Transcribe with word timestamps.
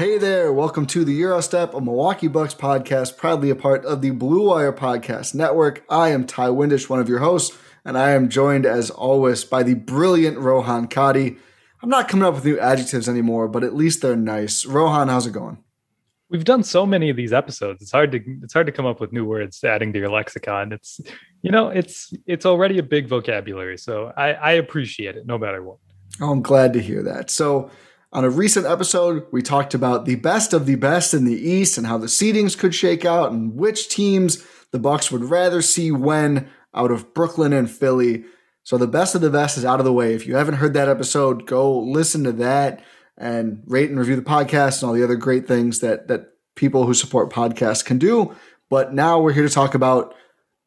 Hey 0.00 0.16
there, 0.16 0.50
welcome 0.50 0.86
to 0.86 1.04
the 1.04 1.20
Eurostep, 1.20 1.76
a 1.76 1.80
Milwaukee 1.82 2.26
Bucks 2.26 2.54
podcast, 2.54 3.18
proudly 3.18 3.50
a 3.50 3.54
part 3.54 3.84
of 3.84 4.00
the 4.00 4.12
Blue 4.12 4.48
Wire 4.48 4.72
Podcast 4.72 5.34
Network. 5.34 5.84
I 5.90 6.08
am 6.08 6.24
Ty 6.24 6.48
Windish, 6.48 6.88
one 6.88 7.00
of 7.00 7.08
your 7.10 7.18
hosts, 7.18 7.54
and 7.84 7.98
I 7.98 8.12
am 8.12 8.30
joined 8.30 8.64
as 8.64 8.88
always 8.88 9.44
by 9.44 9.62
the 9.62 9.74
brilliant 9.74 10.38
Rohan 10.38 10.88
Kadi. 10.88 11.36
I'm 11.82 11.90
not 11.90 12.08
coming 12.08 12.26
up 12.26 12.32
with 12.32 12.46
new 12.46 12.58
adjectives 12.58 13.10
anymore, 13.10 13.46
but 13.46 13.62
at 13.62 13.74
least 13.74 14.00
they're 14.00 14.16
nice. 14.16 14.64
Rohan, 14.64 15.08
how's 15.08 15.26
it 15.26 15.32
going? 15.32 15.62
We've 16.30 16.44
done 16.44 16.62
so 16.62 16.86
many 16.86 17.10
of 17.10 17.16
these 17.18 17.34
episodes. 17.34 17.82
It's 17.82 17.92
hard 17.92 18.10
to 18.12 18.22
it's 18.42 18.54
hard 18.54 18.68
to 18.68 18.72
come 18.72 18.86
up 18.86 19.00
with 19.02 19.12
new 19.12 19.26
words 19.26 19.62
adding 19.62 19.92
to 19.92 19.98
your 19.98 20.08
lexicon. 20.08 20.72
It's 20.72 20.98
you 21.42 21.50
know, 21.50 21.68
it's 21.68 22.10
it's 22.26 22.46
already 22.46 22.78
a 22.78 22.82
big 22.82 23.06
vocabulary. 23.06 23.76
So 23.76 24.14
I, 24.16 24.32
I 24.32 24.52
appreciate 24.52 25.16
it 25.16 25.26
no 25.26 25.36
matter 25.36 25.62
what. 25.62 25.76
Oh, 26.20 26.30
I'm 26.30 26.42
glad 26.42 26.72
to 26.72 26.80
hear 26.80 27.02
that. 27.02 27.30
So, 27.30 27.70
on 28.12 28.24
a 28.24 28.30
recent 28.30 28.66
episode, 28.66 29.26
we 29.30 29.40
talked 29.40 29.72
about 29.72 30.04
the 30.04 30.16
best 30.16 30.52
of 30.52 30.66
the 30.66 30.74
best 30.74 31.14
in 31.14 31.24
the 31.24 31.38
East 31.38 31.78
and 31.78 31.86
how 31.86 31.96
the 31.96 32.06
seedings 32.06 32.58
could 32.58 32.74
shake 32.74 33.04
out 33.04 33.30
and 33.30 33.54
which 33.54 33.88
teams 33.88 34.44
the 34.72 34.80
Bucks 34.80 35.12
would 35.12 35.24
rather 35.24 35.62
see 35.62 35.92
when 35.92 36.48
out 36.74 36.90
of 36.90 37.14
Brooklyn 37.14 37.52
and 37.52 37.70
Philly. 37.70 38.24
So 38.64 38.76
the 38.76 38.88
best 38.88 39.14
of 39.14 39.20
the 39.20 39.30
best 39.30 39.56
is 39.56 39.64
out 39.64 39.78
of 39.78 39.84
the 39.84 39.92
way. 39.92 40.14
If 40.14 40.26
you 40.26 40.34
haven't 40.34 40.54
heard 40.54 40.74
that 40.74 40.88
episode, 40.88 41.46
go 41.46 41.78
listen 41.78 42.24
to 42.24 42.32
that 42.32 42.82
and 43.16 43.62
rate 43.66 43.90
and 43.90 43.98
review 43.98 44.16
the 44.16 44.22
podcast 44.22 44.82
and 44.82 44.88
all 44.88 44.94
the 44.94 45.04
other 45.04 45.16
great 45.16 45.46
things 45.46 45.80
that 45.80 46.08
that 46.08 46.32
people 46.56 46.86
who 46.86 46.94
support 46.94 47.32
podcasts 47.32 47.84
can 47.84 47.98
do. 47.98 48.34
But 48.68 48.92
now 48.92 49.20
we're 49.20 49.32
here 49.32 49.46
to 49.46 49.54
talk 49.54 49.74
about 49.74 50.14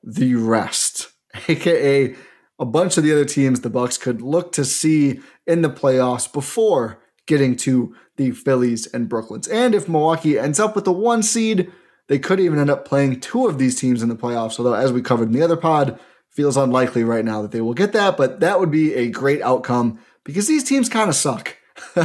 the 0.02 0.36
rest, 0.36 1.10
aka 1.48 2.16
a 2.60 2.66
bunch 2.66 2.98
of 2.98 3.04
the 3.04 3.12
other 3.12 3.26
teams 3.26 3.60
the 3.60 3.70
Bucks 3.70 3.98
could 3.98 4.22
look 4.22 4.54
to 4.54 4.64
see 4.64 5.20
in 5.46 5.62
the 5.62 5.70
playoffs 5.70 6.32
before 6.32 7.03
getting 7.26 7.56
to 7.58 7.96
the 8.18 8.32
Phillies 8.32 8.88
and 8.88 9.10
Brooklyns. 9.10 9.50
And 9.52 9.74
if 9.74 9.88
Milwaukee 9.88 10.38
ends 10.38 10.60
up 10.60 10.76
with 10.76 10.86
the 10.86 10.92
one 10.92 11.24
seed, 11.24 11.72
they 12.08 12.20
could 12.20 12.40
even 12.40 12.60
end 12.60 12.70
up 12.70 12.86
playing 12.86 13.20
two 13.20 13.48
of 13.48 13.58
these 13.58 13.80
teams 13.80 14.04
in 14.04 14.10
the 14.10 14.16
playoffs. 14.16 14.60
Although, 14.60 14.74
as 14.74 14.92
we 14.92 15.02
covered 15.02 15.30
in 15.30 15.32
the 15.34 15.42
other 15.44 15.58
pod, 15.58 16.00
feels 16.30 16.58
unlikely 16.58 17.04
right 17.04 17.24
now 17.24 17.42
that 17.42 17.52
they 17.52 17.62
will 17.62 17.74
get 17.74 17.94
that. 17.94 18.18
But 18.18 18.40
that 18.42 18.60
would 18.60 18.72
be 18.72 18.94
a 18.94 19.10
great 19.10 19.42
outcome 19.42 20.00
because 20.24 20.48
these 20.48 20.64
teams 20.64 20.90
kind 20.90 21.10
of 21.10 21.16
suck. 21.16 21.56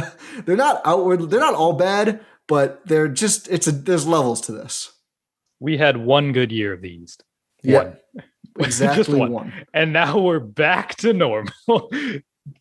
they're 0.45 0.55
not 0.55 0.81
outward, 0.85 1.29
they're 1.29 1.39
not 1.39 1.55
all 1.55 1.73
bad, 1.73 2.21
but 2.47 2.81
they're 2.85 3.07
just 3.07 3.47
it's 3.49 3.67
a 3.67 3.71
there's 3.71 4.07
levels 4.07 4.41
to 4.41 4.51
this. 4.51 4.91
We 5.59 5.77
had 5.77 5.97
one 5.97 6.31
good 6.31 6.51
year 6.51 6.73
of 6.73 6.81
the 6.81 6.89
East. 6.89 7.23
Yeah, 7.61 7.83
One. 7.83 7.97
exactly 8.59 9.19
one. 9.19 9.31
one. 9.31 9.53
And 9.73 9.91
now 9.91 10.17
we're 10.19 10.39
back 10.39 10.95
to 10.97 11.11
normal. 11.13 11.51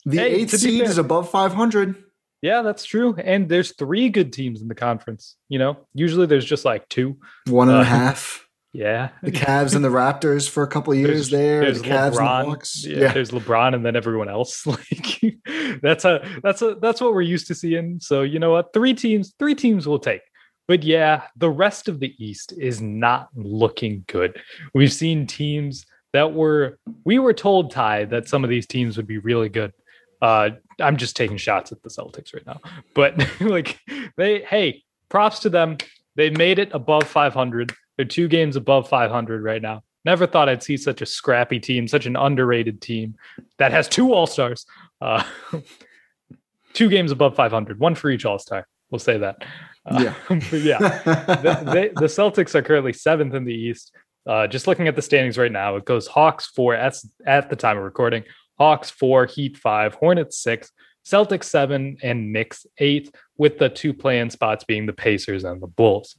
The 0.05 0.19
Hey, 0.19 0.35
eighth 0.35 0.59
seed 0.59 0.83
is 0.83 0.99
above 0.99 1.31
500. 1.31 1.95
Yeah, 2.43 2.63
that's 2.63 2.85
true. 2.85 3.15
And 3.17 3.49
there's 3.49 3.75
three 3.77 4.09
good 4.09 4.33
teams 4.33 4.63
in 4.63 4.69
the 4.69 4.75
conference. 4.75 5.37
You 5.49 5.59
know, 5.59 5.77
usually 5.95 6.27
there's 6.27 6.45
just 6.45 6.65
like 6.65 6.89
two. 6.89 7.17
One 7.49 7.69
and 7.69 7.79
a 7.79 7.81
Uh, 7.81 7.85
half. 7.85 8.45
Yeah. 8.75 9.09
The 9.23 9.33
Cavs 9.33 9.75
and 9.75 9.83
the 9.83 9.89
Raptors 9.89 10.49
for 10.49 10.63
a 10.63 10.67
couple 10.69 10.93
of 10.93 10.99
years 10.99 11.31
there. 11.31 11.73
The 11.73 11.81
Cavs 11.81 12.13
LeBron. 12.13 12.41
and 12.41 12.47
the 12.47 12.51
Bucks. 12.53 12.85
Yeah, 12.85 13.13
there's 13.15 13.31
LeBron 13.31 13.75
and 13.75 13.85
then 13.85 13.97
everyone 13.97 14.29
else. 14.29 14.65
Like 14.67 15.23
that's 15.83 16.05
a 16.05 16.23
that's 16.43 16.61
a 16.61 16.75
that's 16.81 17.01
what 17.01 17.15
we're 17.15 17.23
used 17.23 17.47
to 17.49 17.55
seeing. 17.55 17.99
So 17.99 18.23
you 18.23 18.39
know 18.39 18.51
what? 18.53 18.75
Three 18.75 18.93
teams, 18.93 19.35
three 19.39 19.55
teams 19.55 19.89
will 19.89 19.99
take. 19.99 20.21
But 20.69 20.83
yeah, 20.85 21.23
the 21.37 21.49
rest 21.49 21.89
of 21.89 21.99
the 21.99 22.15
East 22.23 22.53
is 22.59 22.81
not 22.83 23.31
looking 23.35 24.05
good. 24.07 24.39
We've 24.75 24.93
seen 24.93 25.27
teams 25.27 25.87
that 26.13 26.35
were 26.35 26.79
we 27.05 27.19
were 27.19 27.33
told 27.35 27.71
Ty 27.71 28.05
that 28.07 28.29
some 28.29 28.45
of 28.45 28.51
these 28.51 28.67
teams 28.67 28.99
would 28.99 29.07
be 29.07 29.19
really 29.19 29.49
good. 29.49 29.73
Uh 30.21 30.51
I'm 30.81 30.97
just 30.97 31.17
taking 31.17 31.37
shots 31.37 31.73
at 31.73 31.83
the 31.83 31.89
Celtics 31.89 32.35
right 32.35 32.47
now. 32.47 32.61
But 32.95 33.23
like 33.41 33.79
they 34.17 34.43
hey, 34.43 34.85
props 35.09 35.41
to 35.41 35.51
them. 35.51 35.79
They 36.17 36.31
made 36.31 36.59
it 36.59 36.71
above 36.73 37.05
500. 37.05 37.73
They're 37.97 38.05
two 38.05 38.29
games 38.29 38.57
above 38.57 38.89
500 38.89 39.43
right 39.43 39.63
now. 39.63 39.83
Never 40.05 40.27
thought 40.27 40.49
I'd 40.49 40.63
see 40.63 40.77
such 40.77 41.03
a 41.03 41.07
scrappy 41.07 41.61
team, 41.61 41.87
such 41.87 42.07
an 42.07 42.17
underrated 42.17 42.81
team 42.81 43.17
that 43.59 43.73
has 43.73 43.89
two 43.89 44.13
All 44.13 44.27
Stars. 44.27 44.67
Uh, 45.01 45.23
two 46.73 46.89
games 46.89 47.13
above 47.13 47.37
500, 47.37 47.79
one 47.79 47.95
for 47.95 48.11
each 48.11 48.25
All 48.25 48.39
Star. 48.39 48.67
We'll 48.91 48.99
say 48.99 49.19
that. 49.19 49.45
Uh, 49.85 50.01
Yeah. 50.01 50.15
yeah, 50.53 50.79
the, 50.79 51.71
they, 51.73 51.89
the 51.89 52.07
Celtics 52.07 52.55
are 52.55 52.63
currently 52.63 52.93
seventh 52.93 53.35
in 53.35 53.45
the 53.45 53.55
East. 53.55 53.93
Uh, 54.27 54.47
just 54.47 54.67
looking 54.67 54.89
at 54.89 54.97
the 54.97 55.03
standings 55.03 55.39
right 55.39 55.53
now, 55.53 55.77
it 55.77 55.85
goes 55.85 56.07
Hawks 56.07 56.47
four 56.47 56.75
at, 56.75 56.97
at 57.27 57.49
the 57.49 57.57
time 57.57 57.79
of 57.79 57.85
recording, 57.85 58.25
Hawks 58.59 58.91
four, 58.91 59.27
Heat 59.27 59.57
five, 59.57 59.95
Hornets 59.95 60.39
six, 60.39 60.73
Celtics 61.05 61.45
seven, 61.45 61.97
and 62.03 62.33
Knicks 62.33 62.67
eight, 62.79 63.15
with 63.37 63.59
the 63.59 63.69
two 63.69 63.95
play-in 63.95 64.31
spots 64.31 64.65
being 64.65 64.87
the 64.87 64.93
Pacers 64.93 65.45
and 65.45 65.63
the 65.63 65.67
Bulls. 65.67 66.17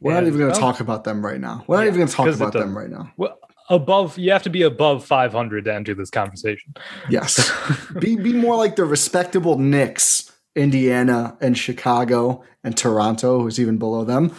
We're 0.00 0.14
not 0.14 0.24
even 0.24 0.38
going 0.38 0.52
to 0.52 0.58
oh. 0.58 0.60
well, 0.60 0.72
talk 0.72 0.80
about 0.80 1.04
them 1.04 1.24
right 1.24 1.40
now. 1.40 1.64
We're 1.66 1.76
not 1.76 1.86
even 1.86 1.96
going 1.96 2.08
to 2.08 2.14
talk 2.14 2.26
it 2.26 2.34
about 2.34 2.52
them 2.52 2.76
right 2.76 2.90
now. 2.90 3.12
Well, 3.16 3.38
above, 3.68 4.18
you 4.18 4.32
have 4.32 4.42
to 4.44 4.50
be 4.50 4.62
above 4.62 5.04
500 5.04 5.64
to 5.64 5.74
enter 5.74 5.94
this 5.94 6.10
conversation. 6.10 6.74
Yes. 7.08 7.52
be 7.98 8.16
be 8.16 8.32
more 8.32 8.56
like 8.56 8.76
the 8.76 8.84
respectable 8.84 9.58
Knicks, 9.58 10.32
Indiana 10.56 11.36
and 11.40 11.56
Chicago 11.56 12.42
and 12.62 12.76
Toronto, 12.76 13.40
who's 13.40 13.60
even 13.60 13.78
below 13.78 14.04
them. 14.04 14.34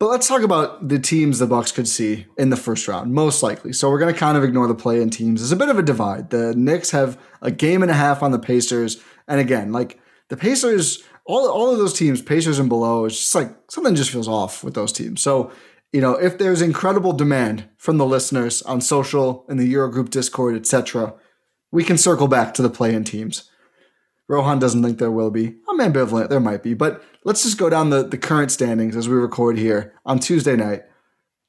But 0.00 0.08
let's 0.08 0.26
talk 0.26 0.40
about 0.40 0.88
the 0.88 0.98
teams 0.98 1.38
the 1.38 1.46
Bucks 1.46 1.72
could 1.72 1.86
see 1.86 2.26
in 2.38 2.48
the 2.48 2.56
first 2.56 2.88
round, 2.88 3.12
most 3.12 3.42
likely. 3.42 3.74
So 3.74 3.90
we're 3.90 3.98
going 3.98 4.12
to 4.12 4.18
kind 4.18 4.38
of 4.38 4.42
ignore 4.42 4.66
the 4.66 4.74
play-in 4.74 5.10
teams. 5.10 5.42
There's 5.42 5.52
a 5.52 5.56
bit 5.56 5.68
of 5.68 5.78
a 5.78 5.82
divide. 5.82 6.30
The 6.30 6.54
Knicks 6.56 6.90
have 6.92 7.20
a 7.42 7.50
game 7.50 7.82
and 7.82 7.90
a 7.90 7.94
half 7.94 8.22
on 8.22 8.30
the 8.30 8.38
Pacers, 8.38 9.02
and 9.28 9.38
again, 9.38 9.72
like 9.72 10.00
the 10.28 10.38
Pacers, 10.38 11.04
all 11.26 11.46
all 11.50 11.70
of 11.70 11.76
those 11.76 11.92
teams, 11.92 12.22
Pacers 12.22 12.58
and 12.58 12.70
below, 12.70 13.04
it's 13.04 13.18
just 13.18 13.34
like 13.34 13.54
something 13.68 13.94
just 13.94 14.10
feels 14.10 14.26
off 14.26 14.64
with 14.64 14.72
those 14.72 14.90
teams. 14.90 15.20
So 15.20 15.52
you 15.92 16.00
know, 16.00 16.14
if 16.14 16.38
there's 16.38 16.62
incredible 16.62 17.12
demand 17.12 17.68
from 17.76 17.98
the 17.98 18.06
listeners 18.06 18.62
on 18.62 18.80
social, 18.80 19.44
in 19.50 19.58
the 19.58 19.70
Eurogroup 19.70 20.08
Discord, 20.08 20.56
etc., 20.56 21.12
we 21.72 21.84
can 21.84 21.98
circle 21.98 22.26
back 22.26 22.54
to 22.54 22.62
the 22.62 22.70
play-in 22.70 23.04
teams. 23.04 23.49
Rohan 24.30 24.60
doesn't 24.60 24.84
think 24.84 24.98
there 24.98 25.10
will 25.10 25.32
be. 25.32 25.56
I'm 25.68 25.80
ambivalent. 25.80 26.28
There 26.28 26.38
might 26.38 26.62
be, 26.62 26.72
but 26.72 27.02
let's 27.24 27.42
just 27.42 27.58
go 27.58 27.68
down 27.68 27.90
the, 27.90 28.04
the 28.04 28.16
current 28.16 28.52
standings 28.52 28.94
as 28.94 29.08
we 29.08 29.16
record 29.16 29.58
here 29.58 29.92
on 30.06 30.20
Tuesday 30.20 30.54
night. 30.54 30.84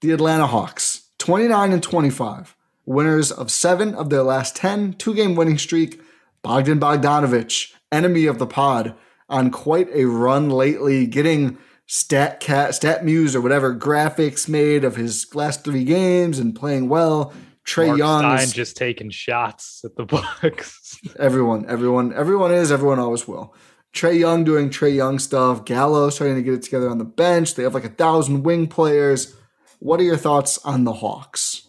The 0.02 0.12
Atlanta 0.12 0.48
Hawks, 0.48 1.10
29 1.20 1.74
and 1.74 1.84
25, 1.84 2.56
winners 2.88 3.32
of 3.32 3.52
seven 3.52 3.94
of 3.94 4.10
their 4.10 4.24
last 4.24 4.56
10, 4.56 4.94
two 4.94 5.14
game 5.14 5.36
winning 5.36 5.60
streak. 5.60 6.02
Bogdan 6.42 6.80
Bogdanovich, 6.80 7.72
enemy 7.92 8.26
of 8.26 8.40
the 8.40 8.48
pod, 8.48 8.96
on 9.30 9.52
quite 9.52 9.90
a 9.94 10.06
run 10.06 10.50
lately, 10.50 11.06
getting 11.06 11.60
stat 11.86 12.40
cat, 12.40 12.74
stat 12.74 13.06
muse 13.06 13.36
or 13.36 13.42
whatever 13.42 13.76
graphics 13.76 14.50
made 14.50 14.84
of 14.84 14.96
his 14.96 15.28
last 15.36 15.64
three 15.64 15.84
games 15.84 16.40
and 16.40 16.56
playing 16.56 16.90
well. 16.90 17.32
Trae 17.64 17.96
Young, 17.96 18.40
just 18.48 18.76
taking 18.76 19.12
shots 19.12 19.82
at 19.86 19.96
the 19.96 20.06
Bucks. 20.42 20.81
Everyone, 21.18 21.66
everyone, 21.70 22.14
everyone 22.14 22.52
is, 22.52 22.72
everyone 22.72 23.00
always 23.00 23.28
will. 23.28 23.54
Trae 23.94 24.18
Young 24.18 24.44
doing 24.44 24.70
Trae 24.70 24.96
Young 24.96 25.20
stuff. 25.20 25.66
Gallo 25.66 26.10
starting 26.10 26.38
to 26.38 26.42
get 26.42 26.54
it 26.54 26.62
together 26.64 26.90
on 26.90 26.98
the 26.98 27.06
bench. 27.06 27.56
They 27.56 27.64
have 27.64 27.74
like 27.74 27.86
a 27.86 27.90
thousand 27.90 28.44
wing 28.44 28.68
players. 28.68 29.36
What 29.80 30.00
are 30.00 30.04
your 30.04 30.18
thoughts 30.18 30.58
on 30.60 30.84
the 30.84 30.94
Hawks? 30.94 31.68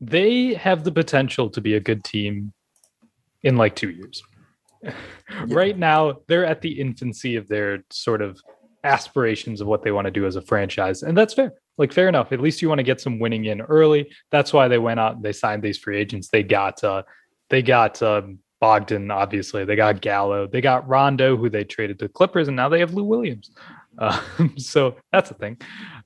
they 0.00 0.54
have 0.54 0.84
the 0.84 0.92
potential 0.92 1.50
to 1.50 1.60
be 1.60 1.74
a 1.74 1.80
good 1.80 2.02
team 2.02 2.52
in 3.42 3.56
like 3.56 3.76
two 3.76 3.90
years. 3.90 4.22
right 5.46 5.76
now, 5.76 6.18
they're 6.26 6.46
at 6.46 6.62
the 6.62 6.80
infancy 6.80 7.36
of 7.36 7.48
their 7.48 7.84
sort 7.90 8.22
of 8.22 8.40
aspirations 8.82 9.60
of 9.60 9.66
what 9.66 9.82
they 9.82 9.92
want 9.92 10.06
to 10.06 10.10
do 10.10 10.26
as 10.26 10.36
a 10.36 10.42
franchise. 10.42 11.02
And 11.02 11.16
that's 11.16 11.34
fair. 11.34 11.52
Like, 11.76 11.92
fair 11.92 12.08
enough. 12.08 12.32
At 12.32 12.40
least 12.40 12.62
you 12.62 12.68
want 12.68 12.78
to 12.78 12.84
get 12.84 13.00
some 13.00 13.18
winning 13.18 13.46
in 13.46 13.60
early. 13.60 14.10
That's 14.30 14.52
why 14.52 14.68
they 14.68 14.78
went 14.78 15.00
out 15.00 15.16
and 15.16 15.22
they 15.22 15.32
signed 15.32 15.62
these 15.62 15.78
free 15.78 15.98
agents. 15.98 16.28
They 16.28 16.42
got, 16.42 16.82
uh, 16.82 17.02
they 17.50 17.62
got, 17.62 18.02
um, 18.02 18.38
Bogdan, 18.60 19.10
obviously. 19.10 19.64
They 19.64 19.74
got 19.74 20.00
Gallo. 20.00 20.46
They 20.46 20.60
got 20.60 20.86
Rondo, 20.86 21.36
who 21.36 21.48
they 21.48 21.64
traded 21.64 21.98
to 22.00 22.08
Clippers, 22.08 22.46
and 22.46 22.56
now 22.56 22.68
they 22.68 22.80
have 22.80 22.94
Lou 22.94 23.04
Williams. 23.04 23.50
Uh, 23.98 24.20
so 24.56 24.96
that's 25.12 25.30
a 25.30 25.34
thing. 25.34 25.58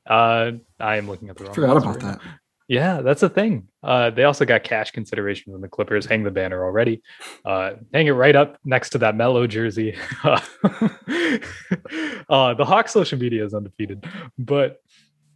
Uh, 0.06 0.52
I 0.78 0.96
am 0.96 1.08
looking 1.08 1.28
at 1.30 1.36
the 1.36 1.44
wrong. 1.44 1.54
Forgot 1.54 1.76
about 1.76 1.96
right 1.96 2.02
now. 2.02 2.12
that. 2.12 2.20
Yeah, 2.66 3.02
that's 3.02 3.22
a 3.22 3.28
thing. 3.28 3.68
Uh, 3.82 4.08
they 4.08 4.24
also 4.24 4.46
got 4.46 4.64
cash 4.64 4.90
consideration 4.90 5.52
from 5.52 5.60
the 5.60 5.68
Clippers. 5.68 6.06
Hang 6.06 6.22
the 6.22 6.30
banner 6.30 6.64
already. 6.64 7.02
Uh, 7.44 7.72
hang 7.92 8.06
it 8.06 8.12
right 8.12 8.34
up 8.34 8.56
next 8.64 8.90
to 8.90 8.98
that 8.98 9.16
mellow 9.16 9.46
jersey. 9.46 9.96
uh, 10.24 10.40
the 12.54 12.64
Hawks 12.64 12.92
social 12.92 13.18
media 13.18 13.44
is 13.44 13.52
undefeated, 13.52 14.06
but 14.38 14.80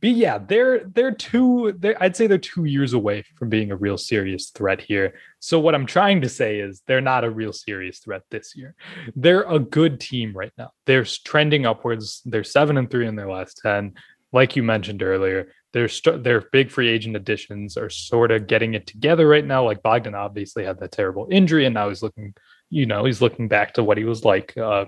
but 0.00 0.10
yeah, 0.10 0.38
they're 0.38 0.84
they're 0.84 1.14
two. 1.14 1.74
They're, 1.78 2.00
I'd 2.02 2.16
say 2.16 2.26
they're 2.26 2.38
two 2.38 2.64
years 2.64 2.92
away 2.92 3.24
from 3.36 3.48
being 3.48 3.70
a 3.70 3.76
real 3.76 3.98
serious 3.98 4.50
threat 4.50 4.80
here. 4.80 5.14
So 5.40 5.58
what 5.58 5.74
I'm 5.74 5.86
trying 5.86 6.20
to 6.20 6.28
say 6.28 6.60
is 6.60 6.82
they're 6.86 7.00
not 7.00 7.24
a 7.24 7.30
real 7.30 7.52
serious 7.52 7.98
threat 7.98 8.22
this 8.30 8.54
year. 8.56 8.74
They're 9.16 9.42
a 9.42 9.58
good 9.58 10.00
team 10.00 10.32
right 10.36 10.52
now. 10.56 10.70
They're 10.86 11.04
trending 11.04 11.66
upwards. 11.66 12.22
They're 12.24 12.44
seven 12.44 12.76
and 12.76 12.90
three 12.90 13.06
in 13.06 13.16
their 13.16 13.30
last 13.30 13.60
ten. 13.62 13.94
Like 14.32 14.56
you 14.56 14.62
mentioned 14.62 15.02
earlier, 15.02 15.52
their 15.72 15.88
st- 15.88 16.22
their 16.22 16.42
big 16.52 16.70
free 16.70 16.88
agent 16.88 17.16
additions 17.16 17.76
are 17.76 17.90
sort 17.90 18.30
of 18.30 18.46
getting 18.46 18.74
it 18.74 18.86
together 18.86 19.26
right 19.26 19.44
now. 19.44 19.64
Like 19.64 19.82
Bogdan 19.82 20.14
obviously 20.14 20.64
had 20.64 20.80
that 20.80 20.92
terrible 20.92 21.28
injury, 21.30 21.64
and 21.64 21.74
now 21.74 21.88
he's 21.88 22.02
looking, 22.02 22.34
you 22.70 22.86
know, 22.86 23.04
he's 23.04 23.22
looking 23.22 23.48
back 23.48 23.74
to 23.74 23.82
what 23.82 23.98
he 23.98 24.04
was 24.04 24.24
like, 24.24 24.56
uh, 24.56 24.86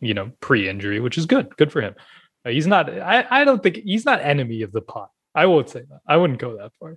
you 0.00 0.12
know, 0.12 0.32
pre-injury, 0.40 1.00
which 1.00 1.16
is 1.16 1.26
good. 1.26 1.56
Good 1.56 1.72
for 1.72 1.80
him. 1.80 1.94
Uh, 2.44 2.50
he's 2.50 2.66
not. 2.66 2.90
I, 2.90 3.26
I 3.30 3.44
don't 3.44 3.62
think 3.62 3.76
he's 3.84 4.04
not 4.04 4.20
enemy 4.20 4.62
of 4.62 4.72
the 4.72 4.80
pot. 4.82 5.10
I 5.34 5.46
won't 5.46 5.68
say 5.70 5.80
that. 5.80 6.00
I 6.06 6.16
wouldn't 6.16 6.38
go 6.38 6.56
that 6.58 6.72
far. 6.78 6.96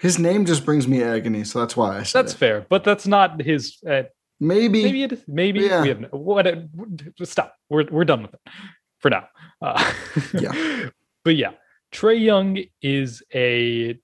His 0.00 0.18
name 0.18 0.46
just 0.46 0.64
brings 0.64 0.88
me 0.88 1.02
agony, 1.02 1.44
so 1.44 1.60
that's 1.60 1.76
why 1.76 1.98
I 1.98 2.02
said 2.02 2.22
That's 2.24 2.32
it. 2.34 2.38
fair, 2.38 2.66
but 2.68 2.82
that's 2.84 3.06
not 3.06 3.40
his. 3.42 3.78
Uh, 3.88 4.04
Maybe, 4.40 4.82
maybe 4.82 5.02
it. 5.04 5.22
Maybe 5.28 5.60
Yeah. 5.60 5.82
we 5.82 5.88
have 5.88 6.00
no, 6.00 6.08
what. 6.08 6.48
Stop. 7.22 7.54
We're 7.70 7.84
we're 7.88 8.04
done 8.04 8.22
with 8.22 8.34
it 8.34 8.40
for 8.98 9.08
now. 9.10 9.28
Uh, 9.60 9.92
Yeah. 10.34 10.88
but 11.24 11.36
yeah, 11.36 11.52
Trae 11.92 12.20
Young 12.20 12.58
is 12.80 13.22
a 13.32 13.96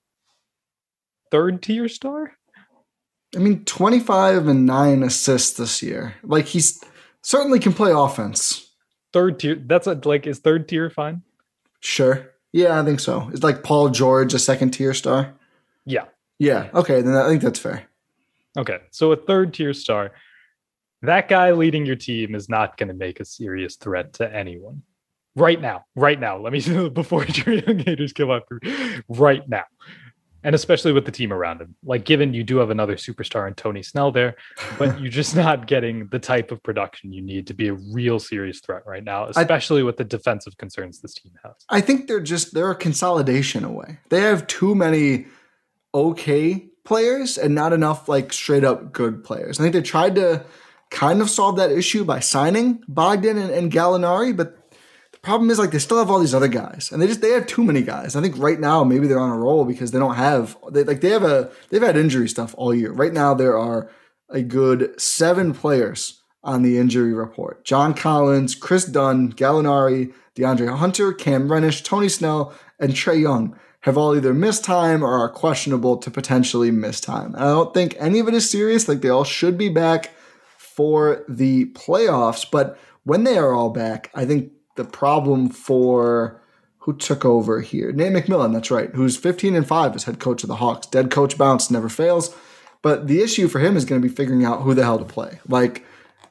third 1.29 1.61
tier 1.61 1.89
star. 1.89 2.31
I 3.35 3.39
mean, 3.39 3.65
25 3.65 4.47
and 4.47 4.65
9 4.65 5.03
assists 5.03 5.57
this 5.57 5.83
year. 5.83 6.15
Like, 6.23 6.45
he's 6.45 6.81
certainly 7.21 7.59
can 7.59 7.73
play 7.73 7.91
offense. 7.93 8.68
Third 9.13 9.39
tier. 9.39 9.55
That's 9.55 9.87
a, 9.87 9.99
like 10.03 10.27
is 10.27 10.39
third 10.39 10.67
tier 10.67 10.89
fine? 10.89 11.23
Sure. 11.79 12.31
Yeah, 12.51 12.79
I 12.79 12.83
think 12.83 12.99
so. 12.99 13.29
It's 13.31 13.43
like 13.43 13.63
Paul 13.63 13.89
George, 13.89 14.33
a 14.33 14.39
second 14.39 14.71
tier 14.71 14.93
star. 14.93 15.33
Yeah. 15.85 16.05
Yeah. 16.39 16.69
Okay. 16.73 17.01
Then 17.01 17.15
I 17.15 17.27
think 17.27 17.41
that's 17.41 17.59
fair. 17.59 17.85
Okay. 18.57 18.79
So 18.91 19.11
a 19.11 19.15
third 19.15 19.53
tier 19.53 19.73
star. 19.73 20.11
That 21.01 21.29
guy 21.29 21.51
leading 21.51 21.85
your 21.85 21.95
team 21.95 22.35
is 22.35 22.49
not 22.49 22.77
going 22.77 22.89
to 22.89 22.93
make 22.93 23.19
a 23.19 23.25
serious 23.25 23.75
threat 23.75 24.13
to 24.13 24.35
anyone. 24.35 24.83
Right 25.35 25.61
now. 25.61 25.85
Right 25.95 26.19
now. 26.19 26.37
Let 26.37 26.53
me 26.53 26.89
before 26.89 27.25
Young 27.45 27.79
haters 27.79 28.13
come 28.13 28.31
after. 28.31 28.59
Right 29.07 29.47
now. 29.47 29.65
And 30.43 30.55
especially 30.55 30.93
with 30.93 31.05
the 31.05 31.11
team 31.11 31.33
around 31.33 31.61
him. 31.61 31.75
Like 31.83 32.05
given 32.05 32.33
you 32.33 32.43
do 32.43 32.57
have 32.57 32.69
another 32.69 32.95
superstar 32.95 33.47
in 33.47 33.53
Tony 33.55 33.83
Snell 33.83 34.11
there, 34.11 34.35
but 34.77 34.99
you're 34.99 35.11
just 35.11 35.35
not 35.35 35.67
getting 35.67 36.07
the 36.07 36.19
type 36.19 36.51
of 36.51 36.61
production 36.63 37.11
you 37.11 37.21
need 37.21 37.47
to 37.47 37.53
be 37.53 37.67
a 37.67 37.73
real 37.73 38.19
serious 38.19 38.59
threat 38.59 38.83
right 38.85 39.03
now, 39.03 39.25
especially 39.25 39.83
with 39.83 39.97
the 39.97 40.03
defensive 40.03 40.57
concerns 40.57 41.01
this 41.01 41.13
team 41.13 41.33
has. 41.43 41.53
I 41.69 41.81
think 41.81 42.07
they're 42.07 42.19
just 42.19 42.53
they're 42.53 42.71
a 42.71 42.75
consolidation 42.75 43.63
away. 43.63 43.99
They 44.09 44.21
have 44.21 44.47
too 44.47 44.75
many 44.75 45.27
okay 45.93 46.69
players 46.83 47.37
and 47.37 47.53
not 47.53 47.73
enough 47.73 48.07
like 48.07 48.33
straight 48.33 48.63
up 48.63 48.91
good 48.91 49.23
players. 49.23 49.59
I 49.59 49.63
think 49.63 49.73
they 49.73 49.81
tried 49.81 50.15
to 50.15 50.45
kind 50.89 51.21
of 51.21 51.29
solve 51.29 51.57
that 51.57 51.71
issue 51.71 52.03
by 52.03 52.19
signing 52.19 52.83
Bogdan 52.87 53.37
and, 53.37 53.51
and 53.51 53.71
Gallinari, 53.71 54.35
but 54.35 54.58
the 55.21 55.25
problem 55.25 55.49
is 55.49 55.59
like 55.59 55.71
they 55.71 55.79
still 55.79 55.97
have 55.97 56.09
all 56.09 56.19
these 56.19 56.33
other 56.33 56.47
guys, 56.47 56.91
and 56.91 57.01
they 57.01 57.07
just 57.07 57.19
they 57.19 57.31
have 57.31 57.45
too 57.45 57.63
many 57.63 57.81
guys. 57.81 58.15
I 58.15 58.21
think 58.21 58.37
right 58.37 58.59
now 58.59 58.85
maybe 58.85 59.05
they're 59.05 59.19
on 59.19 59.31
a 59.31 59.37
roll 59.37 59.65
because 59.65 59.91
they 59.91 59.99
don't 59.99 60.15
have 60.15 60.57
they 60.71 60.83
like 60.83 61.01
they 61.01 61.09
have 61.09 61.23
a 61.23 61.51
they've 61.69 61.81
had 61.81 61.97
injury 61.97 62.29
stuff 62.29 62.55
all 62.57 62.73
year. 62.73 62.93
Right 62.93 63.11
now 63.11 63.33
there 63.33 63.57
are 63.57 63.91
a 64.29 64.41
good 64.41 64.99
seven 64.99 65.53
players 65.53 66.21
on 66.41 66.61
the 66.61 66.77
injury 66.77 67.13
report: 67.13 67.65
John 67.65 67.93
Collins, 67.93 68.55
Kris 68.55 68.85
Dunn, 68.85 69.33
Gallinari, 69.33 70.13
DeAndre 70.37 70.77
Hunter, 70.77 71.11
Cam 71.11 71.51
Reddish, 71.51 71.83
Tony 71.83 72.07
Snell, 72.07 72.53
and 72.79 72.93
Trae 72.93 73.19
Young 73.19 73.59
have 73.81 73.97
all 73.97 74.15
either 74.15 74.33
missed 74.33 74.63
time 74.63 75.03
or 75.03 75.19
are 75.19 75.29
questionable 75.29 75.97
to 75.97 76.09
potentially 76.09 76.71
miss 76.71 77.01
time. 77.01 77.35
And 77.35 77.43
I 77.43 77.47
don't 77.47 77.73
think 77.73 77.95
any 77.99 78.19
of 78.19 78.29
it 78.29 78.33
is 78.33 78.49
serious. 78.49 78.87
Like 78.87 79.01
they 79.01 79.09
all 79.09 79.25
should 79.25 79.57
be 79.57 79.69
back 79.69 80.11
for 80.57 81.25
the 81.27 81.65
playoffs, 81.73 82.49
but 82.49 82.79
when 83.03 83.25
they 83.25 83.37
are 83.37 83.51
all 83.51 83.69
back, 83.69 84.11
I 84.13 84.25
think 84.25 84.51
the 84.79 84.85
problem 84.85 85.49
for 85.49 86.41
who 86.79 86.95
took 86.95 87.25
over 87.25 87.59
here, 87.59 87.91
Nate 87.91 88.13
McMillan, 88.13 88.53
that's 88.53 88.71
right, 88.71 88.89
who's 88.95 89.17
15 89.17 89.53
and 89.53 89.67
5 89.67 89.95
as 89.95 90.05
head 90.05 90.19
coach 90.19 90.41
of 90.41 90.47
the 90.47 90.55
Hawks. 90.55 90.87
Dead 90.87 91.11
coach 91.11 91.37
bounce 91.37 91.69
never 91.69 91.89
fails. 91.89 92.33
But 92.81 93.07
the 93.07 93.21
issue 93.21 93.49
for 93.49 93.59
him 93.59 93.75
is 93.75 93.83
going 93.83 94.01
to 94.01 94.07
be 94.07 94.13
figuring 94.13 94.45
out 94.45 94.61
who 94.61 94.73
the 94.73 94.85
hell 94.85 94.97
to 94.97 95.03
play. 95.03 95.41
Like 95.49 95.85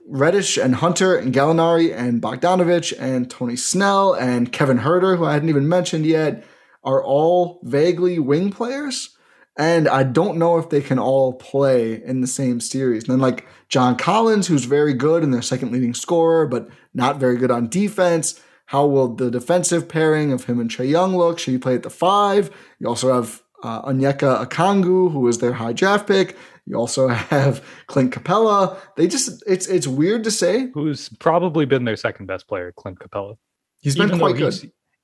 Reddish 0.06 0.56
and 0.56 0.76
Hunter 0.76 1.14
and 1.14 1.34
Gallinari 1.34 1.94
and 1.94 2.22
Bogdanovich 2.22 2.94
and 2.98 3.30
Tony 3.30 3.54
Snell 3.54 4.14
and 4.14 4.50
Kevin 4.50 4.78
Huerter, 4.78 5.18
who 5.18 5.26
I 5.26 5.34
hadn't 5.34 5.50
even 5.50 5.68
mentioned 5.68 6.06
yet, 6.06 6.42
are 6.82 7.04
all 7.04 7.60
vaguely 7.64 8.18
wing 8.18 8.50
players. 8.50 9.14
And 9.58 9.88
I 9.88 10.04
don't 10.04 10.38
know 10.38 10.56
if 10.56 10.70
they 10.70 10.80
can 10.80 10.98
all 10.98 11.34
play 11.34 12.02
in 12.02 12.22
the 12.22 12.26
same 12.26 12.60
series. 12.60 13.02
And 13.04 13.12
then 13.12 13.20
like 13.20 13.46
John 13.68 13.96
Collins, 13.96 14.46
who's 14.46 14.64
very 14.64 14.94
good 14.94 15.22
and 15.22 15.34
their 15.34 15.42
second 15.42 15.72
leading 15.72 15.92
scorer, 15.92 16.46
but 16.46 16.70
not 16.94 17.20
very 17.20 17.36
good 17.36 17.50
on 17.50 17.68
defense. 17.68 18.40
How 18.68 18.86
will 18.86 19.14
the 19.14 19.30
defensive 19.30 19.88
pairing 19.88 20.30
of 20.32 20.44
him 20.44 20.60
and 20.60 20.68
Trae 20.70 20.88
Young 20.88 21.16
look? 21.16 21.38
Should 21.38 21.52
he 21.52 21.58
play 21.58 21.74
at 21.74 21.82
the 21.82 21.90
five? 21.90 22.50
You 22.78 22.86
also 22.88 23.12
have 23.14 23.42
uh, 23.62 23.82
Onyeka 23.88 24.46
Okongwu, 24.46 25.10
who 25.10 25.26
is 25.26 25.38
their 25.38 25.54
high 25.54 25.72
draft 25.72 26.06
pick. 26.06 26.36
You 26.66 26.76
also 26.76 27.08
have 27.34 27.64
Clint 27.86 28.12
Capela. 28.12 28.76
They 28.96 29.06
just 29.08 29.42
it's 29.46 29.66
it's 29.68 29.86
weird 29.86 30.22
to 30.24 30.30
say. 30.30 30.68
Who's 30.74 31.08
probably 31.18 31.64
been 31.64 31.84
their 31.84 31.96
second 31.96 32.26
best 32.26 32.46
player, 32.46 32.72
Clint 32.76 32.98
Capela. 32.98 33.36
He's 33.80 33.96
been 33.96 34.08
even 34.08 34.18
quite 34.18 34.36
good. 34.36 34.54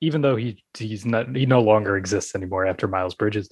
even 0.02 0.20
though 0.20 0.36
he 0.36 0.62
he's 0.76 1.06
not 1.06 1.34
he 1.34 1.46
no 1.46 1.62
longer 1.62 1.96
exists 1.96 2.34
anymore 2.34 2.66
after 2.66 2.86
Miles 2.86 3.14
Bridges, 3.14 3.48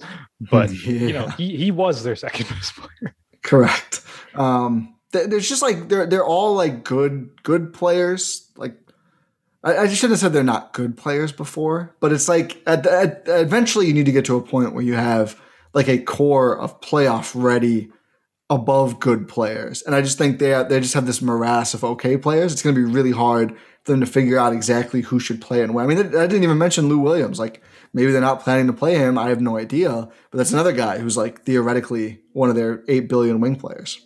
but 0.51 0.71
you 0.85 1.11
know 1.11 1.25
Yeah. 1.25 1.35
he 1.37 1.57
he 1.57 1.71
was 1.71 2.03
their 2.03 2.15
second 2.15 2.47
best 2.49 2.75
player. 2.75 3.15
Correct. 3.41 4.01
Um, 4.35 4.95
there's 5.11 5.49
just 5.49 5.61
like 5.63 5.89
they're 5.89 6.05
they're 6.05 6.23
all 6.25 6.53
like 6.53 6.83
good 6.83 7.29
good 7.41 7.73
players. 7.73 8.51
Like 8.57 8.75
I, 9.63 9.77
I 9.77 9.87
shouldn't 9.87 10.11
have 10.11 10.19
said 10.19 10.33
they're 10.33 10.43
not 10.43 10.73
good 10.73 10.97
players 10.97 11.31
before, 11.31 11.95
but 11.99 12.11
it's 12.11 12.27
like 12.27 12.61
at, 12.67 12.85
at, 12.85 13.23
eventually 13.27 13.87
you 13.87 13.93
need 13.93 14.05
to 14.05 14.11
get 14.11 14.25
to 14.25 14.35
a 14.35 14.41
point 14.41 14.73
where 14.73 14.83
you 14.83 14.93
have 14.93 15.39
like 15.73 15.87
a 15.87 15.99
core 15.99 16.57
of 16.57 16.79
playoff 16.81 17.31
ready 17.35 17.89
above 18.49 18.99
good 18.99 19.27
players, 19.27 19.81
and 19.81 19.95
I 19.95 20.01
just 20.01 20.17
think 20.17 20.39
they 20.39 20.51
they 20.69 20.79
just 20.79 20.93
have 20.93 21.07
this 21.07 21.21
morass 21.21 21.73
of 21.73 21.83
okay 21.83 22.17
players. 22.17 22.53
It's 22.53 22.61
going 22.61 22.75
to 22.75 22.85
be 22.85 22.91
really 22.91 23.11
hard 23.11 23.57
for 23.83 23.91
them 23.91 24.01
to 24.01 24.05
figure 24.05 24.37
out 24.37 24.53
exactly 24.53 25.01
who 25.01 25.19
should 25.19 25.41
play 25.41 25.61
and 25.61 25.73
when. 25.73 25.85
I 25.85 25.87
mean, 25.87 25.97
I 25.99 26.27
didn't 26.27 26.43
even 26.43 26.57
mention 26.57 26.87
Lou 26.87 26.99
Williams. 26.99 27.39
Like 27.39 27.61
maybe 27.93 28.11
they're 28.11 28.21
not 28.21 28.41
planning 28.41 28.67
to 28.67 28.73
play 28.73 28.95
him. 28.95 29.17
I 29.17 29.29
have 29.29 29.41
no 29.41 29.57
idea, 29.57 30.09
but 30.31 30.37
that's 30.37 30.53
another 30.53 30.73
guy 30.73 30.99
who's 30.99 31.17
like 31.17 31.43
theoretically 31.43 32.21
one 32.33 32.49
of 32.49 32.55
their 32.55 32.83
eight 32.87 33.09
billion 33.09 33.39
wing 33.39 33.55
players. 33.55 34.05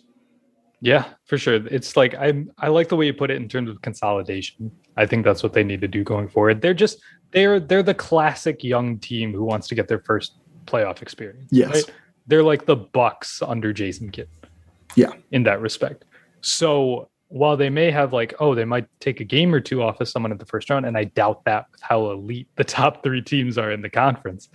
Yeah, 0.80 1.06
for 1.24 1.38
sure. 1.38 1.54
It's 1.54 1.96
like 1.96 2.14
I 2.14 2.44
I 2.58 2.68
like 2.68 2.88
the 2.88 2.96
way 2.96 3.06
you 3.06 3.14
put 3.14 3.30
it 3.30 3.36
in 3.36 3.48
terms 3.48 3.68
of 3.68 3.82
consolidation. 3.82 4.70
I 4.96 5.06
think 5.06 5.24
that's 5.24 5.42
what 5.42 5.52
they 5.52 5.64
need 5.64 5.80
to 5.80 5.88
do 5.88 6.04
going 6.04 6.28
forward. 6.28 6.62
They're 6.62 6.74
just 6.74 7.00
they're 7.32 7.60
they're 7.60 7.82
the 7.82 7.94
classic 7.94 8.62
young 8.62 8.98
team 8.98 9.32
who 9.32 9.44
wants 9.44 9.66
to 9.68 9.74
get 9.74 9.88
their 9.88 10.00
first 10.00 10.34
playoff 10.66 11.02
experience. 11.02 11.48
Yes. 11.50 11.84
They're 12.26 12.42
like 12.42 12.66
the 12.66 12.76
Bucks 12.76 13.42
under 13.42 13.72
Jason 13.72 14.10
Kidd. 14.10 14.28
Yeah. 14.94 15.12
In 15.32 15.42
that 15.44 15.60
respect. 15.60 16.04
So 16.40 17.08
while 17.28 17.56
they 17.56 17.70
may 17.70 17.90
have 17.90 18.12
like, 18.12 18.34
oh, 18.40 18.54
they 18.54 18.64
might 18.64 18.86
take 19.00 19.20
a 19.20 19.24
game 19.24 19.54
or 19.54 19.60
two 19.60 19.82
off 19.82 20.00
of 20.00 20.08
someone 20.08 20.32
in 20.32 20.38
the 20.38 20.46
first 20.46 20.70
round, 20.70 20.86
and 20.86 20.96
I 20.96 21.04
doubt 21.04 21.44
that 21.44 21.66
with 21.70 21.80
how 21.80 22.10
elite 22.10 22.48
the 22.56 22.64
top 22.64 23.02
three 23.02 23.22
teams 23.22 23.58
are 23.58 23.70
in 23.70 23.82
the 23.82 23.90
conference, 23.90 24.48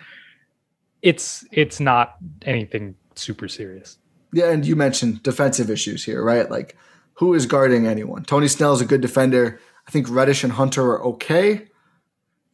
it's 1.01 1.46
it's 1.51 1.80
not 1.80 2.15
anything 2.44 2.96
super 3.15 3.48
serious. 3.48 3.98
Yeah, 4.33 4.49
and 4.49 4.65
you 4.65 4.75
mentioned 4.75 5.23
defensive 5.23 5.69
issues 5.69 6.03
here, 6.03 6.23
right? 6.23 6.49
Like 6.49 6.75
who 7.15 7.33
is 7.33 7.45
guarding 7.45 7.87
anyone? 7.87 8.23
Tony 8.25 8.47
Snell 8.47 8.73
is 8.73 8.81
a 8.81 8.85
good 8.85 9.01
defender. 9.01 9.59
I 9.87 9.91
think 9.91 10.09
Reddish 10.09 10.43
and 10.43 10.53
Hunter 10.53 10.83
are 10.83 11.03
okay. 11.03 11.67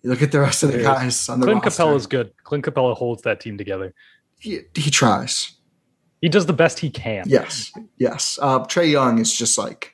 You 0.01 0.09
look 0.09 0.21
at 0.21 0.31
the 0.31 0.39
rest 0.39 0.63
of 0.63 0.71
the 0.71 0.81
guys 0.81 1.27
on 1.29 1.39
the 1.39 1.45
Clint 1.45 1.63
roster. 1.63 1.83
Capela 1.83 1.95
is 1.95 2.07
good. 2.07 2.31
Clint 2.43 2.65
Capela 2.65 2.95
holds 2.95 3.21
that 3.23 3.39
team 3.39 3.57
together. 3.57 3.93
he, 4.39 4.61
he 4.75 4.89
tries. 4.89 5.53
He 6.21 6.27
does 6.29 6.45
the 6.45 6.53
best 6.53 6.79
he 6.79 6.89
can. 6.89 7.25
Yes, 7.27 7.71
yes. 7.97 8.37
Uh, 8.41 8.59
Trae 8.65 8.91
Young 8.91 9.19
is 9.19 9.33
just 9.33 9.57
like 9.57 9.93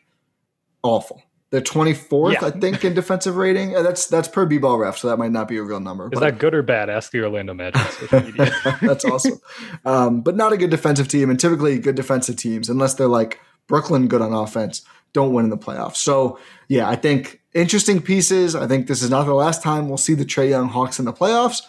awful. 0.81 1.21
They're 1.55 1.61
24th, 1.63 2.33
Yeah. 2.33 2.47
I 2.47 2.51
think, 2.51 2.83
in 2.83 2.93
defensive 2.93 3.37
rating. 3.37 3.77
Uh, 3.77 3.81
That's 3.81 4.07
that's 4.07 4.27
per 4.27 4.45
B-ball 4.45 4.77
ref, 4.77 4.97
so 4.97 5.07
that 5.07 5.15
might 5.15 5.31
not 5.31 5.47
be 5.47 5.55
a 5.55 5.63
real 5.63 5.79
number. 5.79 6.07
Is 6.07 6.09
but- 6.15 6.19
that 6.19 6.37
good 6.37 6.53
or 6.53 6.61
bad? 6.63 6.89
Ask 6.89 7.11
the 7.11 7.21
Orlando 7.23 7.53
Magic. 7.53 7.81
That's 8.81 9.05
awesome. 9.05 9.39
Um, 9.85 10.19
but 10.19 10.35
not 10.35 10.51
a 10.51 10.57
good 10.57 10.69
defensive 10.69 11.07
team. 11.07 11.29
And 11.29 11.39
typically, 11.39 11.79
good 11.79 11.95
defensive 11.95 12.35
teams, 12.35 12.69
unless 12.69 12.95
they're 12.95 13.07
like 13.07 13.39
Brooklyn 13.67 14.09
good 14.09 14.21
on 14.21 14.33
offense, 14.33 14.81
don't 15.13 15.31
win 15.31 15.45
in 15.45 15.49
the 15.49 15.57
playoffs. 15.57 15.95
So, 15.95 16.37
yeah, 16.67 16.89
I 16.89 16.97
think 16.97 17.39
interesting 17.53 18.01
pieces. 18.01 18.53
I 18.53 18.67
think 18.67 18.87
this 18.87 19.01
is 19.01 19.09
not 19.09 19.23
the 19.23 19.33
last 19.33 19.63
time 19.63 19.87
we'll 19.87 19.97
see 19.97 20.13
the 20.13 20.25
Trae 20.25 20.49
Young 20.49 20.67
Hawks 20.67 20.99
in 20.99 21.05
the 21.05 21.13
playoffs. 21.13 21.61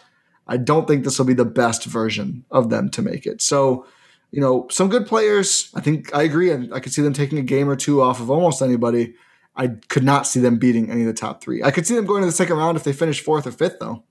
I 0.48 0.56
don't 0.56 0.88
think 0.88 1.04
this 1.04 1.16
will 1.18 1.26
be 1.26 1.34
the 1.34 1.44
best 1.44 1.84
version 1.84 2.44
of 2.50 2.70
them 2.70 2.88
to 2.90 3.02
make 3.02 3.24
it. 3.24 3.40
So, 3.40 3.86
you 4.32 4.40
know, 4.40 4.66
some 4.68 4.88
good 4.88 5.06
players. 5.06 5.70
I 5.76 5.80
think 5.80 6.12
I 6.12 6.24
agree. 6.24 6.52
I, 6.52 6.66
I 6.72 6.80
could 6.80 6.92
see 6.92 7.02
them 7.02 7.12
taking 7.12 7.38
a 7.38 7.42
game 7.42 7.68
or 7.68 7.76
two 7.76 8.02
off 8.02 8.18
of 8.20 8.30
almost 8.32 8.62
anybody. 8.62 9.14
I 9.56 9.68
could 9.88 10.02
not 10.04 10.26
see 10.26 10.40
them 10.40 10.58
beating 10.58 10.90
any 10.90 11.02
of 11.02 11.06
the 11.06 11.12
top 11.14 11.42
three. 11.42 11.62
I 11.62 11.70
could 11.70 11.86
see 11.86 11.94
them 11.94 12.04
going 12.06 12.20
to 12.22 12.26
the 12.26 12.32
second 12.32 12.56
round 12.56 12.76
if 12.76 12.84
they 12.84 12.92
finish 12.92 13.20
fourth 13.22 13.46
or 13.46 13.52
fifth, 13.52 13.78
though. 13.80 14.04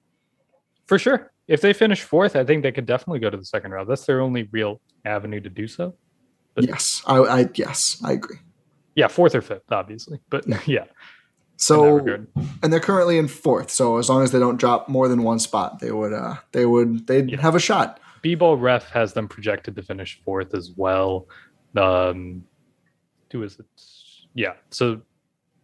For 0.88 0.98
sure. 1.00 1.32
If 1.48 1.62
they 1.62 1.74
finish 1.74 2.02
fourth, 2.02 2.36
I 2.36 2.44
think 2.44 2.64
they 2.64 2.72
could 2.72 2.86
definitely 2.88 3.20
go 3.20 3.30
to 3.30 3.38
the 3.38 3.46
second 3.46 3.72
round. 3.72 3.88
That's 3.90 4.06
their 4.06 4.22
only 4.22 4.50
real 4.52 4.82
avenue 5.06 5.40
to 5.42 5.50
do 5.50 5.68
so. 5.68 5.96
But- 6.56 6.66
Yes, 6.68 7.04
I, 7.06 7.18
I 7.18 7.50
yes, 7.56 8.02
I 8.04 8.14
agree. 8.14 8.38
Yeah, 8.96 9.08
fourth 9.08 9.36
or 9.36 9.42
fifth, 9.42 9.72
obviously. 9.72 10.20
But 10.30 10.46
yeah, 10.68 10.86
So 11.58 11.98
and 12.64 12.72
they're 12.74 12.80
currently 12.80 13.18
in 13.18 13.28
fourth. 13.28 13.70
So 13.70 13.98
as 13.98 14.10
long 14.10 14.24
as 14.24 14.32
they 14.32 14.40
don't 14.40 14.58
drop 14.60 14.90
more 14.90 15.08
than 15.08 15.24
one 15.24 15.40
spot, 15.40 15.80
they 15.80 15.92
would 15.92 16.14
uh 16.14 16.36
they 16.54 16.66
would 16.66 17.06
they'd 17.08 17.30
Yeah. 17.32 17.42
have 17.42 17.56
a 17.56 17.60
shot. 17.60 18.00
B-ball 18.22 18.58
ref 18.58 18.90
has 18.90 19.14
them 19.14 19.28
projected 19.28 19.75
to 19.75 19.84
finish 19.84 20.20
fourth 20.25 20.54
as 20.56 20.72
well. 20.75 21.28
Um, 21.78 22.44
who 23.32 23.44
is 23.44 23.60
it? 23.60 23.66
Yeah. 24.34 24.54
So, 24.72 25.02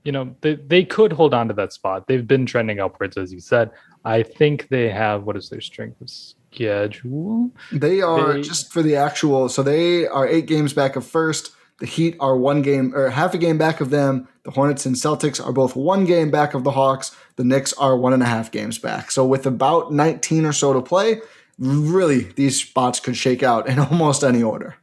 you 0.03 0.12
know, 0.12 0.36
they, 0.41 0.55
they 0.55 0.84
could 0.84 1.13
hold 1.13 1.34
on 1.34 1.48
to 1.48 1.53
that 1.55 1.74
spot. 1.74 2.08
They've 2.08 2.25
been 2.27 2.46
trending 2.46 2.79
upwards, 2.79 3.17
as 3.17 3.31
you 3.34 3.39
said. 3.39 3.72
I 4.03 4.24
think 4.24 4.70
they 4.70 4.89
have, 4.89 5.24
what 5.24 5.38
is 5.38 5.50
their 5.50 5.62
strength 5.62 6.01
of 6.01 6.10
schedule? 6.10 7.51
They 7.72 8.01
are 8.01 8.34
They- 8.34 8.41
just 8.41 8.72
for 8.72 8.81
the 8.81 8.96
actual. 8.96 9.50
So 9.50 9.63
they 9.63 10.08
are 10.08 10.27
eight 10.27 10.46
games 10.48 10.74
back 10.74 10.96
of 10.96 11.05
first. 11.05 11.51
The 11.79 11.86
Heat 11.88 12.15
are 12.20 12.38
one 12.38 12.62
game 12.62 12.93
or 12.96 13.10
half 13.10 13.34
a 13.34 13.38
game 13.39 13.58
back 13.58 13.81
of 13.81 13.89
them. 13.89 14.27
The 14.43 14.51
Hornets 14.51 14.86
and 14.86 14.96
Celtics 14.96 15.43
are 15.43 15.51
both 15.51 15.75
one 15.75 16.05
game 16.05 16.29
back 16.29 16.53
of 16.53 16.63
the 16.63 16.72
Hawks. 16.72 17.15
The 17.38 17.43
Knicks 17.43 17.74
are 17.74 17.98
one 17.98 18.13
and 18.13 18.22
a 18.22 18.27
half 18.27 18.51
games 18.51 18.77
back. 18.77 19.10
So 19.12 19.25
with 19.25 19.46
about 19.48 19.91
19 19.91 20.46
or 20.46 20.53
so 20.53 20.74
to 20.74 20.81
play, 20.81 21.22
really 21.58 22.24
these 22.36 22.62
spots 22.62 23.00
could 23.00 23.17
shake 23.17 23.41
out 23.41 23.67
in 23.67 23.79
almost 23.89 24.24
any 24.24 24.43
order. 24.43 24.75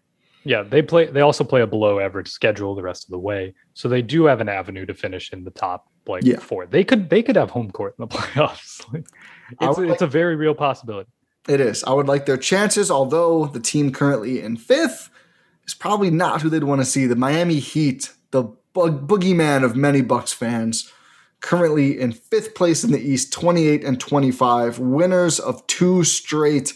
Yeah, 0.49 0.63
they 0.63 0.81
play. 0.81 1.07
They 1.07 1.21
also 1.21 1.45
play 1.45 1.61
a 1.61 1.67
below 1.67 2.01
average 2.01 2.29
schedule 2.29 2.75
the 2.75 2.83
rest 2.83 3.05
of 3.05 3.11
the 3.11 3.19
way, 3.19 3.55
so 3.75 3.87
they 3.89 4.01
do 4.01 4.25
have 4.25 4.41
an 4.41 4.49
avenue 4.49 4.87
to 4.87 4.95
finish 4.95 5.31
in 5.33 5.45
the 5.45 5.51
top 5.51 5.87
like 6.07 6.25
Yeah. 6.25 6.39
four. 6.39 6.65
They 6.65 6.85
could 6.85 7.11
they 7.11 7.23
could 7.23 7.37
have 7.37 7.51
home 7.51 7.71
court 7.71 7.95
in 7.99 8.03
the 8.05 8.09
playoffs. 8.17 8.83
It's 9.61 9.79
a, 9.79 9.83
it's 9.83 10.03
a 10.03 10.07
very 10.07 10.37
real 10.37 10.55
possibility. 10.55 11.11
It 11.49 11.61
is. 11.61 11.85
I 11.85 11.93
would 11.93 12.09
like 12.09 12.25
their 12.25 12.39
chances, 12.39 12.91
although 12.91 13.47
the 13.47 13.61
team 13.61 13.93
currently 13.93 14.41
in 14.41 14.57
fifth 14.57 15.11
is 15.67 15.75
probably 15.75 16.11
not 16.11 16.41
who 16.41 16.49
they'd 16.49 16.65
want 16.65 16.81
to 16.81 16.87
see. 16.87 17.05
The 17.07 17.17
Miami 17.17 17.59
Heat, 17.59 18.11
the 18.31 18.45
bug, 18.73 19.07
boogeyman 19.07 19.65
of 19.65 19.77
many 19.77 20.01
Bucks 20.01 20.33
fans, 20.33 20.91
currently 21.41 22.01
in 22.01 22.13
fifth 22.13 22.55
place 22.55 22.85
in 22.85 22.91
the 22.93 23.01
East, 23.01 23.33
28 23.35 23.85
and 23.85 24.01
25, 24.01 24.79
winners 24.79 25.39
of 25.41 25.67
two 25.67 26.05
straight. 26.05 26.73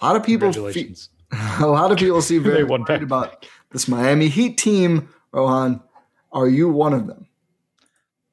A 0.00 0.04
lot 0.04 0.14
of 0.16 0.22
people, 0.24 0.52
fe- 0.52 0.54
Congratulations. 0.54 1.08
a 1.60 1.66
lot 1.66 1.92
of 1.92 1.98
people 1.98 2.20
seem 2.22 2.42
very 2.42 2.64
worried 2.64 2.86
back. 2.86 3.02
about 3.02 3.46
this 3.70 3.88
Miami 3.88 4.28
Heat 4.28 4.56
team. 4.56 5.08
Rohan, 5.32 5.80
are 6.32 6.48
you 6.48 6.68
one 6.68 6.92
of 6.92 7.06
them? 7.06 7.26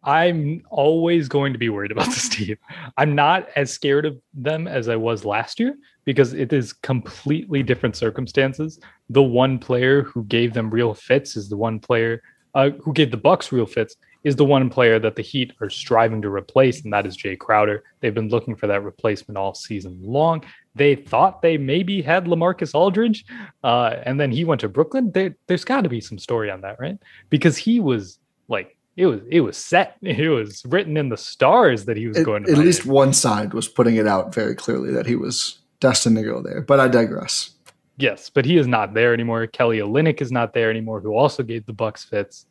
I'm 0.03 0.63
always 0.69 1.29
going 1.29 1.53
to 1.53 1.59
be 1.59 1.69
worried 1.69 1.91
about 1.91 2.07
this 2.07 2.29
team. 2.29 2.57
I'm 2.97 3.15
not 3.15 3.47
as 3.55 3.71
scared 3.71 4.05
of 4.05 4.19
them 4.33 4.67
as 4.67 4.89
I 4.89 4.95
was 4.95 5.23
last 5.23 5.59
year 5.59 5.75
because 6.05 6.33
it 6.33 6.51
is 6.51 6.73
completely 6.73 7.63
different 7.63 7.95
circumstances. 7.95 8.79
The 9.09 9.23
one 9.23 9.59
player 9.59 10.03
who 10.03 10.25
gave 10.25 10.53
them 10.53 10.69
real 10.69 10.93
fits 10.93 11.37
is 11.37 11.49
the 11.49 11.57
one 11.57 11.79
player 11.79 12.21
uh, 12.53 12.71
who 12.81 12.93
gave 12.93 13.11
the 13.11 13.17
Bucks 13.17 13.51
real 13.51 13.65
fits 13.65 13.95
is 14.23 14.35
the 14.35 14.45
one 14.45 14.69
player 14.69 14.99
that 14.99 15.15
the 15.15 15.21
Heat 15.21 15.53
are 15.59 15.69
striving 15.69 16.21
to 16.21 16.29
replace, 16.29 16.83
and 16.83 16.93
that 16.93 17.05
is 17.05 17.17
Jae 17.17 17.37
Crowder. 17.37 17.83
They've 17.99 18.13
been 18.13 18.29
looking 18.29 18.55
for 18.55 18.67
that 18.67 18.83
replacement 18.83 19.37
all 19.37 19.53
season 19.53 19.99
long. 20.01 20.43
They 20.75 20.95
thought 20.95 21.41
they 21.41 21.57
maybe 21.57 22.01
had 22.01 22.25
LaMarcus 22.25 22.73
Aldridge, 22.73 23.25
uh, 23.63 23.97
and 24.03 24.19
then 24.19 24.31
he 24.31 24.43
went 24.43 24.61
to 24.61 24.69
Brooklyn. 24.69 25.11
There, 25.11 25.35
there's 25.47 25.65
got 25.65 25.81
to 25.81 25.89
be 25.89 26.01
some 26.01 26.17
story 26.17 26.49
on 26.49 26.61
that, 26.61 26.79
right? 26.79 26.97
Because 27.29 27.57
he 27.57 27.79
was 27.79 28.17
like 28.47 28.75
it 28.95 29.05
was 29.05 29.21
it 29.29 29.41
was 29.41 29.57
set. 29.57 29.97
It 30.01 30.29
was 30.29 30.65
written 30.65 30.97
in 30.97 31.09
the 31.09 31.17
stars 31.17 31.85
that 31.85 31.97
he 31.97 32.07
was 32.07 32.17
At, 32.17 32.25
going 32.25 32.43
to 32.45 32.51
at 32.51 32.57
least 32.57 32.85
one 32.85 33.13
side 33.13 33.53
was 33.53 33.67
putting 33.67 33.95
it 33.95 34.07
out 34.07 34.33
very 34.33 34.55
clearly 34.55 34.91
that 34.91 35.05
he 35.05 35.15
was 35.15 35.59
destined 35.79 36.15
to 36.17 36.23
go 36.23 36.41
there. 36.41 36.61
But 36.61 36.79
I 36.79 36.87
digress. 36.87 37.51
Yes, 37.97 38.29
but 38.29 38.45
he 38.45 38.57
is 38.57 38.67
not 38.67 38.93
there 38.93 39.13
anymore. 39.13 39.45
Kelly 39.45 39.77
Olynyk 39.77 40.21
is 40.21 40.31
not 40.31 40.53
there 40.53 40.71
anymore, 40.71 40.99
who 40.99 41.15
also 41.15 41.43
gave 41.43 41.65
the 41.65 41.73
Bucks 41.73 42.03
fits. 42.03 42.47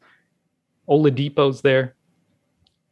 Oladipo's 0.88 1.62
there. 1.62 1.94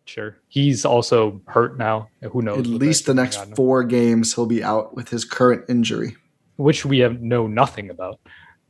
Sure, 0.05 0.37
he's 0.49 0.85
also 0.85 1.41
hurt 1.47 1.79
now. 1.79 2.09
Who 2.33 2.43
knows? 2.43 2.59
At 2.61 2.67
least 2.67 3.07
the 3.07 3.15
next 3.15 3.55
four 3.55 3.85
games, 3.85 4.35
he'll 4.35 4.47
be 4.47 4.65
out 4.65 4.95
with 4.97 5.09
his 5.09 5.25
current 5.25 5.65
injury. 5.69 6.17
which 6.57 6.85
we 6.85 6.99
have 6.99 7.23
know 7.23 7.47
nothing 7.47 7.89
about. 7.91 8.21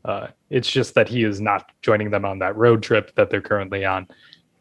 Uh, 0.04 0.28
it's 0.48 0.70
just 0.70 0.94
that 0.94 1.08
he 1.08 1.24
is 1.24 1.40
not 1.40 1.70
joining 1.82 2.10
them 2.10 2.24
on 2.24 2.38
that 2.38 2.56
road 2.56 2.82
trip 2.82 3.14
that 3.16 3.30
they're 3.30 3.40
currently 3.42 3.84
on. 3.84 4.06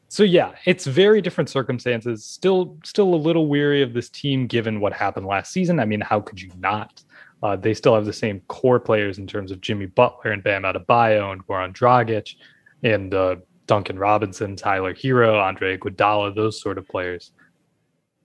So 0.07 0.23
yeah, 0.23 0.53
it's 0.65 0.87
very 0.87 1.21
different 1.21 1.49
circumstances. 1.49 2.25
Still, 2.25 2.75
still 2.83 3.13
a 3.13 3.15
little 3.15 3.47
weary 3.47 3.83
of 3.83 3.93
this 3.93 4.09
team 4.09 4.47
given 4.47 4.79
what 4.79 4.93
happened 4.93 5.27
last 5.27 5.51
season. 5.51 5.79
I 5.79 5.85
mean, 5.85 6.01
how 6.01 6.19
could 6.19 6.41
you 6.41 6.49
not? 6.57 7.03
Uh, 7.43 7.55
they 7.55 7.73
still 7.75 7.93
have 7.93 8.05
the 8.05 8.13
same 8.13 8.41
core 8.47 8.79
players 8.79 9.19
in 9.19 9.27
terms 9.27 9.51
of 9.51 9.61
Jimmy 9.61 9.85
Butler 9.85 10.31
and 10.31 10.43
Bam 10.43 10.63
Adebayo 10.63 11.31
and 11.31 11.45
Goran 11.45 11.73
Dragic 11.73 12.35
and 12.81 13.13
uh, 13.13 13.35
Duncan 13.69 13.99
Robinson, 13.99 14.55
Tyler 14.55 14.95
Herro, 14.95 15.39
Andre 15.39 15.77
Iguodala, 15.77 16.33
those 16.33 16.59
sort 16.59 16.79
of 16.79 16.87
players. 16.87 17.31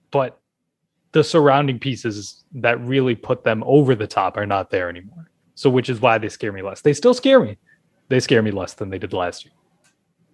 But 0.09 0.39
the 1.11 1.23
surrounding 1.23 1.77
pieces 1.77 2.43
that 2.53 2.81
really 2.81 3.13
put 3.13 3.43
them 3.43 3.63
over 3.67 3.93
the 3.93 4.07
top 4.07 4.37
are 4.37 4.47
not 4.47 4.71
there 4.71 4.89
anymore. 4.89 5.29
So, 5.53 5.69
which 5.69 5.87
is 5.87 6.01
why 6.01 6.17
they 6.17 6.29
scare 6.29 6.51
me 6.51 6.63
less. 6.63 6.81
They 6.81 6.93
still 6.93 7.13
scare 7.13 7.39
me. 7.39 7.59
They 8.09 8.19
scare 8.19 8.41
me 8.41 8.49
less 8.49 8.73
than 8.73 8.89
they 8.89 8.97
did 8.97 9.13
last 9.13 9.45
year. 9.45 9.53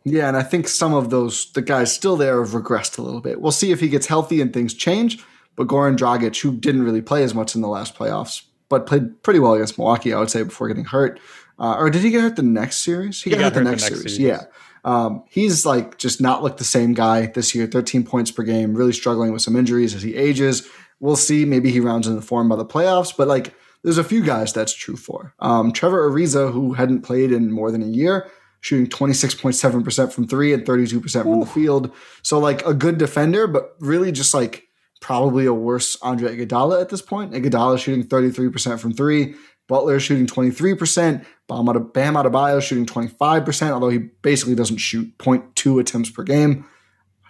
Yeah, 0.05 0.29
and 0.29 0.37
I 0.37 0.43
think 0.43 0.69
some 0.69 0.93
of 0.93 1.09
those 1.09 1.51
the 1.51 1.61
guys 1.61 1.93
still 1.93 2.15
there 2.15 2.41
have 2.41 2.53
regressed 2.53 2.97
a 2.97 3.01
little 3.01 3.21
bit. 3.21 3.41
We'll 3.41 3.51
see 3.51 3.71
if 3.71 3.81
he 3.81 3.89
gets 3.89 4.07
healthy 4.07 4.39
and 4.39 4.53
things 4.53 4.73
change. 4.73 5.21
But 5.57 5.67
Goran 5.67 5.97
Dragic, 5.97 6.41
who 6.41 6.55
didn't 6.55 6.83
really 6.83 7.01
play 7.01 7.25
as 7.25 7.35
much 7.35 7.53
in 7.53 7.61
the 7.61 7.67
last 7.67 7.95
playoffs, 7.95 8.43
but 8.69 8.85
played 8.85 9.21
pretty 9.23 9.41
well 9.41 9.55
against 9.55 9.77
Milwaukee, 9.77 10.13
I 10.13 10.19
would 10.19 10.31
say, 10.31 10.43
before 10.43 10.69
getting 10.69 10.85
hurt. 10.85 11.19
Uh, 11.59 11.75
or 11.77 11.89
did 11.89 12.01
he 12.01 12.11
get 12.11 12.21
hurt 12.21 12.37
the 12.37 12.43
next 12.43 12.77
series? 12.77 13.21
He, 13.21 13.29
got, 13.29 13.41
hurt 13.41 13.53
the 13.55 13.61
next, 13.61 13.87
series. 13.87 14.17
Yeah. 14.17 14.43
Um, 14.83 15.23
he's 15.29 15.65
like 15.65 15.97
just 15.97 16.21
not 16.21 16.43
looked 16.43 16.57
the 16.57 16.63
same 16.63 16.93
guy 16.93 17.27
this 17.27 17.53
year. 17.53 17.67
13 17.67 18.03
points 18.03 18.31
per 18.31 18.43
game, 18.43 18.73
really 18.73 18.93
struggling 18.93 19.31
with 19.31 19.41
some 19.41 19.55
injuries 19.55 19.93
as 19.93 20.01
he 20.01 20.15
ages. 20.15 20.67
We'll 20.99 21.15
see. 21.15 21.45
Maybe 21.45 21.71
he 21.71 21.79
rounds 21.79 22.07
into 22.07 22.21
form 22.21 22.49
by 22.49 22.55
the 22.55 22.65
playoffs, 22.65 23.15
but 23.15 23.27
like 23.27 23.53
there's 23.83 23.97
a 23.97 24.03
few 24.03 24.23
guys 24.23 24.53
that's 24.53 24.73
true 24.73 24.95
for. 24.95 25.33
Um, 25.39 25.71
Trevor 25.71 26.09
Ariza, 26.09 26.51
who 26.51 26.73
hadn't 26.73 27.01
played 27.01 27.31
in 27.31 27.51
more 27.51 27.71
than 27.71 27.81
a 27.81 27.87
year, 27.87 28.29
shooting 28.59 28.87
26.7% 28.87 30.13
from 30.13 30.27
three 30.27 30.53
and 30.53 30.65
32% 30.65 31.23
from 31.23 31.39
the 31.39 31.45
field. 31.45 31.91
So 32.21 32.39
like 32.39 32.65
a 32.65 32.73
good 32.73 32.97
defender, 32.97 33.47
but 33.47 33.75
really 33.79 34.11
just 34.11 34.33
like 34.33 34.67
probably 35.01 35.47
a 35.47 35.53
worse 35.53 35.97
Andre 36.03 36.37
Iguodala 36.37 36.79
at 36.79 36.89
this 36.89 37.01
point. 37.01 37.33
Iguodala 37.33 37.79
shooting 37.79 38.05
33% 38.05 38.79
from 38.79 38.93
three. 38.93 39.35
Butler 39.67 39.99
shooting 39.99 40.27
23%. 40.27 41.25
Bam 41.47 41.69
Ade- 41.69 41.93
Bam 41.93 42.15
Adebayo 42.15 42.61
shooting 42.61 42.85
25%, 42.85 43.71
although 43.71 43.89
he 43.89 43.97
basically 43.97 44.55
doesn't 44.55 44.77
shoot 44.77 45.17
0.2 45.17 45.79
attempts 45.79 46.09
per 46.09 46.23
game. 46.23 46.65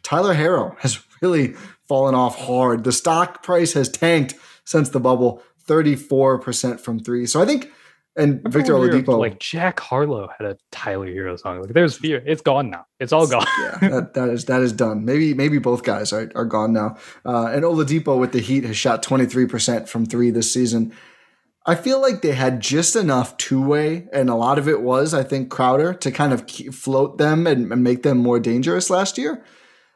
Tyler 0.04 0.34
Herro 0.34 0.76
has 0.80 1.00
really 1.22 1.54
fallen 1.88 2.16
off 2.16 2.38
hard. 2.38 2.84
The 2.84 2.92
stock 2.92 3.44
price 3.44 3.74
has 3.74 3.90
tanked 3.90 4.36
since 4.64 4.90
the 4.90 5.00
bubble, 5.00 5.42
34% 5.68 6.80
from 6.80 7.00
three. 7.00 7.26
So 7.26 7.42
I 7.42 7.46
think 7.46 7.72
And 8.16 8.42
Victor 8.44 8.74
Oladipo, 8.74 9.18
like 9.18 9.40
Jack 9.40 9.80
Harlow 9.80 10.30
had 10.38 10.46
a 10.46 10.58
Tyler 10.72 11.08
Herro 11.08 11.40
song. 11.40 11.62
Like 11.62 11.74
there's 11.74 11.96
fear. 11.96 12.22
It's 12.26 12.42
gone 12.42 12.70
now. 12.70 12.86
It's 13.00 13.14
all 13.14 13.28
gone. 13.28 13.46
yeah, 13.60 13.78
that, 13.90 14.14
that 14.16 14.30
is 14.30 14.46
that 14.46 14.62
is 14.62 14.74
done. 14.74 15.06
Maybe 15.06 15.34
maybe 15.34 15.60
both 15.60 15.84
guys 15.84 16.12
are, 16.12 16.30
are 16.36 16.46
gone 16.46 16.74
now. 16.74 16.98
Uh, 17.26 17.48
and 17.48 17.64
Oladipo 17.64 18.20
with 18.20 18.34
the 18.34 18.40
Heat 18.42 18.66
has 18.66 18.76
shot 18.76 19.02
23% 19.04 19.88
from 19.88 20.06
three 20.06 20.30
this 20.30 20.52
season. 20.52 20.94
I 21.66 21.76
feel 21.76 22.02
like 22.02 22.22
they 22.22 22.32
had 22.32 22.60
just 22.60 22.96
enough 22.96 23.38
two 23.38 23.62
way, 23.62 24.08
and 24.12 24.30
a 24.30 24.36
lot 24.36 24.58
of 24.58 24.68
it 24.68 24.82
was, 24.82 25.14
I 25.14 25.24
think, 25.24 25.52
Crowder 25.52 25.94
to 25.94 26.12
kind 26.12 26.34
of 26.34 26.50
float 26.74 27.20
them 27.20 27.46
and, 27.46 27.72
and 27.72 27.84
make 27.84 28.02
them 28.02 28.18
more 28.18 28.40
dangerous 28.40 28.90
last 28.90 29.18
year. 29.18 29.44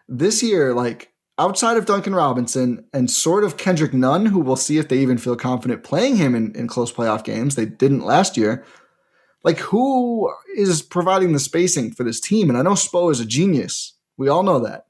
This 0.08 0.44
year, 0.44 0.76
like 0.76 1.12
outside 1.40 1.78
of 1.78 1.86
Duncan 1.86 2.14
Robinson 2.14 2.86
and 2.94 3.10
sort 3.10 3.44
of 3.44 3.58
Kendrick 3.58 3.94
Nunn, 3.94 4.28
who 4.28 4.40
we'll 4.40 4.56
see 4.56 4.78
if 4.78 4.88
they 4.88 5.00
even 5.00 5.18
feel 5.18 5.36
confident 5.36 5.84
playing 5.84 6.18
him 6.18 6.36
in, 6.36 6.56
in 6.56 6.68
close 6.68 6.92
playoff 6.92 7.24
games. 7.24 7.56
They 7.56 7.66
didn't 7.66 8.06
last 8.06 8.38
year. 8.38 8.64
Like, 9.44 9.60
who 9.60 10.32
is 10.56 10.82
providing 10.82 11.34
the 11.34 11.40
spacing 11.40 11.92
for 11.92 12.04
this 12.04 12.20
team? 12.20 12.50
And 12.50 12.58
I 12.58 12.62
know 12.62 12.72
Spo 12.72 13.12
is 13.12 13.20
a 13.20 13.26
genius. 13.26 13.94
We 14.18 14.30
all 14.30 14.44
know 14.44 14.60
that. 14.60 14.86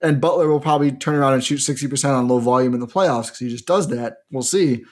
And 0.00 0.20
Butler 0.20 0.48
will 0.48 0.60
probably 0.60 0.92
turn 0.92 1.14
around 1.14 1.34
and 1.34 1.44
shoot 1.44 1.58
60% 1.58 2.10
on 2.10 2.28
low 2.28 2.38
volume 2.38 2.74
in 2.74 2.80
the 2.80 2.86
playoffs 2.86 3.26
because 3.26 3.38
he 3.38 3.48
just 3.48 3.66
does 3.66 3.88
that. 3.88 4.18
We'll 4.30 4.42
see. 4.42 4.84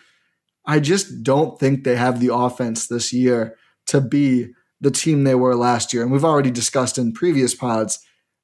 I 0.67 0.81
just 0.81 1.23
don't 1.23 1.59
think 1.59 1.85
they 1.85 1.97
have 1.97 2.21
the 2.21 2.35
offense 2.35 2.89
this 2.89 3.13
year 3.13 3.57
to 3.87 4.01
be 4.01 4.49
the 4.81 4.91
team 4.91 5.25
they 5.25 5.35
were 5.35 5.55
last 5.55 5.93
year. 5.93 6.03
And 6.03 6.13
we've 6.13 6.25
already 6.25 6.51
discussed 6.51 6.99
in 6.99 7.13
previous 7.13 7.55
pods, 7.55 7.99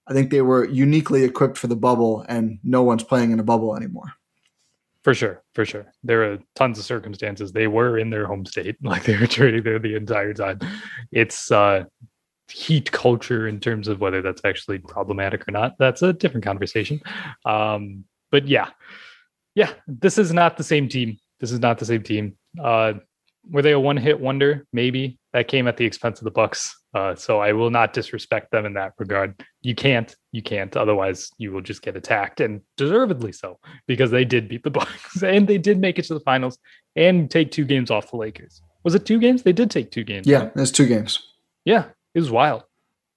I 0.07 0.13
think 0.13 0.31
they 0.31 0.43
were 0.43 0.65
uniquely 0.65 1.25
equipped 1.25 1.59
for 1.59 1.67
the 1.67 1.77
bubble, 1.77 2.25
and 2.29 2.59
no 2.65 2.83
one's 2.83 3.05
playing 3.05 3.33
in 3.33 3.41
a 3.41 3.45
bubble 3.45 3.77
anymore. 3.77 4.13
For 5.05 5.15
sure, 5.15 5.43
for 5.55 5.65
sure. 5.65 5.93
There 6.05 6.33
are 6.33 6.39
tons 6.55 6.79
of 6.79 6.85
circumstances. 6.85 7.53
They 7.53 7.67
were 7.67 7.99
in 7.99 8.11
their 8.11 8.27
home 8.27 8.47
state, 8.47 8.77
like 8.83 9.05
they 9.05 9.19
were 9.19 9.27
trading 9.27 9.65
there 9.65 9.79
the 9.79 9.97
entire 9.97 10.33
time. 10.33 10.61
It's 11.11 11.51
uh 11.51 11.85
heat 12.51 12.93
culture 12.93 13.49
in 13.49 13.61
terms 13.61 13.89
of 13.89 14.01
whether 14.01 14.21
that's 14.21 14.43
actually 14.45 14.79
problematic 14.79 15.49
or 15.49 15.53
not. 15.53 15.75
That's 15.79 16.03
a 16.03 16.13
different 16.13 16.45
conversation. 16.45 17.01
Um, 17.47 18.05
but 18.31 18.47
yeah, 18.47 18.71
yeah, 19.55 19.73
this 19.87 20.19
is 20.19 20.33
not 20.33 20.57
the 20.57 20.65
same 20.65 20.89
team. 20.89 21.19
This 21.43 21.51
is 21.51 21.59
not 21.59 21.79
the 21.79 21.85
same 21.85 22.05
team. 22.05 22.37
Uh, 22.63 22.95
were 23.51 23.63
they 23.63 23.73
a 23.73 23.81
one-hit 23.81 24.21
wonder? 24.21 24.65
Maybe 24.73 25.19
that 25.33 25.49
came 25.49 25.67
at 25.67 25.77
the 25.77 25.85
expense 25.85 26.21
of 26.21 26.25
the 26.25 26.31
Bucks. 26.31 26.75
Uh, 26.95 27.17
so 27.17 27.41
I 27.41 27.53
will 27.53 27.71
not 27.71 27.93
disrespect 27.93 28.53
them 28.53 28.65
in 28.65 28.75
that 28.75 28.93
regard. 28.97 29.43
You 29.61 29.75
can't, 29.75 30.15
you 30.31 30.41
can't. 30.41 30.77
Otherwise, 30.77 31.31
you 31.39 31.51
will 31.51 31.61
just 31.61 31.83
get 31.83 31.97
attacked, 31.97 32.41
and 32.41 32.61
deservedly 32.77 33.33
so, 33.33 33.59
because 33.89 34.13
they 34.13 34.25
did 34.25 34.49
beat 34.49 34.63
the 34.63 34.71
Bucks 34.71 35.23
and 35.23 35.49
they 35.49 35.59
did 35.59 35.79
make 35.79 35.99
it 35.99 36.05
to 36.05 36.15
the 36.15 36.21
finals 36.21 36.59
and 36.95 37.29
take 37.29 37.51
two 37.51 37.65
games 37.65 37.91
off 37.91 38.11
the 38.11 38.17
Lakers. 38.17 38.63
Was 38.85 38.95
it 38.95 39.05
two 39.05 39.19
games? 39.19 39.43
They 39.43 39.53
did 39.53 39.71
take 39.71 39.91
two 39.91 40.05
games. 40.05 40.27
Yeah, 40.27 40.45
right? 40.45 40.55
there's 40.55 40.73
two 40.73 40.87
games. 40.87 41.27
yeah, 41.65 41.87
it 42.15 42.21
was 42.21 42.31
wild. 42.31 42.63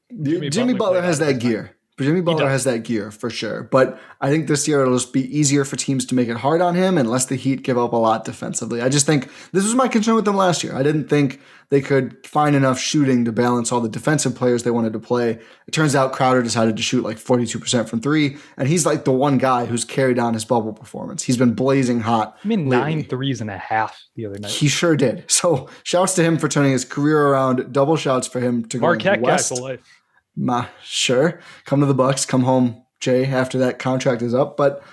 Jimmy, 0.10 0.50
Jimmy 0.50 0.74
Butler, 0.74 0.96
Butler 0.96 1.01
has 1.01 1.20
that 1.20 1.39
gear. 1.39 1.75
Jimmy 1.98 2.20
Butler 2.20 2.50
has 2.50 2.66
that 2.66 2.80
gear 2.84 3.10
for 3.10 3.30
sure. 3.30 3.64
But 3.64 3.98
I 4.20 4.30
think 4.30 4.48
this 4.48 4.68
year 4.68 4.82
it'll 4.82 4.98
just 4.98 5.14
be 5.14 5.38
easier 5.38 5.64
for 5.64 5.78
teams 5.78 6.06
to 6.08 6.16
make 6.16 6.28
it 6.28 6.36
hard 6.38 6.60
on 6.60 6.75
him 6.75 6.98
unless 6.98 7.25
the 7.25 7.38
Heat 7.38 7.64
give 7.64 7.78
up 7.78 7.94
a 7.94 7.98
lot 7.98 8.25
defensively. 8.25 8.82
I 8.82 8.90
just 8.90 9.06
think 9.06 9.32
this 9.54 9.64
was 9.64 9.75
my 9.75 9.88
concern 9.88 10.16
with 10.16 10.25
them 10.25 10.36
last 10.36 10.64
year. 10.64 10.75
I 10.75 10.84
didn't 10.84 11.08
think 11.08 11.40
they 11.70 11.82
could 11.82 12.25
find 12.25 12.56
enough 12.56 12.80
shooting 12.80 13.25
to 13.25 13.32
balance 13.32 13.72
all 13.72 13.82
the 13.82 13.90
defensive 13.90 14.36
players 14.36 14.64
they 14.64 14.72
wanted 14.72 14.94
to 14.94 15.00
play. 15.00 15.40
It 15.68 15.72
turns 15.72 15.96
out 15.96 16.14
Crowder 16.14 16.44
decided 16.44 16.78
to 16.78 16.84
shoot 16.84 17.04
like 17.04 17.18
42% 17.18 17.90
from 17.90 18.02
three, 18.02 18.38
and 18.58 18.68
he's 18.68 18.86
like 18.86 19.06
the 19.06 19.12
one 19.12 19.38
guy 19.38 19.66
who's 19.66 19.86
carried 19.86 20.20
on 20.20 20.34
his 20.34 20.46
bubble 20.46 20.74
performance. 20.74 21.24
He's 21.24 21.38
been 21.38 21.54
blazing 21.54 22.02
hot. 22.02 22.38
I 22.44 22.48
mean, 22.48 22.70
lately. 22.70 22.96
nine 22.96 23.04
threes 23.06 23.42
and 23.42 23.50
a 23.50 23.58
half 23.58 24.00
the 24.16 24.25
other 24.25 24.38
night. 24.38 24.52
He 24.52 24.68
sure 24.68 24.96
did. 24.96 25.24
So 25.36 25.70
shouts 25.84 26.14
to 26.16 26.24
him 26.24 26.38
for 26.38 26.48
turning 26.48 26.72
his 26.72 26.86
career 26.86 27.28
around. 27.28 27.72
Double 27.72 27.98
shouts 27.98 28.28
for 28.28 28.40
him 28.40 28.66
to 28.66 28.80
go 28.80 28.88
Marquette 28.88 29.22
guy 29.22 29.28
west. 29.28 29.50
for 29.50 29.62
life. 29.62 29.95
Ma, 30.36 30.68
sure. 30.84 31.39
Come 31.65 31.80
to 31.80 31.86
the 31.86 31.94
Bucks. 31.94 32.25
Come 32.25 32.44
home, 32.44 32.84
Jae. 33.01 33.27
After 33.27 33.58
that 33.60 33.80
contract 33.80 34.22
is 34.22 34.33
up, 34.33 34.57
but 34.57 34.83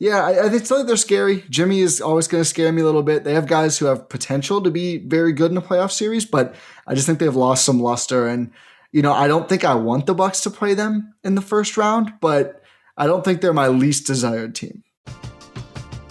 yeah, 0.00 0.24
I, 0.24 0.46
I 0.46 0.48
think 0.48 0.86
they're 0.86 0.96
scary. 0.96 1.44
Jimmy 1.50 1.80
is 1.80 2.00
always 2.00 2.28
going 2.28 2.40
to 2.40 2.48
scare 2.48 2.70
me 2.72 2.82
a 2.82 2.84
little 2.84 3.02
bit. 3.02 3.24
They 3.24 3.34
have 3.34 3.46
guys 3.46 3.78
who 3.78 3.86
have 3.86 4.08
potential 4.08 4.62
to 4.62 4.70
be 4.70 4.98
very 4.98 5.32
good 5.32 5.50
in 5.50 5.56
a 5.56 5.62
playoff 5.62 5.90
series, 5.90 6.24
but 6.24 6.54
I 6.86 6.94
just 6.94 7.06
think 7.06 7.18
they've 7.18 7.34
lost 7.34 7.64
some 7.64 7.80
luster. 7.80 8.28
And 8.28 8.52
you 8.92 9.02
know, 9.02 9.12
I 9.12 9.26
don't 9.26 9.48
think 9.48 9.64
I 9.64 9.74
want 9.74 10.06
the 10.06 10.14
Bucks 10.14 10.40
to 10.42 10.50
play 10.50 10.74
them 10.74 11.14
in 11.24 11.34
the 11.34 11.40
first 11.40 11.76
round, 11.76 12.14
but 12.20 12.62
I 12.96 13.06
don't 13.06 13.24
think 13.24 13.40
they're 13.40 13.52
my 13.52 13.68
least 13.68 14.06
desired 14.06 14.54
team. 14.54 14.84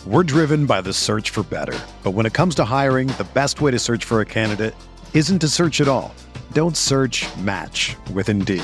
We're 0.06 0.24
driven 0.24 0.66
by 0.66 0.82
the 0.82 0.94
search 0.94 1.32
for 1.32 1.44
better. 1.44 1.78
But 2.04 2.12
when 2.12 2.26
it 2.26 2.34
comes 2.34 2.56
to 2.56 2.66
hiring, 2.66 3.08
the 3.10 3.28
best 3.34 3.62
way 3.62 3.72
to 3.72 3.80
search 3.80 4.06
for 4.06 4.22
a 4.22 4.26
candidate 4.26 4.76
isn't 5.14 5.40
to 5.40 5.50
search 5.50 5.82
at 5.82 5.88
all. 5.88 6.14
Don't 6.54 6.78
search 6.78 7.26
match 7.38 7.96
with 8.14 8.30
Indeed. 8.30 8.64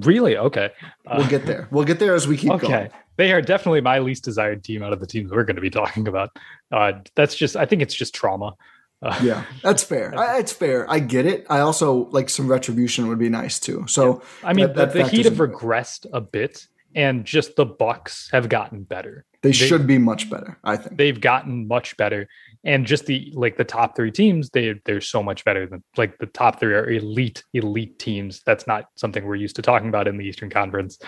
Really? 0.00 0.36
Okay. 0.36 0.70
Uh, 1.06 1.16
We'll 1.18 1.28
get 1.28 1.46
there. 1.46 1.68
We'll 1.70 1.84
get 1.84 1.98
there 1.98 2.14
as 2.14 2.26
we 2.28 2.36
keep 2.36 2.50
okay. 2.52 2.66
going. 2.68 2.90
They 3.16 3.32
are 3.32 3.42
definitely 3.42 3.80
my 3.80 3.98
least 3.98 4.24
desired 4.24 4.62
team 4.62 4.82
out 4.82 4.92
of 4.92 5.00
the 5.00 5.06
teams 5.06 5.30
we're 5.30 5.44
going 5.44 5.56
to 5.56 5.62
be 5.62 5.70
talking 5.70 6.06
about. 6.08 6.30
Uh, 6.70 6.92
that's 7.16 7.34
just, 7.34 7.56
I 7.56 7.66
think 7.66 7.82
it's 7.82 7.94
just 7.94 8.14
trauma. 8.14 8.54
Uh, 9.02 9.18
Yeah, 9.22 9.44
that's 9.62 9.82
fair. 9.82 10.12
I, 10.18 10.38
it's 10.38 10.52
fair. 10.52 10.90
I 10.90 10.98
get 11.00 11.26
it. 11.26 11.46
I 11.48 11.60
also 11.60 12.08
like 12.10 12.28
some 12.30 12.48
retribution 12.48 13.08
would 13.08 13.18
be 13.18 13.28
nice 13.28 13.58
too. 13.60 13.84
So 13.88 14.22
I 14.42 14.52
mean, 14.52 14.66
that- 14.68 14.76
that 14.76 14.92
the, 14.92 15.02
the 15.04 15.08
Heat 15.08 15.24
have 15.24 15.34
regressed 15.34 16.06
a 16.12 16.20
bit, 16.20 16.66
and 16.94 17.24
just 17.24 17.56
the 17.56 17.66
Bucks 17.66 18.28
have 18.32 18.48
gotten 18.48 18.82
better. 18.82 19.24
They 19.42 19.52
should 19.52 19.86
be 19.86 19.98
much 19.98 20.28
better. 20.30 20.58
I 20.64 20.76
think. 20.76 20.96
They've 20.98 21.20
gotten 21.20 21.68
much 21.68 21.96
better, 21.96 22.28
and 22.64 22.86
just 22.86 23.06
the 23.06 23.32
like 23.34 23.56
the 23.56 23.64
top 23.64 23.94
three 23.96 24.10
teams, 24.10 24.50
they 24.50 24.74
they're 24.84 25.00
so 25.00 25.22
much 25.22 25.44
better 25.44 25.66
than 25.66 25.82
like 25.96 26.18
the 26.18 26.26
top 26.26 26.58
three 26.60 26.74
are 26.74 26.88
elite 26.90 27.44
elite 27.54 27.98
teams. 27.98 28.42
That's 28.44 28.66
not 28.66 28.86
something 28.96 29.24
we're 29.24 29.36
used 29.36 29.56
to 29.56 29.62
talking 29.62 29.88
about 29.88 30.08
in 30.08 30.16
the 30.18 30.24
Eastern 30.24 30.50
Conference. 30.50 30.98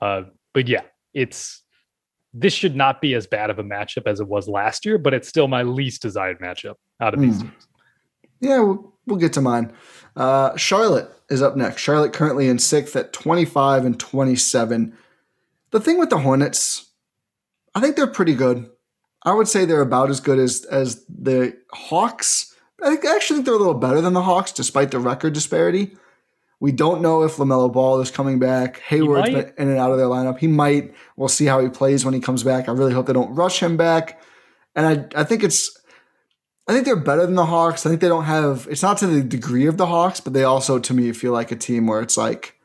Uh, 0.00 0.22
but 0.52 0.66
yeah, 0.68 0.82
it's 1.14 1.62
this 2.34 2.52
should 2.52 2.76
not 2.76 3.00
be 3.00 3.14
as 3.14 3.26
bad 3.26 3.50
of 3.50 3.58
a 3.58 3.64
matchup 3.64 4.06
as 4.06 4.20
it 4.20 4.26
was 4.28 4.46
last 4.48 4.84
year, 4.84 4.98
but 4.98 5.14
it's 5.14 5.28
still 5.28 5.48
my 5.48 5.62
least 5.62 6.02
desired 6.02 6.38
matchup 6.40 6.74
out 7.00 7.14
of 7.14 7.20
these 7.20 7.36
Hmm. 7.36 7.42
teams. 7.48 7.68
Yeah, 8.40 8.60
we'll, 8.60 8.92
we'll 9.06 9.16
get 9.16 9.32
to 9.34 9.40
mine. 9.40 9.72
Uh, 10.14 10.54
Charlotte 10.56 11.08
is 11.30 11.40
up 11.40 11.56
next. 11.56 11.80
Charlotte 11.80 12.12
currently 12.12 12.48
in 12.48 12.58
sixth 12.58 12.94
at 12.94 13.14
25 13.14 13.86
and 13.86 13.98
27. 13.98 14.94
The 15.70 15.80
thing 15.80 15.98
with 15.98 16.10
the 16.10 16.18
Hornets, 16.18 16.85
I 17.76 17.80
think 17.80 17.94
they're 17.94 18.06
pretty 18.06 18.34
good. 18.34 18.70
I 19.22 19.34
would 19.34 19.48
say 19.48 19.66
they're 19.66 19.82
about 19.82 20.08
as 20.08 20.20
good 20.20 20.38
as 20.38 20.64
as 20.64 21.04
the 21.10 21.54
Hawks. 21.70 22.54
I 22.82 22.88
think 22.88 23.04
I 23.04 23.14
actually 23.14 23.36
think 23.36 23.46
they're 23.46 23.54
a 23.54 23.58
little 23.58 23.74
better 23.74 24.00
than 24.00 24.14
the 24.14 24.22
Hawks, 24.22 24.50
despite 24.50 24.92
the 24.92 24.98
record 24.98 25.34
disparity. 25.34 25.94
We 26.58 26.72
don't 26.72 27.02
know 27.02 27.22
if 27.22 27.36
LaMelo 27.36 27.70
Ball 27.70 28.00
is 28.00 28.10
coming 28.10 28.38
back. 28.38 28.80
Hayward's 28.80 29.28
been 29.28 29.52
in 29.58 29.68
and 29.68 29.78
out 29.78 29.90
of 29.90 29.98
their 29.98 30.06
lineup. 30.06 30.38
He 30.38 30.46
might. 30.46 30.94
We'll 31.16 31.28
see 31.28 31.44
how 31.44 31.60
he 31.60 31.68
plays 31.68 32.02
when 32.02 32.14
he 32.14 32.20
comes 32.20 32.42
back. 32.42 32.66
I 32.66 32.72
really 32.72 32.94
hope 32.94 33.06
they 33.06 33.12
don't 33.12 33.34
rush 33.34 33.62
him 33.62 33.76
back. 33.76 34.22
And 34.74 34.86
I 35.14 35.20
I 35.20 35.24
think 35.24 35.44
it's 35.44 35.78
I 36.66 36.72
think 36.72 36.86
they're 36.86 36.96
better 36.96 37.26
than 37.26 37.34
the 37.34 37.44
Hawks. 37.44 37.84
I 37.84 37.90
think 37.90 38.00
they 38.00 38.08
don't 38.08 38.24
have 38.24 38.66
it's 38.70 38.82
not 38.82 38.96
to 38.98 39.06
the 39.06 39.22
degree 39.22 39.66
of 39.66 39.76
the 39.76 39.86
Hawks, 39.86 40.20
but 40.20 40.32
they 40.32 40.44
also 40.44 40.78
to 40.78 40.94
me 40.94 41.12
feel 41.12 41.32
like 41.32 41.52
a 41.52 41.56
team 41.56 41.86
where 41.86 42.00
it's 42.00 42.16
like 42.16 42.58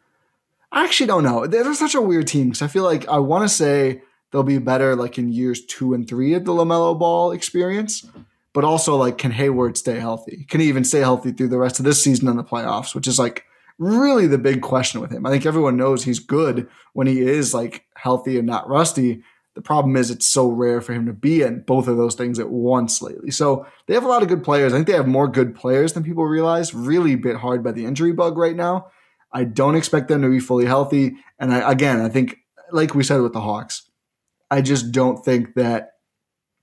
I 0.72 0.86
actually 0.86 1.08
don't 1.08 1.26
know. 1.26 1.48
They're 1.48 1.74
such 1.74 1.96
a 1.96 2.02
weird 2.02 2.28
team 2.28 2.46
because 2.46 2.62
I 2.62 2.68
feel 2.68 2.86
like 2.86 3.10
I 3.10 3.20
want 3.20 3.44
to 3.44 3.50
say 3.50 4.04
they'll 4.32 4.44
be 4.44 4.58
better 4.58 4.96
like 4.96 5.18
in 5.18 5.32
years 5.32 5.66
two 5.66 5.94
and 5.94 6.08
three 6.08 6.34
of 6.34 6.46
the 6.46 6.52
LaMelo 6.52 6.98
Ball 6.98 7.32
experience, 7.32 8.08
but 8.54 8.64
also 8.64 8.96
like 8.96 9.18
can 9.18 9.32
Hayward 9.32 9.78
stay 9.78 10.00
healthy? 10.00 10.46
Can 10.50 10.62
he 10.62 10.68
even 10.68 10.84
stay 10.84 11.00
healthy 11.00 11.32
through 11.32 11.50
the 11.50 11.60
rest 11.60 11.80
of 11.80 11.86
this 11.86 12.04
season 12.04 12.28
and 12.28 12.40
the 12.40 12.44
playoffs? 12.44 12.96
Which 12.96 13.08
is 13.08 13.20
like 13.20 13.46
really 13.78 14.28
the 14.28 14.38
big 14.38 14.62
question 14.62 15.02
with 15.02 15.12
him. 15.12 15.26
I 15.26 15.32
think 15.32 15.46
everyone 15.46 15.78
knows 15.78 16.04
he's 16.04 16.20
good 16.20 16.68
when 16.94 17.08
he 17.08 17.22
is 17.22 17.54
like 17.54 17.86
healthy 17.96 18.38
and 18.38 18.48
not 18.48 18.70
rusty. 18.70 19.24
The 19.54 19.62
problem 19.62 19.98
is 19.98 20.10
it's 20.10 20.28
so 20.28 20.50
rare 20.50 20.80
for 20.80 20.94
him 20.94 21.06
to 21.08 21.14
be 21.14 21.42
in 21.42 21.64
both 21.64 21.88
of 21.88 21.98
those 21.98 22.16
things 22.16 22.40
at 22.40 22.50
once 22.50 23.02
lately. 23.02 23.32
So 23.32 23.66
they 23.86 23.94
have 23.94 24.06
a 24.06 24.08
lot 24.08 24.22
of 24.22 24.30
good 24.30 24.44
players. 24.44 24.72
I 24.72 24.78
think 24.78 24.88
they 24.88 24.94
have 24.94 25.08
more 25.08 25.28
good 25.28 25.56
players 25.56 25.94
than 25.94 26.04
people 26.04 26.26
realize. 26.26 26.74
Really 26.74 27.16
bit 27.16 27.36
hard 27.36 27.64
by 27.64 27.74
the 27.74 27.86
injury 27.86 28.14
bug 28.14 28.38
right 28.38 28.56
now. 28.56 28.88
I 29.34 29.44
don't 29.44 29.76
expect 29.76 30.08
them 30.08 30.22
to 30.22 30.30
be 30.30 30.40
fully 30.40 30.66
healthy. 30.66 31.16
And 31.40 31.54
I, 31.54 31.70
again, 31.72 32.00
I 32.00 32.08
think, 32.08 32.38
like 32.72 32.96
we 32.96 33.04
said 33.04 33.22
with 33.22 33.34
the 33.34 33.42
Hawks, 33.42 33.90
I 34.52 34.62
just 34.62 34.92
don't 34.92 35.24
think 35.26 35.56
that 35.56 35.94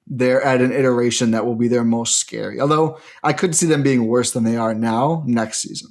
they're 0.06 0.42
at 0.42 0.60
an 0.60 0.72
iteration 0.72 1.32
that 1.32 1.44
will 1.44 1.54
be 1.56 1.68
their 1.68 1.84
most 1.84 2.16
scary. 2.18 2.60
Although 2.60 2.98
I 3.22 3.32
could 3.32 3.54
see 3.56 3.66
them 3.66 3.82
being 3.82 4.06
worse 4.06 4.30
than 4.32 4.44
they 4.44 4.56
are 4.56 4.74
now 4.74 5.22
next 5.26 5.60
season. 5.62 5.90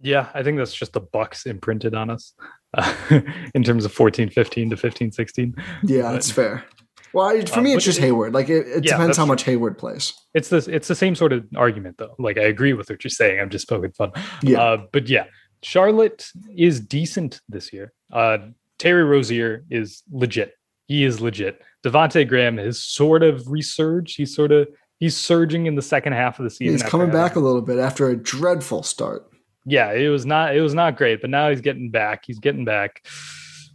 Yeah, 0.00 0.28
I 0.34 0.42
think 0.42 0.58
that's 0.58 0.74
just 0.74 0.92
the 0.92 1.00
Bucks 1.00 1.46
imprinted 1.46 1.94
on 1.94 2.10
us 2.10 2.34
uh, 2.76 2.94
in 3.54 3.62
terms 3.62 3.84
of 3.84 3.92
14 3.92 4.28
15 4.30 4.70
to 4.70 4.76
15 4.76 5.12
16. 5.12 5.54
Yeah, 5.84 6.02
But- 6.02 6.12
that's 6.12 6.30
fair. 6.30 6.64
Well, 7.12 7.26
I, 7.28 7.42
for 7.46 7.60
Uh, 7.60 7.62
me, 7.62 7.72
it's 7.72 7.84
just 7.84 7.98
it- 7.98 8.02
Hayward. 8.02 8.34
Like 8.34 8.50
it, 8.50 8.66
it 8.66 8.84
Yeah, 8.84 8.92
depends 8.98 9.16
how 9.16 9.24
much 9.24 9.44
Hayward 9.44 9.78
plays. 9.78 10.12
It's 10.34 10.50
this 10.50 10.68
it's 10.68 10.86
the 10.88 10.94
same 10.94 11.14
sort 11.14 11.32
of 11.32 11.46
argument 11.56 11.96
though. 11.96 12.14
Like 12.18 12.36
I 12.36 12.42
agree 12.42 12.74
with 12.74 12.90
what 12.90 13.02
you're 13.04 13.10
saying. 13.10 13.40
I'm 13.40 13.48
just 13.48 13.68
poking 13.70 13.92
fun. 13.92 14.10
Yeah. 14.42 14.60
Uh, 14.60 14.76
but 14.92 15.08
yeah, 15.08 15.24
Charlotte 15.62 16.26
is 16.54 16.78
decent 16.78 17.40
this 17.48 17.72
year. 17.72 17.94
Uh, 18.12 18.38
Terry 18.78 19.04
Rozier 19.04 19.64
is 19.70 20.02
legit. 20.10 20.54
He 20.88 21.04
is 21.04 21.20
legit. 21.20 21.62
Devonte 21.84 22.26
Graham 22.28 22.58
has 22.58 22.80
sort 22.82 23.22
of 23.22 23.46
resurged. 23.50 24.16
He's 24.16 24.34
sort 24.34 24.52
of 24.52 24.68
he's 24.98 25.16
surging 25.16 25.66
in 25.66 25.74
the 25.74 25.82
second 25.82 26.12
half 26.14 26.38
of 26.38 26.44
the 26.44 26.50
season. 26.50 26.74
He's 26.74 26.82
coming 26.82 27.08
having- 27.08 27.20
back 27.20 27.36
a 27.36 27.40
little 27.40 27.62
bit 27.62 27.78
after 27.78 28.08
a 28.08 28.16
dreadful 28.16 28.82
start. 28.82 29.28
yeah, 29.64 29.92
it 29.92 30.08
was 30.08 30.24
not 30.26 30.54
it 30.56 30.60
was 30.60 30.74
not 30.74 30.96
great, 30.96 31.20
but 31.20 31.30
now 31.30 31.48
he's 31.50 31.60
getting 31.60 31.90
back. 31.90 32.24
He's 32.26 32.38
getting 32.38 32.64
back. 32.64 33.04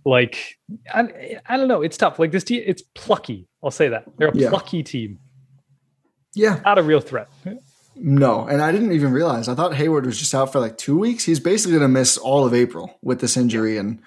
Like 0.05 0.57
I, 0.93 1.39
I 1.45 1.57
don't 1.57 1.67
know. 1.67 1.81
It's 1.81 1.97
tough. 1.97 2.17
Like 2.17 2.31
this 2.31 2.43
team, 2.43 2.63
it's 2.65 2.81
plucky. 2.95 3.47
I'll 3.63 3.71
say 3.71 3.89
that 3.89 4.05
they're 4.17 4.29
a 4.29 4.35
Yeah. 4.37 4.49
plucky 4.49 4.81
team, 4.83 5.19
Yeah, 6.33 6.59
not 6.65 6.79
a 6.79 6.83
real 6.83 7.01
threat. 7.01 7.27
no, 7.95 8.45
and 8.47 8.61
I 8.61 8.71
didn't 8.71 8.93
even 8.93 9.11
realize. 9.11 9.47
I 9.47 9.53
thought 9.55 9.75
Hayward 9.75 10.05
was 10.05 10.17
just 10.17 10.33
out 10.33 10.51
for 10.51 10.59
like 10.59 10.77
two 10.77 10.97
weeks. 10.97 11.25
He's 11.25 11.39
basically 11.39 11.73
going 11.77 11.81
to 11.93 11.99
miss 11.99 12.17
all 12.17 12.45
of 12.45 12.53
April 12.53 12.97
with 13.03 13.19
this 13.21 13.37
injury, 13.37 13.77
and 13.77 13.99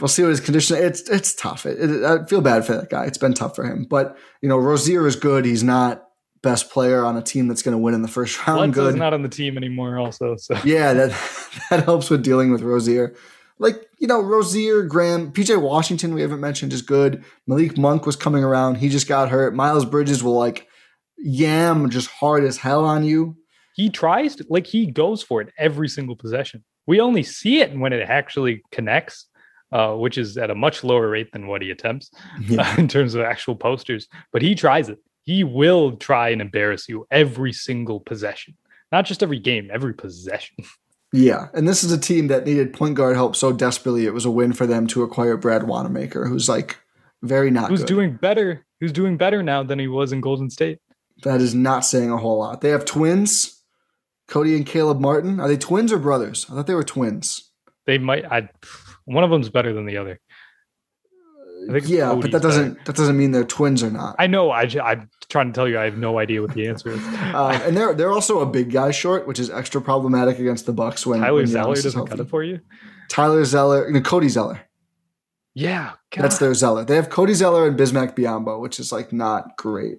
we'll 0.00 0.08
see 0.08 0.22
what 0.22 0.30
his 0.30 0.40
condition. 0.40 0.76
It's 0.78 1.02
it's 1.08 1.34
tough. 1.34 1.66
It, 1.66 1.78
it- 1.80 2.04
I 2.04 2.24
feel 2.26 2.40
bad 2.40 2.64
for 2.64 2.74
that 2.74 2.90
guy. 2.90 3.04
It's 3.06 3.18
been 3.18 3.34
tough 3.34 3.54
for 3.56 3.64
him, 3.64 3.86
but 3.88 4.16
you 4.42 4.48
know, 4.48 4.56
Rozier 4.58 5.06
is 5.06 5.16
good. 5.16 5.44
He's 5.44 5.62
not 5.64 6.04
best 6.42 6.70
player 6.70 7.04
on 7.04 7.16
a 7.16 7.22
team 7.22 7.48
that's 7.48 7.62
going 7.62 7.72
to 7.72 7.78
win 7.78 7.94
in 7.94 8.02
the 8.02 8.08
first 8.08 8.46
round. 8.46 8.72
Bledsoe's 8.74 8.92
good. 8.92 8.98
not 8.98 9.12
on 9.12 9.22
the 9.22 9.28
team 9.28 9.56
anymore. 9.56 9.98
Also, 9.98 10.36
so 10.36 10.56
yeah, 10.64 10.92
that 10.92 11.10
that 11.70 11.84
helps 11.84 12.10
with 12.10 12.22
dealing 12.22 12.52
with 12.52 12.62
Rozier. 12.62 13.14
Like, 13.60 13.88
you 13.98 14.06
know, 14.06 14.20
Rozier, 14.20 14.84
Graham, 14.84 15.32
PJ 15.32 15.60
Washington, 15.60 16.14
we 16.14 16.22
haven't 16.22 16.38
mentioned, 16.38 16.72
is 16.72 16.80
good. 16.80 17.24
Malik 17.48 17.76
Monk 17.76 18.06
was 18.06 18.14
coming 18.14 18.44
around. 18.44 18.76
He 18.76 18.88
just 18.88 19.08
got 19.08 19.30
hurt. 19.30 19.52
Miles 19.52 19.84
Bridges 19.84 20.22
will 20.22 20.38
like 20.38 20.68
yam 21.16 21.90
just 21.90 22.08
hard 22.08 22.44
as 22.44 22.56
hell 22.56 22.84
on 22.84 23.04
you. 23.04 23.36
he 23.74 23.90
tries 23.90 24.36
to 24.36 24.46
like 24.48 24.66
he 24.66 24.86
goes 24.86 25.22
for 25.22 25.40
it 25.40 25.48
every 25.58 25.88
single 25.88 26.14
possession. 26.16 26.64
We 26.86 27.00
only 27.00 27.22
see 27.22 27.60
it 27.60 27.76
when 27.76 27.92
it 27.92 28.08
actually 28.08 28.62
connects, 28.72 29.26
uh, 29.72 29.94
which 29.94 30.16
is 30.18 30.36
at 30.38 30.50
a 30.50 30.54
much 30.54 30.82
lower 30.84 31.08
rate 31.08 31.32
than 31.32 31.46
what 31.46 31.62
he 31.62 31.70
attempts 31.70 32.10
Yeah. 32.48 32.74
in 32.78 32.88
terms 32.88 33.14
of 33.14 33.22
actual 33.22 33.56
posters. 33.56 34.08
But 34.32 34.42
he 34.42 34.54
tries 34.54 34.88
it. 34.88 34.98
He 35.24 35.44
will 35.44 35.96
try 35.96 36.30
and 36.30 36.40
embarrass 36.40 36.88
you 36.88 37.06
every 37.10 37.52
single 37.52 38.00
possession, 38.00 38.56
not 38.90 39.04
just 39.04 39.22
every 39.22 39.38
game, 39.38 39.70
every 39.72 39.94
possession. 39.94 40.56
Yeah. 41.10 41.46
And 41.54 41.66
this 41.66 41.82
is 41.82 41.90
a 41.90 41.98
team 41.98 42.26
that 42.26 42.44
needed 42.44 42.74
point 42.74 42.94
guard 42.94 43.16
help 43.16 43.34
so 43.34 43.50
desperately. 43.50 44.04
It 44.04 44.12
was 44.12 44.26
a 44.26 44.30
win 44.30 44.52
for 44.52 44.66
them 44.66 44.86
to 44.88 45.02
acquire 45.02 45.38
Brad 45.38 45.62
Wanamaker, 45.66 46.26
who's 46.26 46.50
like 46.50 46.76
very 47.22 47.50
not 47.50 47.70
who's 47.70 47.80
good. 47.80 47.88
doing 47.88 48.16
better? 48.16 48.66
Who's 48.78 48.92
doing 48.92 49.16
better 49.16 49.42
now 49.42 49.62
than 49.62 49.78
he 49.78 49.88
was 49.88 50.12
in 50.12 50.20
Golden 50.20 50.50
State? 50.50 50.80
that 51.22 51.40
is 51.40 51.54
not 51.54 51.86
saying 51.86 52.10
a 52.10 52.18
whole 52.18 52.38
lot. 52.40 52.60
They 52.60 52.68
have 52.68 52.84
twins, 52.84 53.62
Cody 54.26 54.54
and 54.54 54.66
Caleb 54.66 55.00
Martin. 55.00 55.40
Are 55.40 55.48
they 55.48 55.56
twins 55.56 55.94
or 55.94 55.98
brothers? 55.98 56.44
I 56.50 56.52
thought 56.56 56.66
they 56.66 56.74
were 56.74 56.84
twins. 56.84 57.52
They 57.86 57.96
might. 57.96 58.26
I 58.30 58.50
one 59.08 59.24
of 59.24 59.30
them's 59.30 59.48
better 59.48 59.72
than 59.72 59.86
the 59.86 59.96
other. 59.96 60.20
Yeah, 61.84 62.14
but 62.14 62.30
that 62.30 62.40
doesn't 62.40 62.74
better. 62.74 62.84
that 62.86 62.96
doesn't 62.96 63.18
mean 63.18 63.32
they're 63.32 63.44
twins 63.44 63.82
or 63.82 63.90
not. 63.90 64.16
I 64.18 64.26
know. 64.26 64.50
I 64.50 64.62
I'm 64.82 65.10
trying 65.28 65.48
to 65.48 65.52
tell 65.52 65.68
you. 65.68 65.78
I 65.78 65.84
have 65.84 65.98
no 65.98 66.18
idea 66.18 66.40
what 66.40 66.54
the 66.54 66.68
answer 66.68 66.90
is. 66.90 67.00
Uh, 67.28 67.60
and 67.64 67.76
they're 67.76 67.92
they're 67.94 68.12
also 68.12 68.40
a 68.40 68.46
big 68.46 68.70
guy 68.72 68.90
short, 68.90 69.26
which 69.26 69.38
is 69.38 69.50
extra 69.50 69.80
problematic 69.82 70.38
against 70.38 70.64
the 70.66 70.72
Bucks 70.72 71.06
when 71.06 71.20
Tyler 71.20 71.34
when 71.34 71.46
Zeller 71.46 71.74
doesn't 71.74 72.06
cut 72.06 72.20
it 72.20 72.28
for 72.28 72.42
you. 72.42 72.60
Tyler 73.08 73.44
Zeller, 73.44 73.90
no, 73.90 74.00
Cody 74.00 74.28
Zeller. 74.28 74.60
Yeah, 75.54 75.92
That's 76.16 76.38
their 76.38 76.54
Zeller. 76.54 76.84
They 76.84 76.94
have 76.96 77.10
Cody 77.10 77.34
Zeller 77.34 77.66
and 77.66 77.78
Bismack 77.78 78.14
Biyombo, 78.16 78.60
which 78.60 78.78
is 78.80 78.92
like 78.92 79.12
not 79.12 79.56
great. 79.56 79.98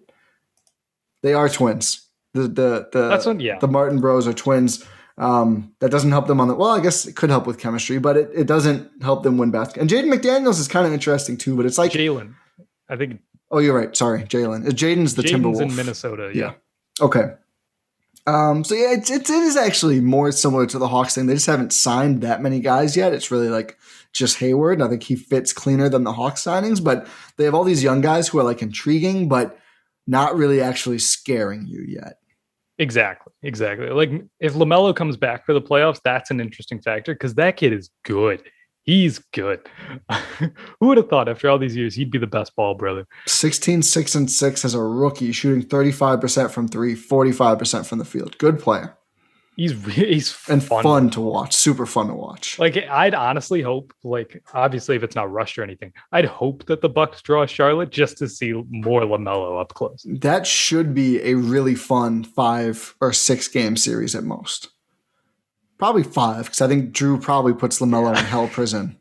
They 1.22 1.34
are 1.34 1.50
twins. 1.50 2.08
The 2.34 2.44
the 2.44 2.90
the 2.92 3.10
That's 3.10 3.26
what- 3.26 3.42
yeah. 3.42 3.60
the 3.60 3.68
Martin 3.68 4.00
Bros 4.00 4.28
are 4.28 4.34
twins. 4.34 4.84
Um, 5.20 5.76
that 5.80 5.92
doesn't 5.92 6.12
help 6.12 6.28
them 6.28 6.40
on 6.40 6.48
the 6.48 6.56
well. 6.56 6.70
I 6.70 6.80
guess 6.80 7.06
it 7.06 7.16
could 7.16 7.30
help 7.30 7.46
with 7.46 7.60
chemistry, 7.60 8.00
but 8.00 8.16
it, 8.16 8.30
it 8.34 8.48
doesn't 8.48 8.90
help 9.04 9.24
them 9.24 9.38
win 9.38 9.52
basketball. 9.52 9.82
And 9.82 9.90
Jaden 9.90 10.14
McDaniels 10.14 10.60
is 10.60 10.70
kind 10.70 10.88
of 10.88 10.94
interesting 10.94 11.36
too. 11.36 11.58
But 11.58 11.66
it's 11.66 11.78
like, 11.78 11.92
Jalen. 11.92 12.36
I 12.88 12.96
think 12.96 13.20
oh, 13.52 13.60
you're 13.60 13.78
right. 13.78 13.96
Sorry, 13.96 14.24
Jalen. 14.24 14.66
Uh, 14.66 14.72
Jaden's 14.72 15.16
the 15.16 15.24
Jaden's 15.24 15.32
Timberwolf 15.32 15.62
in 15.62 15.76
Minnesota. 15.76 16.32
Yeah. 16.34 16.54
Okay. 17.02 17.34
Um, 18.28 18.64
so 18.64 18.76
yeah, 18.76 18.94
it's, 18.94 19.10
it's 19.10 19.30
it 19.30 19.44
is 19.44 19.58
actually 19.58 20.00
more 20.02 20.32
similar 20.32 20.66
to 20.68 20.80
the 20.80 20.88
Hawks 20.88 21.16
thing. 21.16 21.26
They 21.26 21.34
just 21.34 21.48
haven't 21.48 21.74
signed 21.74 22.22
that 22.22 22.42
many 22.42 22.60
guys 22.60 22.96
yet. 22.96 23.14
It's 23.14 23.32
really 23.32 23.50
like 23.50 23.78
just 24.14 24.38
Hayward. 24.38 24.82
I 24.82 24.88
think 24.88 25.04
he 25.04 25.16
fits 25.16 25.52
cleaner 25.52 25.90
than 25.90 26.04
the 26.04 26.14
Hawks 26.14 26.44
signings, 26.44 26.84
but 26.84 27.08
they 27.38 27.46
have 27.46 27.56
all 27.56 27.64
these 27.64 27.84
young 27.84 28.02
guys 28.02 28.28
who 28.28 28.40
are 28.40 28.44
like 28.44 28.62
intriguing, 28.62 29.28
but 29.28 29.58
not 30.08 30.36
really 30.36 30.62
actually 30.62 31.00
scaring 31.00 31.66
you 31.66 31.84
yet. 31.88 32.20
Exactly. 32.80 33.34
Exactly. 33.44 33.90
Like 33.90 34.10
if 34.40 34.54
LaMelo 34.54 34.96
comes 34.96 35.18
back 35.18 35.46
for 35.46 35.54
the 35.54 35.62
playoffs, 35.62 36.00
that's 36.04 36.32
an 36.32 36.40
interesting 36.40 36.82
factor 36.82 37.14
because 37.14 37.36
that 37.36 37.58
kid 37.58 37.74
is 37.74 37.90
good. 38.04 38.42
He's 38.84 39.20
good. 39.20 39.60
Who 40.40 40.88
would 40.88 40.98
have 40.98 41.10
thought 41.10 41.30
after 41.30 41.50
all 41.50 41.60
these 41.60 41.76
years 41.76 41.94
he'd 41.94 42.10
be 42.10 42.18
the 42.18 42.26
best 42.26 42.56
ball 42.56 42.74
brother? 42.74 43.06
16, 43.28 43.84
6, 43.84 44.16
and 44.16 44.32
6 44.32 44.66
as 44.66 44.74
a 44.74 44.82
rookie, 44.82 45.32
shooting 45.32 45.68
35% 45.68 46.50
from 46.50 46.68
three, 46.68 46.96
45% 46.96 47.86
from 47.86 48.00
the 48.00 48.06
field. 48.06 48.38
Good 48.38 48.60
player. 48.60 48.96
He's 49.60 49.86
he's 49.94 50.38
And 50.48 50.64
fun. 50.64 50.84
fun, 50.84 51.10
to 51.12 51.20
watch. 51.22 51.54
Super 51.54 51.86
fun 51.86 52.08
to 52.08 52.14
watch. 52.14 52.58
Like 52.60 52.78
I'd 52.78 53.14
honestly 53.14 53.62
hope, 53.62 53.94
like 54.04 54.42
obviously 54.54 54.96
if 54.96 55.04
it's 55.04 55.16
not 55.18 55.30
rushed 55.30 55.58
or 55.60 55.64
anything, 55.64 55.92
I'd 56.14 56.24
hope 56.26 56.66
that 56.68 56.80
the 56.82 56.88
Bucks 56.88 57.22
draw 57.22 57.46
Charlotte 57.46 57.90
just 57.90 58.18
to 58.20 58.30
see 58.30 58.54
more 58.70 59.02
LaMelo 59.02 59.60
up 59.60 59.74
close. 59.74 60.06
that 60.22 60.48
should 60.48 60.94
be 60.94 61.22
a 61.24 61.34
really 61.36 61.76
fun 61.76 62.24
five 62.24 62.96
or 63.02 63.12
six 63.12 63.50
game 63.50 63.76
series 63.76 64.16
at 64.16 64.24
most. 64.24 64.70
Probably 65.78 66.04
five, 66.04 66.46
because 66.46 66.62
I 66.62 66.68
think 66.70 66.94
Jrue 66.94 67.22
probably 67.22 67.54
puts 67.54 67.80
LaMelo 67.80 68.10
in 68.18 68.24
hell 68.24 68.48
prison. 68.48 68.98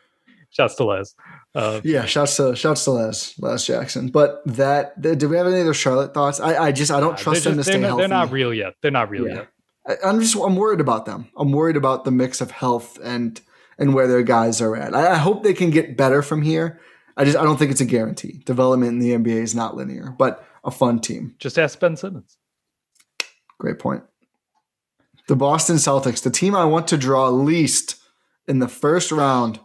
Shouts 0.50 0.74
to 0.76 0.84
Les. 0.84 1.14
Uh, 1.54 1.80
Yeah, 1.84 2.06
shouts 2.06 2.36
to 2.38 2.56
shouts 2.56 2.84
to 2.84 2.92
Les 2.92 3.38
Les 3.38 3.66
Jackson. 3.66 4.08
But 4.08 4.40
that 4.46 5.00
th- 5.02 5.18
do 5.18 5.28
we 5.28 5.36
have 5.36 5.46
any 5.46 5.60
other 5.60 5.74
Charlotte 5.74 6.14
thoughts? 6.14 6.40
I, 6.40 6.56
I 6.56 6.72
just 6.72 6.90
I 6.90 7.00
don't 7.00 7.18
trust 7.18 7.44
them 7.44 7.58
to 7.58 7.62
stay 7.62 7.72
they're, 7.72 7.80
not, 7.82 7.86
healthy. 7.88 8.00
they're 8.02 8.08
not 8.08 8.32
real 8.32 8.54
yet. 8.54 8.72
They're 8.80 8.90
not 8.90 9.10
real 9.10 9.28
Yeah. 9.28 9.34
yet. 9.34 9.48
I'm 10.04 10.20
just 10.20 10.36
I'm 10.36 10.56
worried 10.56 10.80
about 10.80 11.06
them. 11.06 11.28
I'm 11.36 11.52
worried 11.52 11.76
about 11.76 12.04
the 12.04 12.10
mix 12.10 12.40
of 12.40 12.50
health 12.50 12.98
and 13.02 13.40
and 13.78 13.94
where 13.94 14.06
their 14.06 14.22
guys 14.22 14.60
are 14.60 14.76
at. 14.76 14.94
I, 14.94 15.12
I 15.12 15.16
hope 15.16 15.42
they 15.42 15.54
can 15.54 15.70
get 15.70 15.96
better 15.96 16.22
from 16.22 16.42
here. 16.42 16.80
I 17.16 17.24
just 17.24 17.36
I 17.36 17.44
don't 17.44 17.56
think 17.58 17.70
it's 17.70 17.80
a 17.80 17.86
guarantee. 17.86 18.42
Development 18.44 18.92
in 18.92 18.98
the 18.98 19.12
NBA 19.12 19.42
is 19.42 19.54
not 19.54 19.76
linear, 19.76 20.14
but 20.18 20.46
a 20.64 20.70
fun 20.70 21.00
team. 21.00 21.34
Just 21.38 21.58
ask 21.58 21.78
Ben 21.80 21.96
Simmons. 21.96 22.36
Great 23.58 23.78
point. 23.78 24.04
The 25.26 25.36
Boston 25.36 25.76
Celtics, 25.76 26.22
the 26.22 26.30
team 26.30 26.54
I 26.54 26.64
want 26.64 26.88
to 26.88 26.96
draw 26.96 27.28
least 27.28 27.96
in 28.46 28.60
the 28.60 28.68
first 28.68 29.12
round 29.12 29.60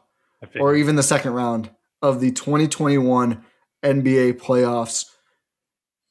or 0.59 0.75
even 0.75 0.95
the 0.95 1.03
second 1.03 1.33
round 1.33 1.69
of 2.01 2.19
the 2.19 2.31
2021 2.31 3.43
NBA 3.83 4.33
playoffs. 4.33 5.05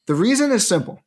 The 0.07 0.14
reason 0.14 0.51
is 0.51 0.66
simple. 0.66 1.03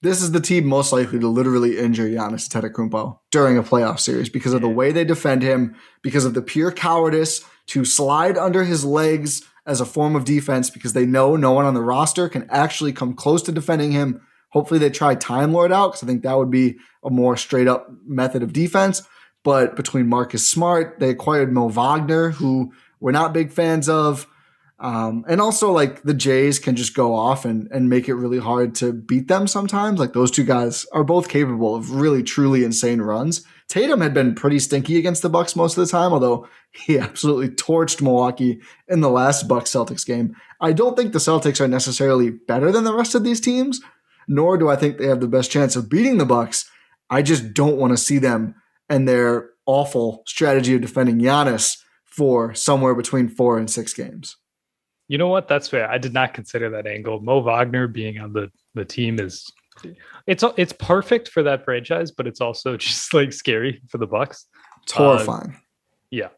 This 0.00 0.22
is 0.22 0.30
the 0.30 0.40
team 0.40 0.64
most 0.64 0.92
likely 0.92 1.18
to 1.18 1.26
literally 1.26 1.76
injure 1.76 2.08
Giannis 2.08 2.48
Antetokounmpo 2.48 3.18
during 3.32 3.58
a 3.58 3.64
playoff 3.64 3.98
series 3.98 4.28
because 4.28 4.52
of 4.52 4.60
the 4.60 4.68
way 4.68 4.92
they 4.92 5.04
defend 5.04 5.42
him, 5.42 5.74
because 6.02 6.24
of 6.24 6.34
the 6.34 6.42
pure 6.42 6.70
cowardice 6.70 7.44
to 7.68 7.84
slide 7.84 8.38
under 8.38 8.62
his 8.62 8.84
legs 8.84 9.42
as 9.66 9.80
a 9.80 9.86
form 9.86 10.14
of 10.14 10.24
defense 10.24 10.70
because 10.70 10.92
they 10.92 11.04
know 11.04 11.34
no 11.34 11.50
one 11.50 11.64
on 11.64 11.74
the 11.74 11.82
roster 11.82 12.28
can 12.28 12.48
actually 12.48 12.92
come 12.92 13.12
close 13.12 13.42
to 13.42 13.52
defending 13.52 13.90
him. 13.90 14.20
Hopefully 14.50 14.78
they 14.78 14.88
try 14.88 15.16
Time 15.16 15.52
Lord 15.52 15.72
out 15.72 15.88
because 15.88 16.04
I 16.04 16.06
think 16.06 16.22
that 16.22 16.38
would 16.38 16.50
be 16.50 16.78
a 17.04 17.10
more 17.10 17.36
straight 17.36 17.66
up 17.66 17.88
method 18.06 18.44
of 18.44 18.52
defense. 18.52 19.02
But 19.42 19.74
between 19.74 20.08
Marcus 20.08 20.48
Smart, 20.48 21.00
they 21.00 21.10
acquired 21.10 21.52
Mo 21.52 21.68
Wagner, 21.68 22.30
who 22.30 22.72
we're 23.00 23.10
not 23.10 23.32
big 23.32 23.50
fans 23.50 23.88
of. 23.88 24.28
Um, 24.80 25.24
and 25.28 25.40
also, 25.40 25.72
like 25.72 26.02
the 26.02 26.14
Jays 26.14 26.58
can 26.58 26.76
just 26.76 26.94
go 26.94 27.14
off 27.14 27.44
and, 27.44 27.68
and 27.72 27.88
make 27.88 28.08
it 28.08 28.14
really 28.14 28.38
hard 28.38 28.76
to 28.76 28.92
beat 28.92 29.26
them 29.26 29.48
sometimes. 29.48 29.98
Like 29.98 30.12
those 30.12 30.30
two 30.30 30.44
guys 30.44 30.86
are 30.92 31.02
both 31.02 31.28
capable 31.28 31.74
of 31.74 31.90
really, 31.90 32.22
truly 32.22 32.62
insane 32.62 33.00
runs. 33.00 33.44
Tatum 33.68 34.00
had 34.00 34.14
been 34.14 34.34
pretty 34.34 34.58
stinky 34.60 34.96
against 34.96 35.22
the 35.22 35.28
Bucks 35.28 35.56
most 35.56 35.76
of 35.76 35.84
the 35.84 35.90
time, 35.90 36.12
although 36.12 36.48
he 36.72 36.98
absolutely 36.98 37.48
torched 37.48 38.00
Milwaukee 38.00 38.60
in 38.86 39.00
the 39.00 39.10
last 39.10 39.48
Bucks 39.48 39.70
Celtics 39.70 40.06
game. 40.06 40.36
I 40.60 40.72
don't 40.72 40.96
think 40.96 41.12
the 41.12 41.18
Celtics 41.18 41.60
are 41.60 41.68
necessarily 41.68 42.30
better 42.30 42.70
than 42.70 42.84
the 42.84 42.94
rest 42.94 43.14
of 43.14 43.24
these 43.24 43.40
teams, 43.40 43.80
nor 44.28 44.56
do 44.56 44.68
I 44.68 44.76
think 44.76 44.98
they 44.98 45.06
have 45.06 45.20
the 45.20 45.28
best 45.28 45.50
chance 45.50 45.74
of 45.74 45.90
beating 45.90 46.18
the 46.18 46.26
Bucks. 46.26 46.70
I 47.10 47.22
just 47.22 47.52
don't 47.52 47.76
want 47.78 47.92
to 47.92 47.96
see 47.96 48.18
them 48.18 48.54
and 48.88 49.08
their 49.08 49.50
awful 49.66 50.22
strategy 50.26 50.74
of 50.74 50.80
defending 50.80 51.18
Giannis 51.18 51.82
for 52.04 52.54
somewhere 52.54 52.94
between 52.94 53.28
four 53.28 53.58
and 53.58 53.70
six 53.70 53.92
games. 53.92 54.36
You 55.08 55.18
know 55.18 55.28
what? 55.28 55.48
That's 55.48 55.68
fair. 55.68 55.90
I 55.90 55.98
did 55.98 56.12
not 56.12 56.34
consider 56.34 56.70
that 56.70 56.86
angle. 56.86 57.20
Mo 57.20 57.40
Wagner 57.40 57.88
being 57.88 58.18
on 58.20 58.32
the 58.32 58.50
the 58.74 58.84
team 58.84 59.18
is 59.18 59.50
it's 60.26 60.44
it's 60.56 60.72
perfect 60.72 61.28
for 61.28 61.42
that 61.42 61.64
franchise, 61.64 62.10
but 62.10 62.26
it's 62.26 62.40
also 62.40 62.76
just 62.76 63.12
like 63.14 63.32
scary 63.32 63.82
for 63.88 63.98
the 63.98 64.06
Bucks. 64.06 64.46
It's 64.82 64.92
horrifying. 64.92 65.50
Uh, 65.50 65.58
yeah. 66.10 66.28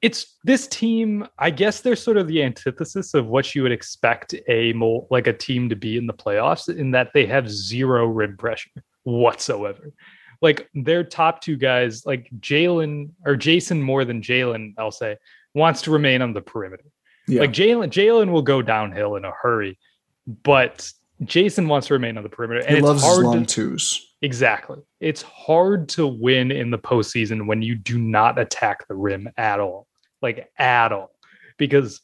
It's 0.00 0.36
this 0.44 0.68
team, 0.68 1.26
I 1.38 1.50
guess 1.50 1.80
they're 1.80 1.96
sort 1.96 2.18
of 2.18 2.28
the 2.28 2.44
antithesis 2.44 3.14
of 3.14 3.26
what 3.26 3.52
you 3.56 3.64
would 3.64 3.72
expect 3.72 4.32
a 4.46 4.72
mo- 4.72 5.08
like 5.10 5.26
a 5.26 5.32
team 5.32 5.68
to 5.70 5.76
be 5.76 5.96
in 5.96 6.06
the 6.06 6.14
playoffs 6.14 6.68
in 6.68 6.92
that 6.92 7.10
they 7.14 7.26
have 7.26 7.50
zero 7.50 8.06
rim 8.06 8.36
pressure 8.36 8.70
whatsoever. 9.02 9.92
Like 10.40 10.70
their 10.72 11.02
top 11.02 11.40
two 11.40 11.56
guys, 11.56 12.06
like 12.06 12.30
Jalen 12.38 13.10
or 13.26 13.34
Jayson 13.34 13.82
more 13.82 14.04
than 14.04 14.22
Jalen, 14.22 14.74
I'll 14.78 14.92
say, 14.92 15.16
wants 15.54 15.82
to 15.82 15.90
remain 15.90 16.22
on 16.22 16.32
the 16.32 16.42
perimeter. 16.42 16.84
Yeah. 17.28 17.42
Like 17.42 17.52
Jalen, 17.52 17.88
Jalen 17.88 18.32
will 18.32 18.42
go 18.42 18.62
downhill 18.62 19.16
in 19.16 19.24
a 19.24 19.30
hurry, 19.30 19.78
but 20.26 20.90
Jayson 21.24 21.68
wants 21.68 21.88
to 21.88 21.94
remain 21.94 22.16
on 22.16 22.22
the 22.22 22.28
perimeter. 22.28 22.60
And 22.60 22.76
he 22.76 22.82
loves 22.82 23.02
hard 23.02 23.24
long 23.24 23.44
to, 23.44 23.54
twos. 23.54 24.14
Exactly. 24.22 24.78
It's 25.00 25.22
hard 25.22 25.88
to 25.90 26.06
win 26.06 26.50
in 26.50 26.70
the 26.70 26.78
postseason 26.78 27.46
when 27.46 27.62
you 27.62 27.74
do 27.74 27.98
not 27.98 28.38
attack 28.38 28.86
the 28.88 28.94
rim 28.94 29.28
at 29.36 29.60
all, 29.60 29.86
like 30.22 30.50
at 30.58 30.92
all, 30.92 31.12
because 31.56 32.00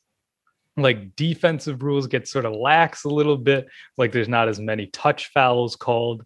like 0.76 1.14
defensive 1.16 1.82
rules 1.82 2.06
get 2.06 2.26
sort 2.26 2.44
of 2.44 2.52
lax 2.52 3.04
a 3.04 3.08
little 3.08 3.36
bit. 3.36 3.66
Like 3.96 4.12
there's 4.12 4.28
not 4.28 4.48
as 4.48 4.60
many 4.60 4.86
touch 4.88 5.28
fouls 5.32 5.76
called. 5.76 6.24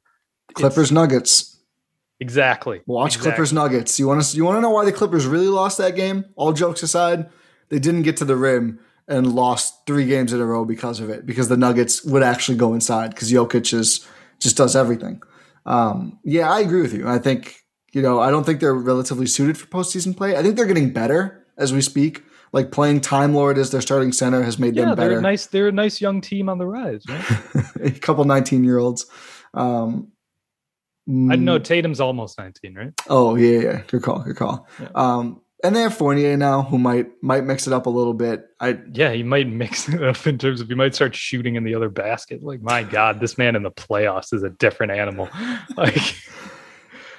Clippers 0.54 0.84
it's, 0.84 0.92
Nuggets. 0.92 1.60
Exactly. 2.20 2.80
Watch 2.86 3.16
exactly. 3.16 3.30
Clippers 3.30 3.52
Nuggets. 3.52 3.98
You 3.98 4.08
want 4.08 4.22
to 4.22 4.36
you 4.36 4.44
want 4.44 4.56
to 4.56 4.60
know 4.62 4.70
why 4.70 4.84
the 4.84 4.92
Clippers 4.92 5.26
really 5.26 5.48
lost 5.48 5.78
that 5.78 5.94
game? 5.94 6.24
All 6.36 6.52
jokes 6.52 6.82
aside, 6.82 7.28
they 7.68 7.78
didn't 7.78 8.02
get 8.02 8.16
to 8.18 8.24
the 8.24 8.36
rim 8.36 8.80
and 9.08 9.34
lost 9.34 9.86
three 9.86 10.06
games 10.06 10.32
in 10.32 10.40
a 10.40 10.44
row 10.44 10.64
because 10.64 11.00
of 11.00 11.08
it, 11.10 11.24
because 11.24 11.48
the 11.48 11.56
Nuggets 11.56 12.04
would 12.04 12.22
actually 12.22 12.58
go 12.58 12.74
inside 12.74 13.10
because 13.10 13.32
Jokic 13.32 13.72
is 13.72 14.06
just 14.38 14.56
does 14.56 14.76
everything. 14.76 15.22
Um, 15.66 16.18
yeah, 16.22 16.50
I 16.50 16.60
agree 16.60 16.82
with 16.82 16.94
you. 16.94 17.08
I 17.08 17.18
think, 17.18 17.64
you 17.92 18.02
know, 18.02 18.20
I 18.20 18.30
don't 18.30 18.44
think 18.44 18.60
they're 18.60 18.74
relatively 18.74 19.26
suited 19.26 19.58
for 19.58 19.66
postseason 19.66 20.16
play. 20.16 20.36
I 20.36 20.42
think 20.42 20.56
they're 20.56 20.66
getting 20.66 20.92
better 20.92 21.46
as 21.56 21.72
we 21.72 21.80
speak. 21.80 22.22
Like 22.52 22.70
playing 22.70 23.02
Time 23.02 23.34
Lord 23.34 23.58
as 23.58 23.70
their 23.70 23.82
starting 23.82 24.12
center 24.12 24.42
has 24.42 24.58
made 24.58 24.74
yeah, 24.74 24.86
them 24.86 24.94
better. 24.94 25.10
They're 25.10 25.20
nice. 25.20 25.46
They're 25.46 25.68
a 25.68 25.72
nice 25.72 26.00
young 26.00 26.22
team 26.22 26.48
on 26.48 26.56
the 26.56 26.66
rise. 26.66 27.02
Right? 27.06 27.64
a 27.82 27.90
couple 27.90 28.24
19 28.24 28.64
year 28.64 28.78
olds. 28.78 29.04
Um, 29.52 30.12
I 31.08 31.36
know 31.36 31.58
Tatum's 31.58 32.00
almost 32.00 32.38
19, 32.38 32.74
right? 32.74 32.92
Oh 33.08 33.34
yeah, 33.36 33.60
yeah. 33.60 33.82
Good 33.86 34.02
call. 34.02 34.20
Good 34.20 34.36
call. 34.36 34.66
Yeah. 34.80 34.88
Um, 34.94 35.40
and 35.64 35.74
they 35.74 35.80
have 35.80 35.96
Fournier 35.96 36.36
now, 36.36 36.62
who 36.62 36.78
might 36.78 37.10
might 37.22 37.44
mix 37.44 37.66
it 37.66 37.72
up 37.72 37.86
a 37.86 37.90
little 37.90 38.14
bit. 38.14 38.48
I 38.60 38.78
yeah, 38.92 39.12
he 39.12 39.22
might 39.22 39.48
mix 39.48 39.88
it 39.92 40.02
up 40.02 40.26
in 40.26 40.38
terms 40.38 40.60
of 40.60 40.68
he 40.68 40.74
might 40.74 40.94
start 40.94 41.14
shooting 41.14 41.56
in 41.56 41.64
the 41.64 41.74
other 41.74 41.88
basket. 41.88 42.42
Like 42.42 42.62
my 42.62 42.82
God, 42.82 43.20
this 43.20 43.36
man 43.36 43.56
in 43.56 43.62
the 43.62 43.70
playoffs 43.70 44.32
is 44.32 44.42
a 44.42 44.50
different 44.50 44.92
animal. 44.92 45.28
Like, 45.76 46.16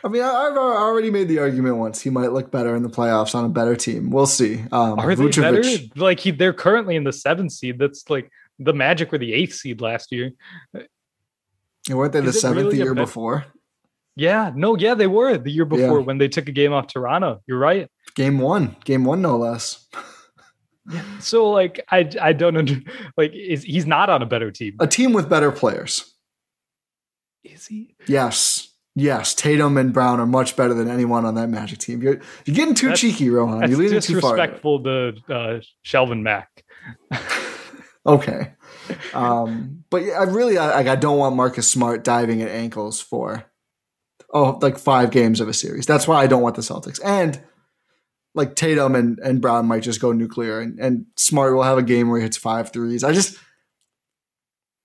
I 0.03 0.09
mean, 0.09 0.21
I've 0.21 0.57
already 0.57 1.11
made 1.11 1.29
the 1.29 1.39
argument 1.39 1.77
once. 1.77 2.01
He 2.01 2.09
might 2.09 2.33
look 2.33 2.51
better 2.51 2.75
in 2.75 2.83
the 2.83 2.89
playoffs 2.89 3.35
on 3.35 3.45
a 3.45 3.49
better 3.49 3.75
team. 3.75 4.09
We'll 4.09 4.25
see. 4.25 4.63
Um, 4.71 4.99
Are 4.99 5.15
they 5.15 5.29
better? 5.29 5.63
Like 5.95 6.19
he, 6.19 6.31
they're 6.31 6.53
currently 6.53 6.95
in 6.95 7.05
the 7.05 7.13
seventh 7.13 7.53
seed. 7.53 7.79
That's 7.79 8.09
like 8.09 8.29
the 8.57 8.73
Magic 8.73 9.11
were 9.11 9.17
the 9.17 9.33
eighth 9.33 9.53
seed 9.53 9.79
last 9.81 10.11
year. 10.11 10.31
Weren't 11.89 12.11
they 12.11 12.19
the 12.21 12.33
seventh 12.33 12.65
really 12.65 12.77
the 12.77 12.83
year 12.83 12.93
before? 12.93 13.45
Yeah, 14.15 14.51
no, 14.53 14.75
yeah, 14.75 14.95
they 14.95 15.07
were 15.07 15.37
the 15.37 15.51
year 15.51 15.65
before 15.65 15.99
yeah. 15.99 16.05
when 16.05 16.17
they 16.17 16.27
took 16.27 16.49
a 16.49 16.51
game 16.51 16.73
off 16.73 16.87
Toronto. 16.87 17.41
You're 17.47 17.59
right. 17.59 17.89
Game 18.15 18.39
one, 18.39 18.75
game 18.83 19.05
one, 19.05 19.21
no 19.21 19.37
less. 19.37 19.87
so, 21.19 21.49
like, 21.49 21.79
I 21.89 22.09
I 22.21 22.33
don't 22.33 22.57
under, 22.57 22.75
like 23.17 23.31
is 23.33 23.63
he's 23.63 23.85
not 23.85 24.09
on 24.09 24.21
a 24.21 24.25
better 24.25 24.51
team. 24.51 24.75
A 24.79 24.87
team 24.87 25.13
with 25.13 25.29
better 25.29 25.51
players. 25.51 26.13
Is 27.43 27.67
he? 27.67 27.95
Yes. 28.07 28.69
Yes, 28.95 29.33
Tatum 29.33 29.77
and 29.77 29.93
Brown 29.93 30.19
are 30.19 30.25
much 30.25 30.57
better 30.57 30.73
than 30.73 30.89
anyone 30.89 31.23
on 31.23 31.35
that 31.35 31.47
Magic 31.47 31.79
team. 31.79 32.01
You're, 32.01 32.19
you're 32.45 32.55
getting 32.55 32.73
too 32.73 32.89
that's, 32.89 32.99
cheeky, 32.99 33.29
Rohan. 33.29 33.69
You're 33.69 33.79
leaning 33.79 34.01
too 34.01 34.19
far. 34.19 34.35
Disrespectful 34.35 34.83
to 34.83 35.07
uh, 35.29 35.59
Shelvin 35.85 36.21
Mack. 36.21 36.65
okay, 38.05 38.53
um, 39.13 39.85
but 39.89 40.03
I 40.03 40.23
really 40.23 40.57
I, 40.57 40.79
I 40.79 40.95
don't 40.95 41.17
want 41.17 41.35
Marcus 41.35 41.71
Smart 41.71 42.03
diving 42.03 42.41
at 42.41 42.49
ankles 42.49 42.99
for 42.99 43.45
oh 44.33 44.57
like 44.61 44.77
five 44.77 45.11
games 45.11 45.39
of 45.39 45.47
a 45.47 45.53
series. 45.53 45.85
That's 45.85 46.07
why 46.07 46.21
I 46.21 46.27
don't 46.27 46.41
want 46.41 46.55
the 46.55 46.61
Celtics. 46.61 46.99
And 47.03 47.41
like 48.35 48.55
Tatum 48.55 48.95
and, 48.95 49.19
and 49.19 49.41
Brown 49.41 49.65
might 49.65 49.83
just 49.83 50.01
go 50.01 50.11
nuclear 50.11 50.59
and, 50.59 50.79
and 50.79 51.05
Smart 51.17 51.53
will 51.53 51.63
have 51.63 51.77
a 51.77 51.83
game 51.83 52.09
where 52.09 52.19
he 52.19 52.23
hits 52.23 52.37
five 52.37 52.71
threes. 52.71 53.03
I 53.03 53.11
just 53.11 53.37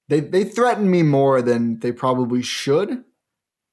they 0.08 0.20
they 0.20 0.44
threaten 0.44 0.90
me 0.90 1.02
more 1.02 1.42
than 1.42 1.78
they 1.80 1.92
probably 1.92 2.42
should. 2.42 3.04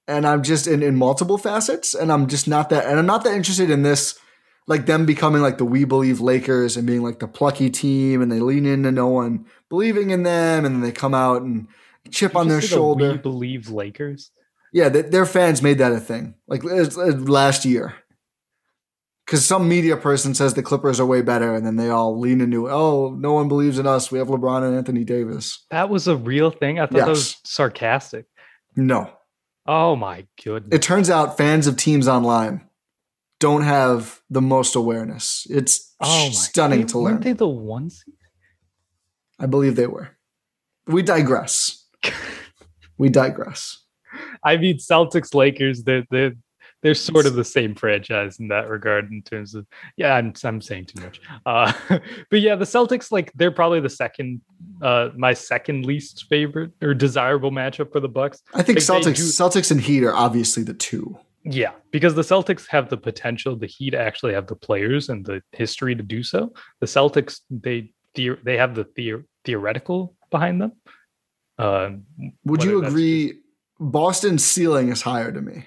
And 0.08 0.28
I'm 0.28 0.44
just 0.44 0.68
in, 0.68 0.84
in 0.84 0.96
multiple 0.96 1.38
facets. 1.38 1.94
And 1.94 2.12
I'm 2.12 2.28
just 2.28 2.48
not 2.48 2.70
that 2.70 2.86
and 2.86 3.00
I'm 3.00 3.06
not 3.06 3.24
that 3.24 3.36
interested 3.36 3.70
in 3.70 3.84
this 3.84 4.20
like 4.68 4.86
them 4.86 5.06
becoming 5.06 5.42
like 5.42 5.58
the 5.58 5.66
we 5.66 5.86
believe 5.86 6.22
Lakers 6.22 6.78
and 6.78 6.86
being 6.86 7.02
like 7.02 7.20
the 7.20 7.28
plucky 7.28 7.70
team 7.70 8.22
and 8.22 8.32
they 8.32 8.40
lean 8.40 8.66
into 8.66 8.92
no 8.92 9.08
one 9.08 9.46
believing 9.70 10.12
in 10.12 10.24
them 10.24 10.66
and 10.66 10.76
then 10.76 10.82
they 10.82 10.92
come 10.92 11.14
out 11.14 11.42
and 11.42 11.68
chip 12.10 12.36
on 12.36 12.48
their 12.48 12.62
shoulder. 12.62 13.08
The 13.08 13.14
we 13.14 13.18
believe 13.18 13.70
Lakers. 13.70 14.32
Yeah, 14.72 14.90
their 14.90 15.26
fans 15.26 15.62
made 15.62 15.80
that 15.80 15.92
a 15.92 16.00
thing 16.00 16.36
like 16.48 16.64
last 16.64 17.66
year. 17.66 17.96
Because 19.26 19.46
some 19.46 19.70
media 19.70 19.96
person 19.96 20.34
says 20.34 20.54
the 20.54 20.64
Clippers 20.64 21.00
are 21.00 21.06
way 21.06 21.22
better, 21.22 21.56
and 21.56 21.66
then 21.66 21.78
they 21.78 21.90
all 21.90 22.20
lean 22.20 22.42
into, 22.42 22.70
oh, 22.70 23.16
no 23.18 23.32
one 23.32 23.48
believes 23.48 23.80
in 23.80 23.88
us. 23.88 24.12
We 24.12 24.20
have 24.20 24.28
LeBron 24.28 24.64
and 24.64 24.76
Anthony 24.76 25.06
Davis. 25.06 25.66
That 25.70 25.90
was 25.90 26.08
a 26.08 26.18
real 26.18 26.52
thing. 26.52 26.80
I 26.80 26.86
thought 26.86 26.98
yes. 26.98 27.06
that 27.06 27.10
was 27.10 27.38
sarcastic. 27.46 28.26
No. 28.76 29.10
Oh 29.66 29.96
my 29.96 30.26
goodness! 30.44 30.76
It 30.76 30.82
turns 30.82 31.10
out 31.10 31.38
fans 31.38 31.68
of 31.68 31.78
teams 31.78 32.08
online 32.08 32.68
don't 33.42 33.64
have 33.64 34.22
the 34.30 34.42
most 34.42 34.76
awareness. 34.76 35.46
It's 35.50 35.94
oh 36.00 36.30
stunning 36.32 36.86
to 36.88 37.00
learn. 37.00 37.14
Weren't 37.14 37.24
they 37.24 37.34
the 37.34 37.48
ones? 37.48 38.06
I 39.40 39.48
believe 39.48 39.76
they 39.76 39.88
were. 39.88 40.16
We 40.88 41.02
digress. 41.02 41.86
we 42.98 43.10
digress. 43.10 43.80
I 44.44 44.58
mean, 44.58 44.78
Celtics, 44.78 45.34
Lakers, 45.34 45.84
they're, 45.84 46.06
they're, 46.10 46.34
they're 46.82 46.96
sort 46.96 47.26
of 47.26 47.36
the 47.36 47.44
same 47.44 47.76
franchise 47.76 48.40
in 48.40 48.48
that 48.48 48.68
regard 48.68 49.12
in 49.12 49.22
terms 49.22 49.56
of 49.56 49.66
yeah 49.98 50.16
i'm, 50.16 50.34
I'm 50.44 50.62
saying 50.62 50.86
too 50.86 51.02
much. 51.02 51.22
Uh, 51.46 51.72
but 52.30 52.42
yeah 52.42 52.56
the 52.56 52.66
celtics 52.66 53.12
like 53.12 53.32
they're 53.34 53.52
probably 53.52 53.80
the 53.80 53.90
second 53.90 54.42
uh, 54.82 55.10
my 55.16 55.34
second 55.34 55.86
least 55.86 56.26
favorite 56.30 56.72
or 56.82 56.94
desirable 56.94 57.52
matchup 57.52 57.92
for 57.92 58.00
the 58.00 58.10
bucks. 58.10 58.42
I 58.54 58.64
think 58.64 58.80
like 58.80 58.86
celtics 58.86 59.18
do, 59.18 59.24
celtics 59.24 59.72
and 59.72 59.80
heat 59.80 60.04
are 60.04 60.16
obviously 60.16 60.64
the 60.64 60.74
two. 60.74 61.18
Yeah 61.44 61.72
because 61.92 62.16
the 62.16 62.22
celtics 62.22 62.68
have 62.68 62.90
the 62.90 62.98
potential 62.98 63.56
the 63.56 63.68
heat 63.68 63.94
actually 63.94 64.34
have 64.34 64.48
the 64.48 64.56
players 64.56 65.10
and 65.10 65.26
the 65.26 65.42
history 65.52 65.96
to 65.96 66.04
do 66.04 66.24
so. 66.24 66.54
The 66.80 66.88
celtics 66.88 67.42
they 67.50 67.92
they 68.14 68.58
have 68.58 68.76
the, 68.76 68.88
the 68.96 69.24
theoretical 69.46 70.16
behind 70.32 70.62
them. 70.62 70.74
Uh, 71.58 71.92
would 72.44 72.64
you 72.64 72.84
agree 72.84 73.41
Boston's 73.82 74.46
ceiling 74.46 74.90
is 74.90 75.02
higher 75.02 75.32
to 75.32 75.42
me. 75.42 75.66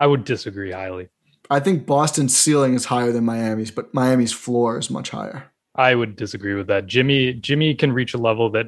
I 0.00 0.08
would 0.08 0.24
disagree 0.24 0.72
highly. 0.72 1.08
I 1.48 1.60
think 1.60 1.86
Boston's 1.86 2.36
ceiling 2.36 2.74
is 2.74 2.84
higher 2.84 3.12
than 3.12 3.24
Miami's, 3.24 3.70
but 3.70 3.94
Miami's 3.94 4.32
floor 4.32 4.76
is 4.76 4.90
much 4.90 5.10
higher. 5.10 5.52
I 5.76 5.94
would 5.94 6.16
disagree 6.16 6.54
with 6.54 6.66
that. 6.66 6.86
Jimmy 6.86 7.34
Jimmy 7.34 7.74
can 7.74 7.92
reach 7.92 8.14
a 8.14 8.18
level 8.18 8.50
that 8.50 8.66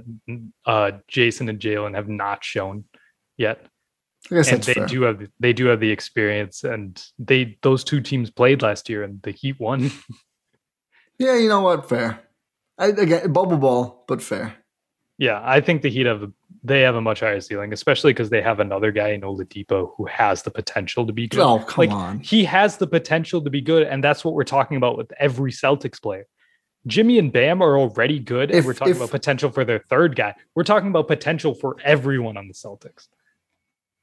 uh, 0.64 0.92
Jayson 1.08 1.48
and 1.48 1.58
Jalen 1.58 1.96
have 1.96 2.08
not 2.08 2.44
shown 2.44 2.84
yet. 3.37 3.66
I 4.30 4.37
and 4.37 4.62
they 4.62 4.74
fair. 4.74 4.87
do 4.87 5.02
have 5.02 5.26
they 5.40 5.52
do 5.52 5.66
have 5.66 5.80
the 5.80 5.90
experience, 5.90 6.62
and 6.62 7.02
they 7.18 7.58
those 7.62 7.82
two 7.82 8.00
teams 8.00 8.30
played 8.30 8.62
last 8.62 8.88
year, 8.88 9.02
and 9.02 9.20
the 9.22 9.32
Heat 9.32 9.58
won. 9.58 9.90
yeah, 11.18 11.37
you 11.37 11.48
know 11.48 11.62
what? 11.62 11.88
Fair. 11.88 12.20
I, 12.78 12.88
again, 12.88 13.32
bubble 13.32 13.56
ball, 13.56 14.04
but 14.06 14.22
fair. 14.22 14.54
Yeah, 15.16 15.40
I 15.42 15.61
think 15.61 15.82
the 15.82 15.90
Heat 15.90 16.06
have 16.06 16.30
they 16.68 16.83
have 16.83 16.94
a 16.94 17.00
much 17.00 17.20
higher 17.20 17.40
ceiling, 17.40 17.72
especially 17.72 18.12
because 18.12 18.31
they 18.31 18.40
have 18.42 18.61
another 18.61 18.92
guy 18.92 19.09
in 19.09 19.22
Oladipo 19.22 19.92
who 19.96 20.07
has 20.07 20.42
the 20.42 20.50
potential 20.50 21.07
to 21.07 21.12
be 21.12 21.26
good. 21.26 21.40
Oh, 21.40 21.59
come 21.59 21.87
like, 21.87 21.90
on. 21.90 22.20
He 22.20 22.44
has 22.44 22.76
the 22.76 22.87
potential 22.87 23.42
to 23.42 23.50
be 23.50 23.61
good, 23.61 23.83
and 23.85 24.02
that's 24.04 24.24
what 24.24 24.35
we're 24.35 24.44
talking 24.44 24.76
about 24.76 24.96
with 24.96 25.11
every 25.18 25.50
Celtics 25.50 26.00
player. 26.00 26.26
Jimmy 26.87 27.18
and 27.18 27.33
Bam 27.33 27.61
are 27.62 27.76
already 27.78 28.18
good. 28.20 28.50
and 28.50 28.59
If- 28.61 28.64
we're 28.64 28.74
talking 28.74 28.92
if- 28.92 28.98
about 28.98 29.11
potential 29.11 29.50
for 29.50 29.64
their 29.64 29.81
third 29.90 30.14
guy. 30.16 30.35
We're 30.54 30.64
talking 30.64 30.88
about 30.90 31.09
potential 31.09 31.54
for 31.54 31.76
everyone 31.85 32.37
on 32.37 32.46
the 32.48 32.54
Celtics. 32.54 33.09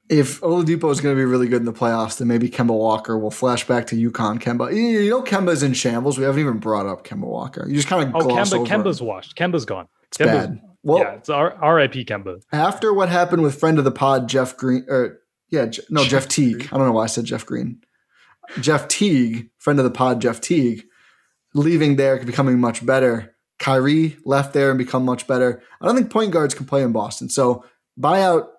If 0.08 0.40
Oladipo 0.40 0.92
is 0.92 1.00
going 1.00 1.16
to 1.16 1.18
be 1.18 1.24
really 1.24 1.48
good 1.48 1.60
in 1.60 1.64
the 1.64 1.72
playoffs, 1.72 2.18
then 2.18 2.28
maybe 2.28 2.48
Kemba 2.48 2.68
Walker 2.76 3.18
will 3.18 3.32
flash 3.32 3.66
back 3.66 3.88
to 3.88 3.96
UConn. 3.96 4.38
Kemba, 4.40 4.72
you 4.72 5.10
know, 5.10 5.20
Kemba's 5.22 5.64
in 5.64 5.72
shambles. 5.72 6.16
We 6.16 6.24
haven't 6.24 6.40
even 6.40 6.58
brought 6.58 6.86
up 6.86 7.04
Kemba 7.04 7.24
Walker. 7.26 7.66
You 7.68 7.74
just 7.74 7.88
kind 7.88 8.08
of 8.08 8.14
Oh, 8.14 8.28
Kemba. 8.28 8.64
Kemba's 8.64 9.02
washed. 9.02 9.36
Kemba's 9.36 9.64
gone. 9.64 9.88
It's 10.04 10.18
Kemba's, 10.18 10.46
bad. 10.46 10.60
Well, 10.86 10.98
yeah, 11.00 11.14
it's 11.14 11.28
R- 11.28 11.58
R.I.P. 11.60 12.04
Kemba. 12.04 12.42
after 12.52 12.94
what 12.94 13.08
happened 13.08 13.42
with 13.42 13.58
friend 13.58 13.78
of 13.78 13.84
the 13.84 13.90
pod 13.90 14.28
Jeff 14.28 14.56
Green, 14.56 14.84
or 14.88 15.18
yeah, 15.50 15.66
Je- 15.66 15.82
no 15.90 16.04
Jeff 16.04 16.28
Teague. 16.28 16.68
I 16.70 16.76
don't 16.76 16.86
know 16.86 16.92
why 16.92 17.02
I 17.04 17.06
said 17.08 17.24
Jeff 17.24 17.44
Green. 17.44 17.80
Jeff 18.60 18.86
Teague, 18.86 19.50
friend 19.58 19.80
of 19.80 19.84
the 19.84 19.90
pod 19.90 20.22
Jeff 20.22 20.40
Teague, 20.40 20.84
leaving 21.54 21.96
there, 21.96 22.24
becoming 22.24 22.60
much 22.60 22.86
better. 22.86 23.34
Kyrie 23.58 24.16
left 24.24 24.52
there 24.52 24.70
and 24.70 24.78
become 24.78 25.04
much 25.04 25.26
better. 25.26 25.60
I 25.80 25.86
don't 25.86 25.96
think 25.96 26.10
point 26.10 26.30
guards 26.30 26.54
can 26.54 26.66
play 26.66 26.82
in 26.82 26.92
Boston, 26.92 27.30
so 27.30 27.64
buy 27.96 28.22
out 28.22 28.50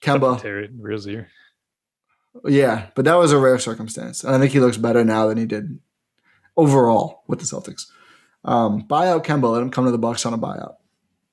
Kemba. 0.00 0.40
Terry 0.40 0.70
Rozier. 0.78 1.28
Yeah, 2.44 2.90
but 2.94 3.04
that 3.06 3.14
was 3.16 3.32
a 3.32 3.38
rare 3.38 3.58
circumstance, 3.58 4.22
and 4.22 4.32
I 4.34 4.38
think 4.38 4.52
he 4.52 4.60
looks 4.60 4.76
better 4.76 5.02
now 5.04 5.26
than 5.26 5.36
he 5.36 5.46
did 5.46 5.80
overall 6.56 7.24
with 7.26 7.40
the 7.40 7.44
Celtics. 7.44 7.86
Um, 8.44 8.80
buy 8.82 9.08
out 9.08 9.24
Kemba, 9.24 9.50
let 9.52 9.62
him 9.62 9.70
come 9.70 9.84
to 9.86 9.90
the 9.90 9.98
Bucks 9.98 10.24
on 10.26 10.32
a 10.34 10.38
buyout. 10.38 10.74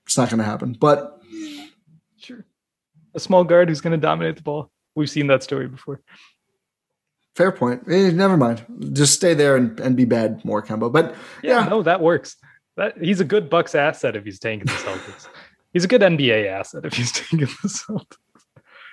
It's 0.10 0.18
not 0.18 0.28
going 0.28 0.40
to 0.40 0.44
happen, 0.44 0.74
but 0.74 1.22
Sure. 2.18 2.44
A 3.14 3.20
small 3.20 3.44
guard 3.44 3.70
who's 3.70 3.80
going 3.80 3.92
to 3.92 3.98
dominate 3.98 4.38
the 4.38 4.42
ball. 4.42 4.72
We've 4.96 5.08
seen 5.08 5.28
that 5.28 5.44
story 5.44 5.68
before. 5.68 6.02
Fair 7.36 7.52
point. 7.52 7.84
Eh, 7.88 8.10
never 8.10 8.36
mind. 8.36 8.66
Just 8.92 9.14
stay 9.14 9.36
there 9.36 9.56
and, 9.56 9.80
and 9.80 9.96
be 9.96 10.06
bad 10.06 10.44
more, 10.44 10.64
Kemba. 10.64 10.92
But 10.92 11.14
Yeah, 11.44 11.60
yeah, 11.60 11.70
no, 11.70 11.84
that 11.84 12.02
works. 12.02 12.38
That 12.76 12.98
he's 13.00 13.20
a 13.20 13.24
good 13.24 13.52
Bucks 13.52 13.76
asset 13.76 14.16
if 14.16 14.24
he's 14.24 14.40
taking 14.40 14.66
the 14.66 14.72
Celtics. 14.72 15.28
he's 15.74 15.84
a 15.84 15.88
good 15.88 16.02
NBA 16.02 16.48
asset 16.48 16.86
if 16.86 16.94
he's 16.96 17.12
taking 17.30 17.42
the 17.42 17.46
Celtics. 17.46 18.18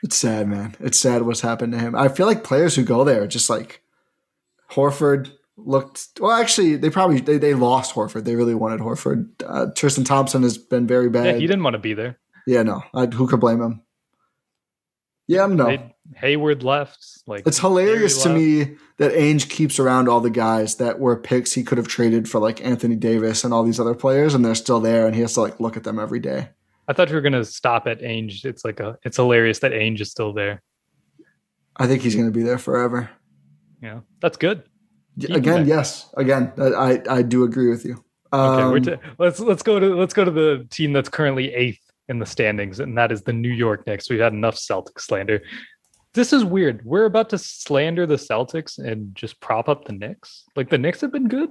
it's 0.02 0.16
sad, 0.16 0.48
man. 0.48 0.76
It's 0.80 0.98
sad 0.98 1.22
what's 1.22 1.40
happened 1.40 1.72
to 1.72 1.78
him. 1.78 1.94
I 1.94 2.08
feel 2.08 2.26
like 2.26 2.44
players 2.44 2.76
who 2.76 2.82
go 2.84 3.04
there 3.04 3.26
just 3.26 3.48
like 3.48 3.82
Horford 4.72 5.32
looked. 5.56 6.08
Well, 6.20 6.32
actually, 6.32 6.76
they 6.76 6.90
probably 6.90 7.20
they, 7.20 7.38
they 7.38 7.54
lost 7.54 7.94
Horford. 7.94 8.24
They 8.24 8.36
really 8.36 8.54
wanted 8.54 8.80
Horford. 8.80 9.28
Uh, 9.44 9.66
Tristan 9.74 10.04
Thompson 10.04 10.42
has 10.42 10.58
been 10.58 10.86
very 10.86 11.08
bad. 11.08 11.26
Yeah, 11.26 11.32
he 11.34 11.46
didn't 11.46 11.62
want 11.62 11.74
to 11.74 11.78
be 11.78 11.94
there. 11.94 12.18
Yeah, 12.46 12.62
no. 12.62 12.82
I, 12.94 13.06
who 13.06 13.26
could 13.26 13.40
blame 13.40 13.60
him? 13.60 13.82
Yeah, 15.26 15.46
no. 15.46 15.66
They- 15.66 15.92
Hayward 16.14 16.62
left. 16.62 17.04
Like 17.26 17.44
It's 17.48 17.58
hilarious 17.58 18.22
to 18.22 18.28
me 18.28 18.76
that 18.98 19.12
Ainge 19.12 19.50
keeps 19.50 19.80
around 19.80 20.08
all 20.08 20.20
the 20.20 20.30
guys 20.30 20.76
that 20.76 21.00
were 21.00 21.16
picks 21.16 21.52
he 21.52 21.64
could 21.64 21.78
have 21.78 21.88
traded 21.88 22.28
for 22.28 22.38
like 22.38 22.64
Anthony 22.64 22.94
Davis 22.94 23.42
and 23.42 23.52
all 23.52 23.64
these 23.64 23.80
other 23.80 23.94
players, 23.94 24.34
and 24.34 24.44
they're 24.44 24.54
still 24.54 24.78
there, 24.78 25.04
and 25.06 25.16
he 25.16 25.22
has 25.22 25.34
to 25.34 25.40
like 25.40 25.58
look 25.58 25.76
at 25.76 25.82
them 25.82 25.98
every 25.98 26.20
day. 26.20 26.50
I 26.86 26.92
thought 26.92 27.08
you 27.08 27.16
were 27.16 27.20
gonna 27.22 27.44
stop 27.44 27.88
at 27.88 28.00
Ainge. 28.02 28.44
It's 28.44 28.64
like 28.64 28.78
a. 28.78 28.96
It's 29.02 29.16
hilarious 29.16 29.58
that 29.58 29.72
Ainge 29.72 30.00
is 30.00 30.12
still 30.12 30.32
there. 30.32 30.62
I 31.76 31.88
think 31.88 32.02
he's 32.02 32.14
going 32.14 32.28
to 32.28 32.32
be 32.32 32.42
there 32.44 32.56
forever. 32.58 33.10
Yeah, 33.82 34.00
that's 34.20 34.36
good. 34.36 34.62
Y- 35.16 35.22
Keep 35.26 35.30
him 35.30 35.36
Again, 35.36 35.66
yes, 35.66 36.10
again, 36.16 36.52
I 36.58 37.00
I, 37.08 37.22
do 37.22 37.44
agree 37.44 37.70
with 37.70 37.84
you. 37.84 38.04
Okay, 38.32 38.62
Um, 38.62 38.70
we're 38.70 38.80
t- 38.80 38.96
let's 39.18 39.40
let's 39.40 39.62
go 39.62 39.80
to 39.80 39.94
let's 39.94 40.12
go 40.14 40.24
to 40.24 40.30
the 40.30 40.66
team 40.70 40.92
that's 40.92 41.08
currently 41.08 41.54
eighth 41.54 41.80
in 42.08 42.18
the 42.18 42.26
standings, 42.26 42.80
and 42.80 42.96
that 42.98 43.10
is 43.12 43.22
the 43.22 43.32
New 43.32 43.48
York 43.52 43.86
Knicks. 43.86 44.10
We've 44.10 44.20
had 44.20 44.32
enough 44.32 44.56
Celtics 44.56 45.00
slander. 45.02 45.40
This 46.12 46.32
is 46.32 46.44
weird. 46.44 46.84
We're 46.84 47.04
about 47.04 47.30
to 47.30 47.38
slander 47.38 48.06
the 48.06 48.16
Celtics 48.16 48.78
and 48.78 49.14
just 49.14 49.40
prop 49.40 49.68
up 49.68 49.84
the 49.86 49.92
Knicks. 49.92 50.44
Like 50.54 50.70
the 50.70 50.78
Knicks 50.78 51.00
have 51.02 51.12
been 51.12 51.28
good. 51.28 51.50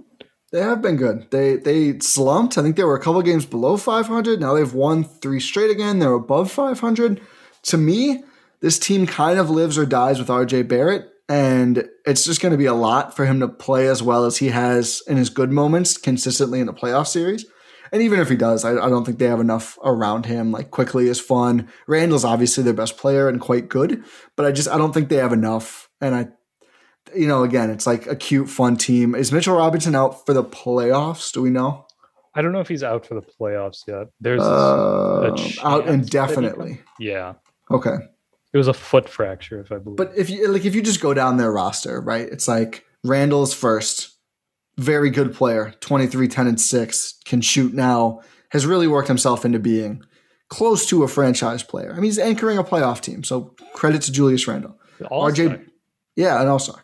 they 0.52 0.62
have 0.62 0.82
been 0.82 0.96
good. 0.96 1.28
They 1.32 1.56
they 1.58 2.00
slumped. 2.00 2.58
I 2.58 2.62
think 2.62 2.76
they 2.76 2.84
were 2.84 2.96
a 2.96 3.02
couple 3.02 3.22
games 3.24 3.46
below 3.46 3.78
500. 3.78 4.40
Now 4.40 4.54
they've 4.54 4.74
won 4.74 5.04
three 5.04 5.40
straight 5.40 5.72
again. 5.72 6.00
They're 6.00 6.14
above 6.14 6.52
500. 6.52 7.20
To 7.64 7.78
me, 7.78 8.24
this 8.62 8.78
team 8.80 9.06
kind 9.08 9.40
of 9.40 9.50
lives 9.50 9.78
or 9.78 9.86
dies 9.86 10.20
with 10.20 10.28
RJ 10.30 10.68
Barrett, 10.68 11.10
and 11.28 11.88
it's 12.06 12.24
just 12.26 12.42
going 12.42 12.52
to 12.52 12.58
be 12.58 12.66
a 12.66 12.74
lot 12.74 13.16
for 13.16 13.26
him 13.26 13.40
to 13.40 13.48
play 13.48 13.88
as 13.88 14.04
well 14.04 14.26
as 14.26 14.38
he 14.38 14.50
has 14.50 15.02
in 15.08 15.18
his 15.18 15.30
good 15.30 15.52
moments 15.52 15.98
consistently 15.98 16.60
in 16.60 16.68
the 16.68 16.74
playoff 16.74 17.08
series. 17.08 17.46
And 17.92 18.02
even 18.02 18.20
if 18.20 18.30
he 18.30 18.36
does, 18.36 18.66
I, 18.66 18.72
I 18.72 18.90
don't 18.90 19.06
think 19.06 19.20
they 19.20 19.28
have 19.28 19.40
enough 19.40 19.78
around 19.84 20.26
him. 20.26 20.52
Like 20.52 20.72
Quickley 20.72 21.08
is 21.08 21.20
fun. 21.20 21.70
Randle's 21.88 22.26
obviously 22.26 22.64
their 22.64 22.74
best 22.74 22.98
player 22.98 23.30
and 23.30 23.40
quite 23.40 23.70
good, 23.70 24.04
but 24.36 24.46
I 24.46 24.52
just 24.52 24.68
I 24.68 24.78
don't 24.78 24.94
think 24.94 25.10
they 25.10 25.16
have 25.18 25.32
enough. 25.34 25.88
And 26.02 26.14
I, 26.16 26.28
you 27.16 27.28
know, 27.28 27.44
again, 27.44 27.70
it's 27.70 27.88
like 27.88 28.08
a 28.08 28.16
cute, 28.16 28.50
fun 28.50 28.76
team. 28.76 29.16
Is 29.16 29.32
Mitchell 29.32 29.56
Robinson 29.56 29.96
out 29.96 30.26
for 30.26 30.34
the 30.34 30.44
playoffs? 30.44 31.32
Do 31.32 31.42
we 31.42 31.52
know? 31.52 31.86
I 32.34 32.42
don't 32.42 32.52
know 32.52 32.60
if 32.60 32.68
he's 32.68 32.84
out 32.84 33.06
for 33.06 33.14
the 33.14 33.22
playoffs 33.22 33.88
yet. 33.88 34.08
There's 34.20 34.42
Uh, 34.42 35.32
chance 35.38 35.60
out 35.64 35.88
indefinitely. 35.88 36.82
yeah. 37.00 37.36
Okay. 37.72 37.96
It 38.56 38.58
was 38.58 38.70
a 38.70 38.74
foot 38.74 39.10
fracture, 39.10 39.60
if 39.60 39.70
I 39.70 39.80
believe. 39.80 39.98
But 39.98 40.14
if 40.16 40.30
you 40.30 40.48
like, 40.48 40.64
if 40.64 40.74
you 40.74 40.82
just 40.82 41.02
go 41.02 41.14
down 41.14 41.36
their 41.36 41.52
roster, 41.52 42.00
right? 42.00 42.26
It's 42.26 42.48
like 42.48 42.86
Randle's 43.04 43.54
first, 43.54 44.16
very 44.78 45.10
good 45.10 45.34
player, 45.34 45.74
23, 45.82 46.30
10, 46.30 46.48
and 46.48 46.62
6, 46.62 47.20
can 47.26 47.42
shoot 47.42 47.74
now, 47.74 48.22
has 48.52 48.66
really 48.66 48.88
worked 48.88 49.10
himself 49.10 49.44
into 49.44 49.60
being 49.60 50.02
close 50.48 50.86
to 50.86 51.04
a 51.04 51.10
franchise 51.10 51.64
player. 51.64 51.92
I 51.92 51.96
mean, 51.96 52.06
he's 52.06 52.18
anchoring 52.18 52.58
a 52.58 52.64
playoff 52.64 53.02
team, 53.02 53.26
so 53.26 53.54
credit 53.74 54.04
to 54.04 54.12
Julius 54.14 54.48
Randle. 54.48 54.80
All-star. 55.12 55.48
RJ, 55.48 55.70
yeah, 56.16 56.40
and 56.40 56.48
also 56.48 56.78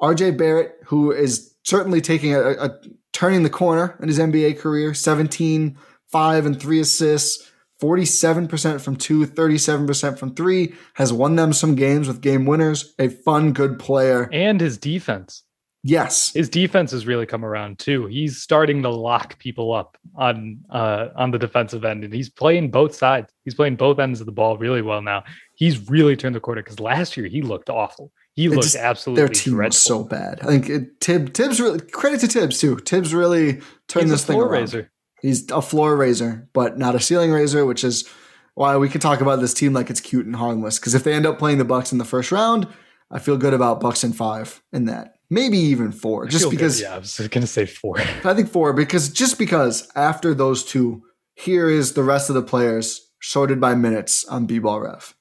RJ 0.00 0.38
Barrett, 0.38 0.76
who 0.84 1.10
is 1.10 1.56
certainly 1.64 2.00
taking 2.00 2.36
a, 2.36 2.50
a 2.50 2.78
turning 3.12 3.42
the 3.42 3.50
corner 3.50 3.98
in 4.00 4.06
his 4.06 4.20
NBA 4.20 4.60
career, 4.60 4.94
17, 4.94 5.76
5 6.06 6.46
and 6.46 6.60
3 6.60 6.78
assists, 6.78 7.50
47% 7.82 8.80
from 8.80 8.96
2, 8.96 9.26
37% 9.26 10.18
from 10.18 10.34
3, 10.34 10.74
has 10.94 11.12
won 11.12 11.36
them 11.36 11.52
some 11.52 11.74
games 11.74 12.08
with 12.08 12.20
game 12.20 12.46
winners, 12.46 12.94
a 12.98 13.08
fun 13.08 13.52
good 13.52 13.78
player. 13.78 14.28
and 14.32 14.60
his 14.60 14.78
defense. 14.78 15.42
Yes. 15.88 16.32
His 16.32 16.48
defense 16.48 16.90
has 16.90 17.06
really 17.06 17.26
come 17.26 17.44
around 17.44 17.78
too. 17.78 18.06
He's 18.06 18.42
starting 18.42 18.82
to 18.82 18.88
lock 18.90 19.38
people 19.38 19.72
up 19.72 19.96
on 20.16 20.58
uh, 20.68 21.10
on 21.14 21.30
the 21.30 21.38
defensive 21.38 21.84
end, 21.84 22.02
and 22.02 22.12
he's 22.12 22.28
playing 22.28 22.72
both 22.72 22.92
sides. 22.92 23.32
He's 23.44 23.54
playing 23.54 23.76
both 23.76 24.00
ends 24.00 24.18
of 24.18 24.26
the 24.26 24.32
ball 24.32 24.58
really 24.58 24.82
well 24.82 25.00
now. 25.00 25.22
He's 25.54 25.88
really 25.88 26.16
turned 26.16 26.34
the 26.34 26.40
corner 26.40 26.60
because 26.60 26.80
last 26.80 27.16
year 27.16 27.26
he 27.28 27.40
looked 27.40 27.70
awful. 27.70 28.10
He 28.32 28.48
looked 28.48 28.64
just- 28.64 28.74
absolutely 28.74 29.20
Their 29.26 29.28
team 29.28 29.54
dreadful. 29.54 29.68
was 29.68 29.82
so 29.82 30.02
bad. 30.02 30.40
I 30.42 30.46
think 30.46 30.68
it, 30.68 31.00
Tib, 31.00 31.32
Thibs 31.34 31.60
really, 31.60 31.78
credit 31.78 32.18
to 32.22 32.26
Thibs 32.26 32.58
too. 32.58 32.78
Thibs 32.78 33.14
really 33.14 33.60
turned 33.86 34.06
He's 34.06 34.10
this 34.10 34.24
thing 34.24 34.40
around. 34.40 34.50
raiser. 34.50 34.90
He's 35.20 35.50
a 35.50 35.62
floor 35.62 35.96
raiser, 35.96 36.48
but 36.52 36.78
not 36.78 36.94
a 36.94 37.00
ceiling 37.00 37.32
raiser, 37.32 37.64
which 37.64 37.84
is 37.84 38.08
why 38.54 38.76
we 38.76 38.88
can 38.88 39.00
talk 39.00 39.20
about 39.20 39.40
this 39.40 39.54
team 39.54 39.72
like 39.72 39.90
it's 39.90 40.00
cute 40.00 40.26
and 40.26 40.36
harmless. 40.36 40.78
Because 40.78 40.94
if 40.94 41.04
they 41.04 41.12
end 41.12 41.26
up 41.26 41.38
playing 41.38 41.58
the 41.58 41.64
Bucks 41.64 41.92
in 41.92 41.98
the 41.98 42.04
first 42.04 42.32
round, 42.32 42.66
I 43.10 43.18
feel 43.18 43.36
good 43.36 43.54
about 43.54 43.80
Bucks 43.80 44.04
in 44.04 44.12
five 44.12 44.62
in 44.72 44.86
that. 44.86 45.14
Maybe 45.28 45.58
even 45.58 45.90
four, 45.90 46.26
just 46.26 46.44
feel 46.44 46.50
good. 46.50 46.56
because 46.56 46.80
yeah, 46.80 46.94
I 46.94 46.98
was 46.98 47.18
gonna 47.30 47.46
say 47.46 47.66
four. 47.66 47.98
I 48.24 48.34
think 48.34 48.48
four 48.48 48.72
because 48.72 49.08
just 49.08 49.38
because 49.38 49.90
after 49.96 50.34
those 50.34 50.64
two, 50.64 51.02
here 51.34 51.68
is 51.68 51.94
the 51.94 52.04
rest 52.04 52.30
of 52.30 52.34
the 52.34 52.42
players 52.42 53.10
sorted 53.20 53.60
by 53.60 53.74
minutes 53.74 54.24
on 54.24 54.46
B-ball 54.46 54.80
ref. 54.80 55.14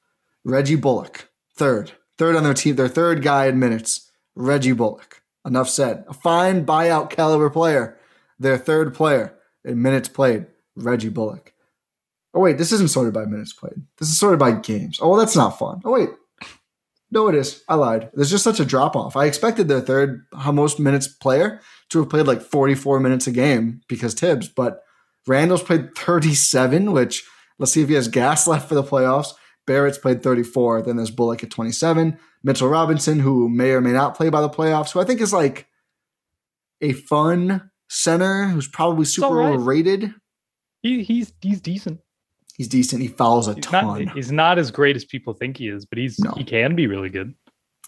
Reggie 0.44 0.76
Bullock, 0.76 1.30
third, 1.56 1.94
third 2.18 2.36
on 2.36 2.44
their 2.44 2.54
team, 2.54 2.76
their 2.76 2.88
third 2.88 3.24
guy 3.24 3.48
in 3.48 3.58
minutes. 3.58 4.12
Reggie 4.36 4.74
Bullock. 4.74 5.22
Enough 5.46 5.70
said. 5.70 6.06
A 6.08 6.14
fine 6.14 6.66
buyout 6.66 7.10
caliber 7.10 7.50
player. 7.50 7.98
Their 8.38 8.58
third 8.58 8.94
player 8.94 9.35
in 9.66 9.82
minutes 9.82 10.10
played. 10.10 10.48
Reggie 10.76 11.10
Bullock. 11.10 11.54
Oh 12.34 12.42
wait, 12.42 12.58
this 12.58 12.72
isn't 12.74 12.90
sorted 12.90 13.14
by 13.14 13.26
minutes 13.26 13.54
played. 13.54 13.82
This 13.98 14.10
is 14.10 14.20
sorted 14.20 14.40
by 14.40 14.52
games. 14.52 15.00
Oh, 15.02 15.10
well, 15.10 15.20
that's 15.20 15.38
not 15.38 15.58
fun. 15.58 15.82
Oh 15.86 15.92
wait, 15.92 16.10
no, 17.12 17.30
it 17.30 17.36
is. 17.36 17.64
I 17.70 17.76
lied. 17.76 18.10
There's 18.14 18.30
just 18.30 18.44
such 18.44 18.60
a 18.60 18.66
drop 18.66 18.96
off. 18.96 19.16
I 19.16 19.26
expected 19.26 19.68
their 19.68 19.80
third 19.80 20.26
most 20.52 20.80
minutes 20.80 21.08
player 21.08 21.62
to 21.90 22.00
have 22.00 22.10
played 22.10 22.28
like 22.28 22.42
44 22.42 23.00
minutes 23.00 23.28
a 23.28 23.32
game 23.32 23.82
because 23.88 24.14
Thibs, 24.14 24.50
but 24.50 24.84
Randle's 25.26 25.64
played 25.64 25.96
37, 25.96 26.92
which 26.92 27.24
let's 27.58 27.72
see 27.72 27.82
if 27.82 27.88
he 27.88 27.96
has 27.96 28.08
gas 28.08 28.48
left 28.50 28.68
for 28.68 28.76
the 28.76 28.84
playoffs. 28.84 29.34
Barrett's 29.66 29.98
played 29.98 30.22
34. 30.22 30.82
Then 30.82 30.98
there's 30.98 31.10
Bullock 31.10 31.44
at 31.44 31.52
27. 31.52 32.20
Mitchell 32.44 32.68
Robinson, 32.68 33.22
who 33.22 33.50
may 33.50 33.72
or 33.72 33.82
may 33.82 33.92
not 33.92 34.16
play 34.16 34.30
by 34.30 34.42
the 34.42 34.50
playoffs, 34.50 34.92
who 34.92 35.00
I 35.00 35.06
think 35.06 35.22
is 35.22 35.34
like 35.34 35.68
a 36.82 36.92
fun 36.92 37.72
center 37.96 38.48
who's 38.48 38.68
probably 38.68 39.06
super 39.06 39.36
right. 39.36 39.54
overrated. 39.54 40.14
He, 40.82 41.04
he's 41.04 41.34
he's 41.42 41.62
decent. 41.62 42.00
He's 42.58 42.68
decent. 42.68 43.02
He 43.02 43.08
fouls 43.08 43.48
a 43.48 43.54
He's 43.56 43.64
ton. 43.66 44.06
not 44.06 44.16
he's 44.16 44.32
not 44.32 44.58
as 44.60 44.72
great 44.72 44.96
as 44.96 45.04
people 45.06 45.34
think 45.34 45.58
he 45.58 45.68
is, 45.68 45.86
but 45.86 45.98
he's 45.98 46.20
No. 46.20 46.32
he 46.38 46.44
can 46.44 46.76
be 46.76 46.88
really 46.88 47.10
good. 47.10 47.34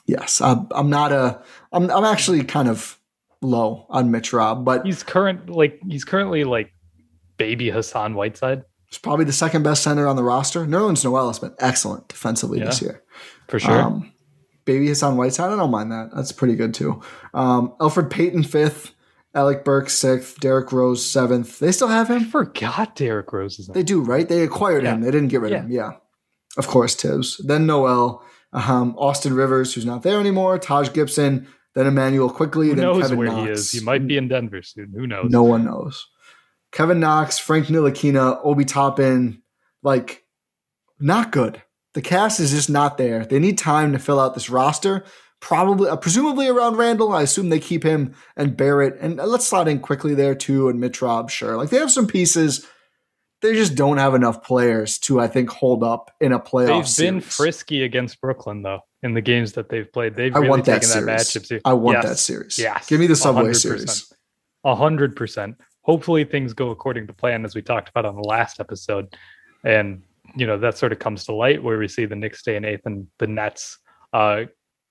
yes, 0.06 0.42
I'm, 0.42 0.68
I'm 0.72 0.90
not 0.90 1.12
a. 1.12 1.42
I'm 1.72 1.90
I'm 1.92 2.04
actually 2.06 2.44
kind 2.44 2.68
of 2.68 3.00
low 3.42 3.86
on 3.90 4.10
Mitch 4.12 4.34
Rob, 4.34 4.66
but 4.66 4.86
He's 4.86 5.04
current 5.04 5.50
like 5.50 5.80
he's 5.88 6.04
currently 6.04 6.44
like 6.44 6.74
baby 7.38 7.70
Hassan 7.70 8.16
Whiteside 8.16 8.64
he's 8.90 8.98
probably 8.98 9.26
the 9.26 9.32
second 9.34 9.62
best 9.64 9.84
center 9.84 10.08
on 10.08 10.16
the 10.16 10.24
roster. 10.24 10.66
Nerlens 10.66 11.04
Noel 11.04 11.28
has 11.28 11.40
been 11.40 11.54
excellent 11.60 12.08
defensively 12.08 12.60
this 12.60 12.82
year. 12.82 13.04
for 13.48 13.60
sure. 13.60 13.80
Um, 13.82 14.14
Baby 14.66 14.88
Hassan 14.88 15.16
Whiteside, 15.18 15.52
I 15.52 15.56
don't 15.56 15.72
mind 15.72 15.92
that. 15.92 16.10
That's 16.16 16.32
pretty 16.34 16.56
good 16.56 16.74
too. 16.74 17.02
Um, 17.34 17.74
Elfrid 17.80 18.10
Payton 18.10 18.44
fifth, 18.44 18.94
Alec 19.38 19.64
Burks 19.64 19.94
sixth, 19.94 20.40
Derrick 20.40 20.72
Rose 20.72 21.06
seventh. 21.06 21.60
They 21.60 21.72
still 21.72 21.90
have 21.90 22.10
I 22.10 22.16
him. 22.18 22.26
forgot 22.26 22.96
Derrick 22.96 23.32
Rose 23.32 23.60
is. 23.60 23.68
They 23.68 23.84
do, 23.84 24.02
right? 24.02 24.28
They 24.28 24.42
acquired 24.42 24.84
him. 24.84 25.02
They 25.02 25.12
didn't 25.12 25.28
get 25.28 25.42
rid 25.42 25.54
of 25.54 25.62
him. 25.66 25.72
Yeah, 25.72 25.92
of 26.58 26.66
course, 26.68 26.96
Thibs. 26.96 27.38
Then 27.46 27.68
Noel, 27.68 28.24
um, 28.52 28.96
Austin 28.98 29.34
Rivers, 29.36 29.76
who's 29.76 29.86
not 29.86 30.02
there 30.02 30.20
anymore. 30.20 30.58
Taj 30.58 30.92
Gibson. 30.92 31.48
Then 31.76 31.86
Immanuel 31.86 32.32
Quickley. 32.32 32.70
Who 32.70 32.76
then 32.76 32.86
knows 32.86 33.04
Kevin 33.04 33.18
where 33.20 33.28
Knox. 33.28 33.46
he 33.46 33.52
is? 33.52 33.72
He 33.72 33.80
might 33.82 34.08
be 34.08 34.18
in 34.18 34.28
Denver 34.28 34.64
soon. 34.64 34.92
Who 34.96 35.06
knows? 35.06 35.30
No 35.30 35.44
one 35.44 35.64
knows. 35.64 36.08
Kevin 36.72 37.00
Knox, 37.00 37.38
Frank 37.38 37.68
Ntilikina, 37.68 38.40
Obi 38.44 38.66
Toppin, 38.66 39.44
like 39.84 40.24
not 41.00 41.32
good. 41.32 41.62
The 41.94 42.02
cast 42.02 42.40
is 42.40 42.50
just 42.52 42.70
not 42.72 42.98
there. 42.98 43.24
They 43.26 43.38
need 43.38 43.60
time 43.60 43.92
to 43.94 44.00
fill 44.00 44.20
out 44.20 44.34
this 44.34 44.50
roster. 44.50 45.06
Probably, 45.40 45.88
uh, 45.90 45.96
presumably 45.96 46.48
around 46.48 46.78
Randle. 46.78 47.14
I 47.14 47.22
assume 47.22 47.50
they 47.50 47.60
keep 47.60 47.84
him 47.84 48.16
and 48.36 48.58
Barrett, 48.58 48.98
and 49.00 49.20
uh, 49.20 49.26
let's 49.26 49.46
slide 49.48 49.68
in 49.68 49.80
Quickley 49.80 50.16
there 50.16 50.34
too. 50.36 50.68
And 50.68 50.80
Mitch 50.80 51.02
Rob, 51.02 51.30
sure. 51.30 51.56
Like 51.58 51.70
they 51.70 51.78
have 51.78 51.92
some 51.92 52.08
pieces. 52.08 52.66
They 53.44 53.54
just 53.54 53.76
don't 53.76 53.98
have 53.98 54.16
enough 54.16 54.44
players 54.44 54.98
to, 55.00 55.20
I 55.20 55.28
think, 55.28 55.52
hold 55.52 55.84
up 55.84 56.10
in 56.20 56.32
a 56.32 56.40
playoff. 56.40 56.68
They've 56.98 57.06
been 57.14 57.22
series. 57.22 57.36
frisky 57.36 57.84
against 57.84 58.20
Brooklyn 58.20 58.64
though 58.64 58.80
in 59.04 59.14
the 59.14 59.22
games 59.22 59.54
that 59.54 59.70
they've 59.70 59.92
played. 59.94 60.16
They've 60.16 60.36
I 60.36 60.40
really 60.40 60.50
want 60.50 60.66
that 60.66 60.82
taken 60.82 61.06
that 61.06 61.22
series. 61.22 61.46
matchup 61.46 61.48
too. 61.50 61.62
I 61.64 61.74
want 61.74 61.98
Yes. 62.00 62.06
that 62.06 62.18
series. 62.18 62.58
Yes, 62.58 62.88
give 62.90 63.00
me 63.00 63.06
the 63.06 63.16
Subway 63.16 63.52
100%. 63.52 63.56
series. 63.56 64.14
A 64.64 64.76
hundred 64.76 65.16
percent. 65.16 65.56
Hopefully 65.82 66.24
things 66.26 66.54
go 66.54 66.72
according 66.72 67.06
to 67.08 67.14
plan, 67.14 67.46
as 67.46 67.54
we 67.54 67.62
talked 67.62 67.90
about 67.90 68.06
on 68.06 68.16
the 68.16 68.28
last 68.28 68.60
episode, 68.60 69.16
and 69.64 70.02
you 70.36 70.48
know 70.48 70.58
that 70.58 70.76
sort 70.80 70.92
of 70.92 70.98
comes 70.98 71.24
to 71.26 71.32
light 71.34 71.62
where 71.62 71.78
we 71.78 71.88
see 71.88 72.06
the 72.06 72.16
Knicks 72.16 72.40
stay 72.40 72.56
in 72.56 72.66
eighth 72.66 72.82
and 72.86 73.06
the 73.20 73.28
Nets 73.28 73.78
uh, 74.14 74.46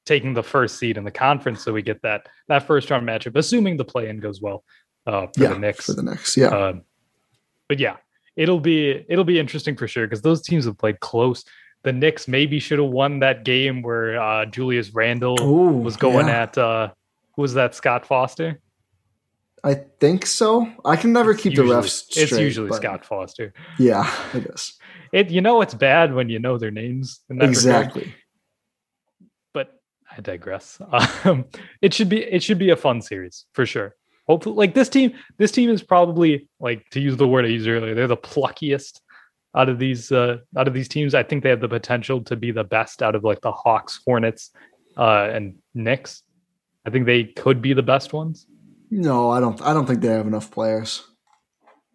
taking 0.07 0.33
the 0.33 0.43
first 0.43 0.79
seed 0.79 0.97
in 0.97 1.05
the 1.05 1.11
conference. 1.11 1.63
So 1.63 1.73
we 1.75 1.83
get 1.83 2.01
that 2.03 2.29
that 2.49 2.67
first 2.67 2.91
round 2.91 3.07
matchup, 3.07 3.37
assuming 3.37 3.77
the 3.77 3.85
play-in 3.85 4.19
goes 4.21 4.41
well 4.41 4.65
uh, 5.07 5.27
for 5.27 5.43
Yeah, 5.43 5.49
the 5.53 5.59
Knicks. 5.59 5.85
for 5.87 5.93
the 5.93 6.03
Knicks. 6.03 6.37
Yeah, 6.37 6.47
Um, 6.49 6.83
but 7.69 7.79
yeah, 7.79 7.97
it'll 8.37 8.61
be 8.61 9.05
it'll 9.09 9.25
be 9.25 9.39
interesting 9.39 9.77
for 9.77 9.87
sure 9.87 10.07
because 10.07 10.23
those 10.23 10.41
teams 10.41 10.65
have 10.65 10.79
played 10.79 11.01
close. 11.01 11.45
The 11.83 11.93
Knicks 11.93 12.27
maybe 12.27 12.59
should 12.59 12.79
have 12.79 12.89
won 12.91 13.19
that 13.21 13.45
game 13.45 13.83
where 13.83 14.19
uh, 14.21 14.47
Julius 14.47 14.91
Randle 14.95 15.41
Ooh, 15.43 15.77
was 15.79 15.97
going 15.97 16.27
yeah. 16.29 16.43
at 16.43 16.59
uh, 16.59 16.89
who 17.35 17.43
was 17.43 17.55
that 17.55 17.75
Scott 17.75 18.07
Foster? 18.07 18.59
I 19.65 19.75
think 20.01 20.27
so. 20.27 20.71
I 20.85 20.95
can 20.97 21.13
never 21.13 21.35
keep 21.35 21.53
Usually- 21.53 21.69
the 21.71 21.75
refs 21.83 22.05
straight. 22.11 22.23
It's 22.31 22.39
usually 22.39 22.73
Scott 22.73 23.05
Foster. 23.05 23.53
Yeah, 23.79 24.09
it 24.35 24.47
is. 24.47 24.79
It 25.13 25.31
you 25.31 25.41
know 25.41 25.61
it's 25.61 25.75
bad 25.75 26.15
when 26.15 26.29
you 26.29 26.39
know 26.39 26.59
their 26.59 26.71
names. 26.71 27.21
In 27.31 27.37
regard, 27.37 27.51
Exactly. 27.51 28.03
but 28.05 28.13
I 30.17 30.21
digress. 30.21 30.81
Um, 31.25 31.45
it 31.83 31.93
should 31.93 32.09
be 32.09 32.23
it 32.23 32.43
should 32.43 32.59
be 32.59 32.71
a 32.71 32.77
fun 32.77 33.01
series 33.03 33.47
for 33.53 33.67
sure. 33.67 33.95
Hopefully, 34.29 34.57
like 34.57 34.75
this 34.75 34.89
team, 34.89 35.13
this 35.39 35.53
team 35.53 35.71
is 35.71 35.83
probably 35.83 36.49
like 36.61 36.89
to 36.91 37.01
use 37.01 37.17
the 37.17 37.27
word 37.29 37.45
I 37.45 37.49
used 37.49 37.69
earlier. 37.69 37.95
They're 37.95 38.07
the 38.09 38.17
pluckiest 38.17 39.01
out 39.55 39.69
of 39.69 39.79
these 39.79 40.11
uh, 40.13 40.39
out 40.57 40.69
of 40.69 40.75
these 40.75 40.89
teams. 40.89 41.15
I 41.15 41.23
think 41.23 41.43
they 41.43 41.51
have 41.51 41.61
the 41.61 41.69
potential 41.69 42.23
to 42.25 42.37
be 42.37 42.51
the 42.53 42.65
best 42.65 43.03
out 43.03 43.15
of 43.15 43.25
like 43.25 43.41
the 43.41 43.53
Hawks, 43.53 44.01
Hornets, 44.07 44.51
uh, 44.97 45.29
and 45.33 45.57
Knicks. 45.75 46.23
I 46.87 46.91
think 46.91 47.07
they 47.07 47.25
could 47.25 47.61
be 47.61 47.73
the 47.73 47.83
best 47.83 48.13
ones, 48.13 48.47
No, 48.91 49.31
I 49.31 49.41
don't. 49.41 49.61
I 49.63 49.73
don't 49.75 49.87
think 49.87 50.01
they 50.01 50.09
have 50.09 50.27
enough 50.29 50.51
players. 50.51 51.03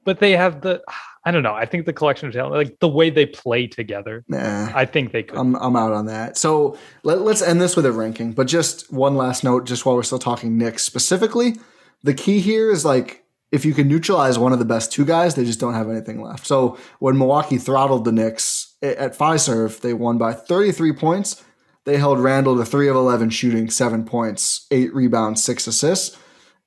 but 0.04 0.20
they 0.20 0.32
have 0.32 0.62
the. 0.62 0.82
I 1.24 1.32
don't 1.32 1.44
know. 1.44 1.54
I 1.54 1.66
think 1.66 1.86
the 1.86 1.94
collection 1.94 2.28
of 2.28 2.34
talent, 2.34 2.56
like 2.56 2.80
the 2.80 2.88
way 2.88 3.10
they 3.10 3.28
play 3.28 3.68
together, 3.68 4.24
Nah, 4.28 4.72
I 4.74 4.86
think 4.86 5.12
they 5.12 5.24
could. 5.24 5.38
I'm 5.38 5.56
I'm 5.56 5.76
out 5.76 5.94
on 5.94 6.08
that. 6.08 6.38
So 6.38 6.78
let, 7.04 7.22
let's 7.22 7.42
end 7.42 7.62
this 7.62 7.76
with 7.76 7.86
a 7.86 7.92
ranking. 7.92 8.32
But 8.32 8.48
just 8.48 8.92
one 8.92 9.16
last 9.16 9.44
note, 9.44 9.66
just 9.66 9.86
while 9.86 9.96
we're 9.96 10.04
still 10.04 10.20
talking 10.20 10.58
Knicks 10.58 10.84
specifically, 10.84 11.58
the 12.04 12.14
key 12.14 12.40
here 12.40 12.72
is 12.72 12.84
like 12.84 13.24
if 13.52 13.66
you 13.66 13.74
can 13.74 13.88
neutralize 13.88 14.40
one 14.40 14.54
of 14.54 14.60
the 14.60 14.66
best 14.66 14.92
two 14.92 15.06
guys, 15.06 15.36
they 15.36 15.44
just 15.46 15.60
don't 15.60 15.74
have 15.74 15.90
anything 15.90 16.22
left. 16.22 16.48
So 16.48 16.78
when 17.00 17.18
Milwaukee 17.18 17.58
throttled 17.58 18.06
the 18.06 18.12
Knicks 18.12 18.76
at 18.82 19.18
Fiserv, 19.18 19.82
they 19.82 19.94
won 19.94 20.18
by 20.18 20.34
33 20.34 20.94
points. 20.94 21.44
They 21.84 21.98
held 21.98 22.20
Randle 22.20 22.58
to 22.58 22.66
three 22.66 22.88
of 22.88 22.96
11 22.96 23.32
shooting, 23.32 23.70
seven 23.70 24.06
points, 24.06 24.68
eight 24.72 24.94
rebounds, 24.94 25.44
six 25.44 25.68
assists. 25.68 26.18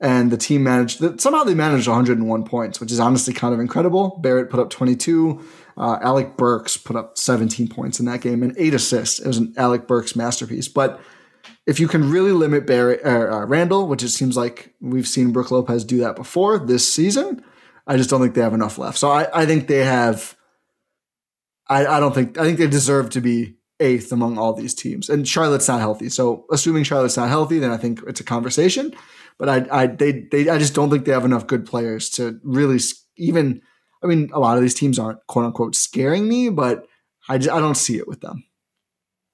And 0.00 0.30
the 0.30 0.36
team 0.36 0.64
managed, 0.64 1.00
that 1.00 1.20
somehow 1.20 1.44
they 1.44 1.54
managed 1.54 1.86
101 1.86 2.44
points, 2.44 2.80
which 2.80 2.92
is 2.92 3.00
honestly 3.00 3.32
kind 3.32 3.54
of 3.54 3.60
incredible. 3.60 4.18
Barrett 4.22 4.50
put 4.50 4.60
up 4.60 4.70
22. 4.70 5.42
Uh, 5.76 5.98
Alec 6.02 6.36
Burks 6.36 6.76
put 6.76 6.96
up 6.96 7.16
17 7.16 7.68
points 7.68 8.00
in 8.00 8.06
that 8.06 8.20
game 8.20 8.42
and 8.42 8.54
eight 8.58 8.74
assists. 8.74 9.20
It 9.20 9.26
was 9.26 9.38
an 9.38 9.54
Alec 9.56 9.86
Burks 9.86 10.14
masterpiece. 10.14 10.68
But 10.68 11.00
if 11.66 11.80
you 11.80 11.88
can 11.88 12.10
really 12.10 12.32
limit 12.32 12.66
Barrett, 12.66 13.04
uh, 13.04 13.38
uh, 13.38 13.46
Randle, 13.46 13.86
which 13.86 14.02
it 14.02 14.10
seems 14.10 14.36
like 14.36 14.74
we've 14.80 15.08
seen 15.08 15.32
Brook 15.32 15.50
Lopez 15.50 15.84
do 15.84 15.98
that 15.98 16.16
before 16.16 16.58
this 16.58 16.92
season, 16.92 17.42
I 17.86 17.96
just 17.96 18.10
don't 18.10 18.20
think 18.20 18.34
they 18.34 18.40
have 18.40 18.54
enough 18.54 18.78
left. 18.78 18.98
So 18.98 19.10
I, 19.10 19.42
I 19.42 19.46
think 19.46 19.68
they 19.68 19.84
have. 19.84 20.36
I, 21.68 21.86
I 21.86 22.00
don't 22.00 22.14
think 22.14 22.38
I 22.38 22.42
think 22.42 22.58
they 22.58 22.66
deserve 22.66 23.10
to 23.10 23.20
be 23.20 23.54
eighth 23.80 24.12
among 24.12 24.38
all 24.38 24.52
these 24.52 24.74
teams. 24.74 25.08
And 25.08 25.26
Charlotte's 25.26 25.68
not 25.68 25.80
healthy, 25.80 26.08
so 26.08 26.46
assuming 26.52 26.84
Charlotte's 26.84 27.16
not 27.16 27.28
healthy, 27.28 27.58
then 27.58 27.70
I 27.70 27.76
think 27.76 28.00
it's 28.06 28.20
a 28.20 28.24
conversation. 28.24 28.94
But 29.38 29.48
I 29.48 29.82
I 29.82 29.86
they 29.86 30.26
they 30.30 30.48
I 30.48 30.58
just 30.58 30.74
don't 30.74 30.90
think 30.90 31.04
they 31.04 31.12
have 31.12 31.24
enough 31.24 31.46
good 31.46 31.66
players 31.66 32.08
to 32.10 32.38
really 32.42 32.78
even. 33.16 33.60
I 34.02 34.06
mean, 34.06 34.28
a 34.34 34.38
lot 34.38 34.56
of 34.56 34.62
these 34.62 34.74
teams 34.74 34.98
aren't 34.98 35.26
quote 35.28 35.46
unquote 35.46 35.74
scaring 35.74 36.28
me, 36.28 36.50
but 36.50 36.86
I 37.28 37.38
just, 37.38 37.50
I 37.50 37.58
don't 37.58 37.74
see 37.74 37.96
it 37.96 38.06
with 38.06 38.20
them. 38.20 38.44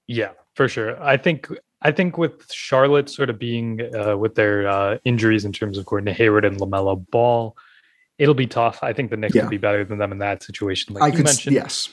Yeah, 0.07 0.30
for 0.55 0.68
sure. 0.68 1.01
I 1.03 1.16
think 1.16 1.48
I 1.82 1.90
think 1.90 2.16
with 2.18 2.51
Charlotte 2.53 3.11
sort 3.11 3.30
of 3.30 3.38
being 3.38 3.80
uh, 3.94 4.16
with 4.16 4.36
their 4.36 4.68
uh, 4.68 4.98
injuries 5.05 5.44
in 5.44 5.53
terms 5.53 5.76
of 5.76 5.86
Gordon 5.86 6.14
Hayward 6.14 6.44
and 6.44 6.59
LaMelo 6.59 7.05
Ball, 7.11 7.57
it'll 8.18 8.34
be 8.34 8.46
tough. 8.46 8.78
I 8.82 8.92
think 8.92 9.11
the 9.11 9.16
Knicks 9.16 9.34
Yeah. 9.34 9.42
will 9.42 9.51
be 9.51 9.59
better 9.59 9.84
than 9.84 9.98
them 9.98 10.12
in 10.12 10.18
that 10.18 10.42
situation. 10.44 10.94
Like 10.94 11.03
I 11.03 11.07
you 11.09 11.12
could 11.16 11.24
mentioned, 11.26 11.55
yes. 11.57 11.88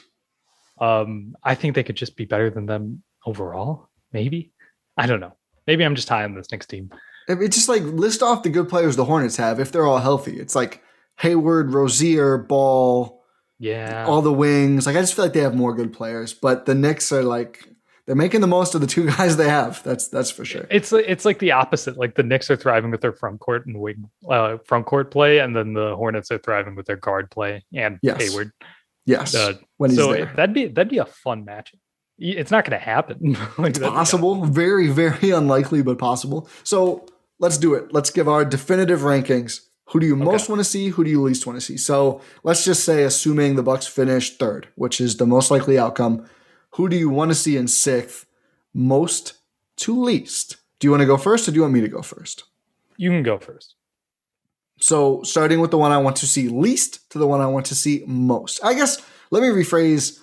um, 0.79 1.35
I 1.43 1.55
think 1.55 1.73
they 1.75 1.83
could 1.83 1.97
just 1.97 2.15
be 2.15 2.25
better 2.25 2.49
than 2.49 2.67
them 2.67 3.01
overall. 3.25 3.89
Maybe 4.13 4.51
I 4.97 5.07
don't 5.07 5.19
know. 5.19 5.33
Maybe 5.65 5.83
I'm 5.83 5.95
just 5.95 6.09
high 6.09 6.23
on 6.23 6.35
this 6.35 6.51
Knicks 6.51 6.67
team. 6.67 6.91
It- 7.27 7.41
It's 7.41 7.55
just 7.55 7.69
like 7.69 7.83
list 7.83 8.21
off 8.23 8.43
the 8.43 8.49
good 8.49 8.69
players 8.69 8.95
the 8.95 9.05
Hornets 9.05 9.37
have 9.37 9.59
if 9.59 9.71
they're 9.71 9.85
all 9.85 9.99
healthy. 9.99 10.39
It's 10.39 10.55
like 10.55 10.81
Hayward, 11.17 11.73
Rozier, 11.73 12.37
Ball, 12.37 13.23
Yeah, 13.59 14.05
all 14.07 14.21
the 14.21 14.31
wings. 14.33 14.85
Like 14.85 14.95
I 14.95 15.01
just 15.01 15.13
feel 15.15 15.25
like 15.25 15.33
they 15.33 15.41
have 15.41 15.55
more 15.55 15.73
good 15.73 15.91
players, 15.93 16.33
but 16.33 16.65
the 16.65 16.75
Knicks 16.75 17.11
are 17.11 17.23
like 17.23 17.67
they're 18.05 18.15
making 18.15 18.39
the 18.39 18.47
most 18.47 18.73
of 18.75 18.79
the 18.81 18.87
two 18.87 19.07
guys 19.17 19.35
they 19.35 19.49
have. 19.49 19.81
That's 19.83 20.07
that's 20.07 20.29
for 20.31 20.45
sure. 20.45 20.65
it's 20.69 20.93
it's 20.93 21.25
like 21.25 21.39
the 21.39 21.51
opposite. 21.51 21.97
Like 21.97 22.15
the 22.15 22.23
Knicks 22.23 22.49
are 22.51 22.55
thriving 22.55 22.91
with 22.91 23.01
their 23.01 23.11
front 23.13 23.39
court 23.39 23.65
and 23.65 23.79
wing 23.79 24.09
uh, 24.29 24.57
front 24.65 24.85
court 24.85 25.11
play, 25.11 25.39
and 25.39 25.55
then 25.55 25.73
the 25.73 25.95
Hornets 25.95 26.31
are 26.31 26.37
thriving 26.37 26.75
with 26.75 26.85
their 26.85 26.95
guard 26.97 27.29
play 27.31 27.63
and 27.73 27.99
Yes. 28.01 28.21
Hayward. 28.29 28.51
Yes, 29.05 29.33
Uh, 29.33 29.53
so 29.89 30.13
that'd 30.35 30.53
be 30.53 30.67
that'd 30.67 30.89
be 30.91 30.97
a 30.99 31.05
fun 31.05 31.43
match. 31.45 31.73
It's 32.19 32.51
not 32.51 32.63
going 32.65 32.77
to 32.79 32.83
happen. 32.83 33.37
like 33.57 33.71
It's 33.71 33.79
possible, 33.79 34.45
very 34.45 34.87
very 34.87 35.29
unlikely, 35.41 35.81
but 35.81 35.97
possible. 35.97 36.47
So 36.63 37.05
let's 37.39 37.57
do 37.57 37.73
it. 37.73 37.93
Let's 37.93 38.09
give 38.09 38.27
our 38.27 38.45
definitive 38.45 39.01
rankings. 39.01 39.61
Who 39.91 39.99
do 40.01 40.05
you 40.05 40.15
most 40.15 40.49
want 40.49 40.59
to 40.59 40.65
see? 40.65 40.89
Who 40.89 41.03
do 41.03 41.09
you 41.09 41.21
least 41.21 41.47
want 41.47 41.57
to 41.57 41.65
see? 41.65 41.77
So 41.77 42.21
let's 42.43 42.65
just 42.65 42.83
say, 42.83 43.03
assuming 43.03 43.55
the 43.55 43.63
Bucks 43.63 43.87
finish 43.87 44.37
third, 44.37 44.67
which 44.75 44.99
is 44.99 45.15
the 45.15 45.25
most 45.25 45.49
likely 45.49 45.79
outcome, 45.79 46.27
who 46.71 46.89
do 46.89 46.97
you 46.97 47.09
want 47.09 47.31
to 47.31 47.35
see 47.35 47.55
in 47.55 47.67
sixth, 47.69 48.25
most 48.73 49.35
to 49.77 49.97
least? 49.97 50.57
Do 50.79 50.87
you 50.87 50.91
want 50.91 51.01
to 51.01 51.07
go 51.07 51.17
first, 51.17 51.47
or 51.47 51.51
do 51.51 51.55
you 51.55 51.61
want 51.61 51.73
me 51.73 51.81
to 51.81 51.87
go 51.87 52.01
first? 52.01 52.43
You 52.97 53.11
can 53.11 53.23
go 53.23 53.37
first. 53.37 53.75
So 54.79 55.23
starting 55.23 55.59
with 55.59 55.71
the 55.71 55.77
one 55.77 55.91
I 55.91 55.97
want 55.97 56.17
to 56.17 56.27
see 56.27 56.49
least 56.49 57.09
to 57.11 57.17
the 57.17 57.27
one 57.27 57.41
I 57.41 57.47
want 57.47 57.65
to 57.67 57.75
see 57.75 58.03
most. 58.05 58.63
I 58.63 58.73
guess 58.73 59.01
let 59.31 59.41
me 59.41 59.49
rephrase. 59.49 60.19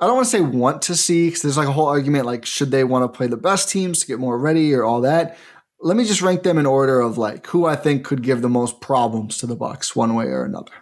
I 0.00 0.06
don't 0.06 0.14
want 0.14 0.26
to 0.26 0.30
say 0.30 0.40
want 0.40 0.82
to 0.82 0.94
see 0.94 1.26
because 1.26 1.42
there's 1.42 1.56
like 1.56 1.66
a 1.66 1.72
whole 1.72 1.86
argument 1.86 2.26
like 2.26 2.46
should 2.46 2.70
they 2.70 2.84
want 2.84 3.02
to 3.02 3.16
play 3.16 3.26
the 3.26 3.36
best 3.36 3.68
teams 3.68 4.00
to 4.00 4.06
get 4.06 4.20
more 4.20 4.38
ready 4.38 4.72
or 4.72 4.84
all 4.84 5.00
that. 5.00 5.36
Let 5.80 5.96
me 5.96 6.04
just 6.04 6.22
rank 6.22 6.42
them 6.42 6.58
in 6.58 6.66
order 6.66 7.00
of 7.00 7.18
like 7.18 7.46
who 7.46 7.64
I 7.66 7.76
think 7.76 8.04
could 8.04 8.22
give 8.22 8.42
the 8.42 8.48
most 8.48 8.80
problems 8.80 9.38
to 9.38 9.46
the 9.46 9.54
Bucks 9.56 9.94
one 9.94 10.14
way 10.14 10.26
or 10.26 10.44
another. 10.44 10.72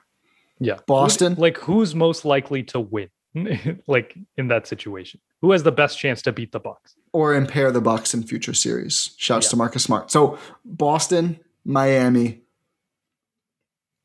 Yeah, 0.58 0.78
Boston? 0.86 1.34
Who- 1.34 1.42
like 1.42 1.58
who's 1.58 1.94
most 1.94 2.24
likely 2.24 2.62
to 2.64 2.80
win? 2.80 3.08
like 3.86 4.16
in 4.38 4.48
that 4.48 4.66
situation, 4.66 5.20
who 5.42 5.52
has 5.52 5.62
the 5.62 5.72
best 5.72 5.98
chance 5.98 6.22
to 6.22 6.32
beat 6.32 6.52
the 6.52 6.60
Bucks? 6.60 6.94
Or 7.12 7.34
impair 7.34 7.70
the 7.70 7.82
Bucks 7.82 8.14
in 8.14 8.22
future 8.22 8.54
series. 8.54 9.14
Shouts 9.18 9.46
Yeah. 9.46 9.50
to 9.50 9.56
Marcus 9.56 9.82
Smart. 9.84 10.10
So 10.10 10.38
Boston, 10.64 11.40
Miami, 11.64 12.40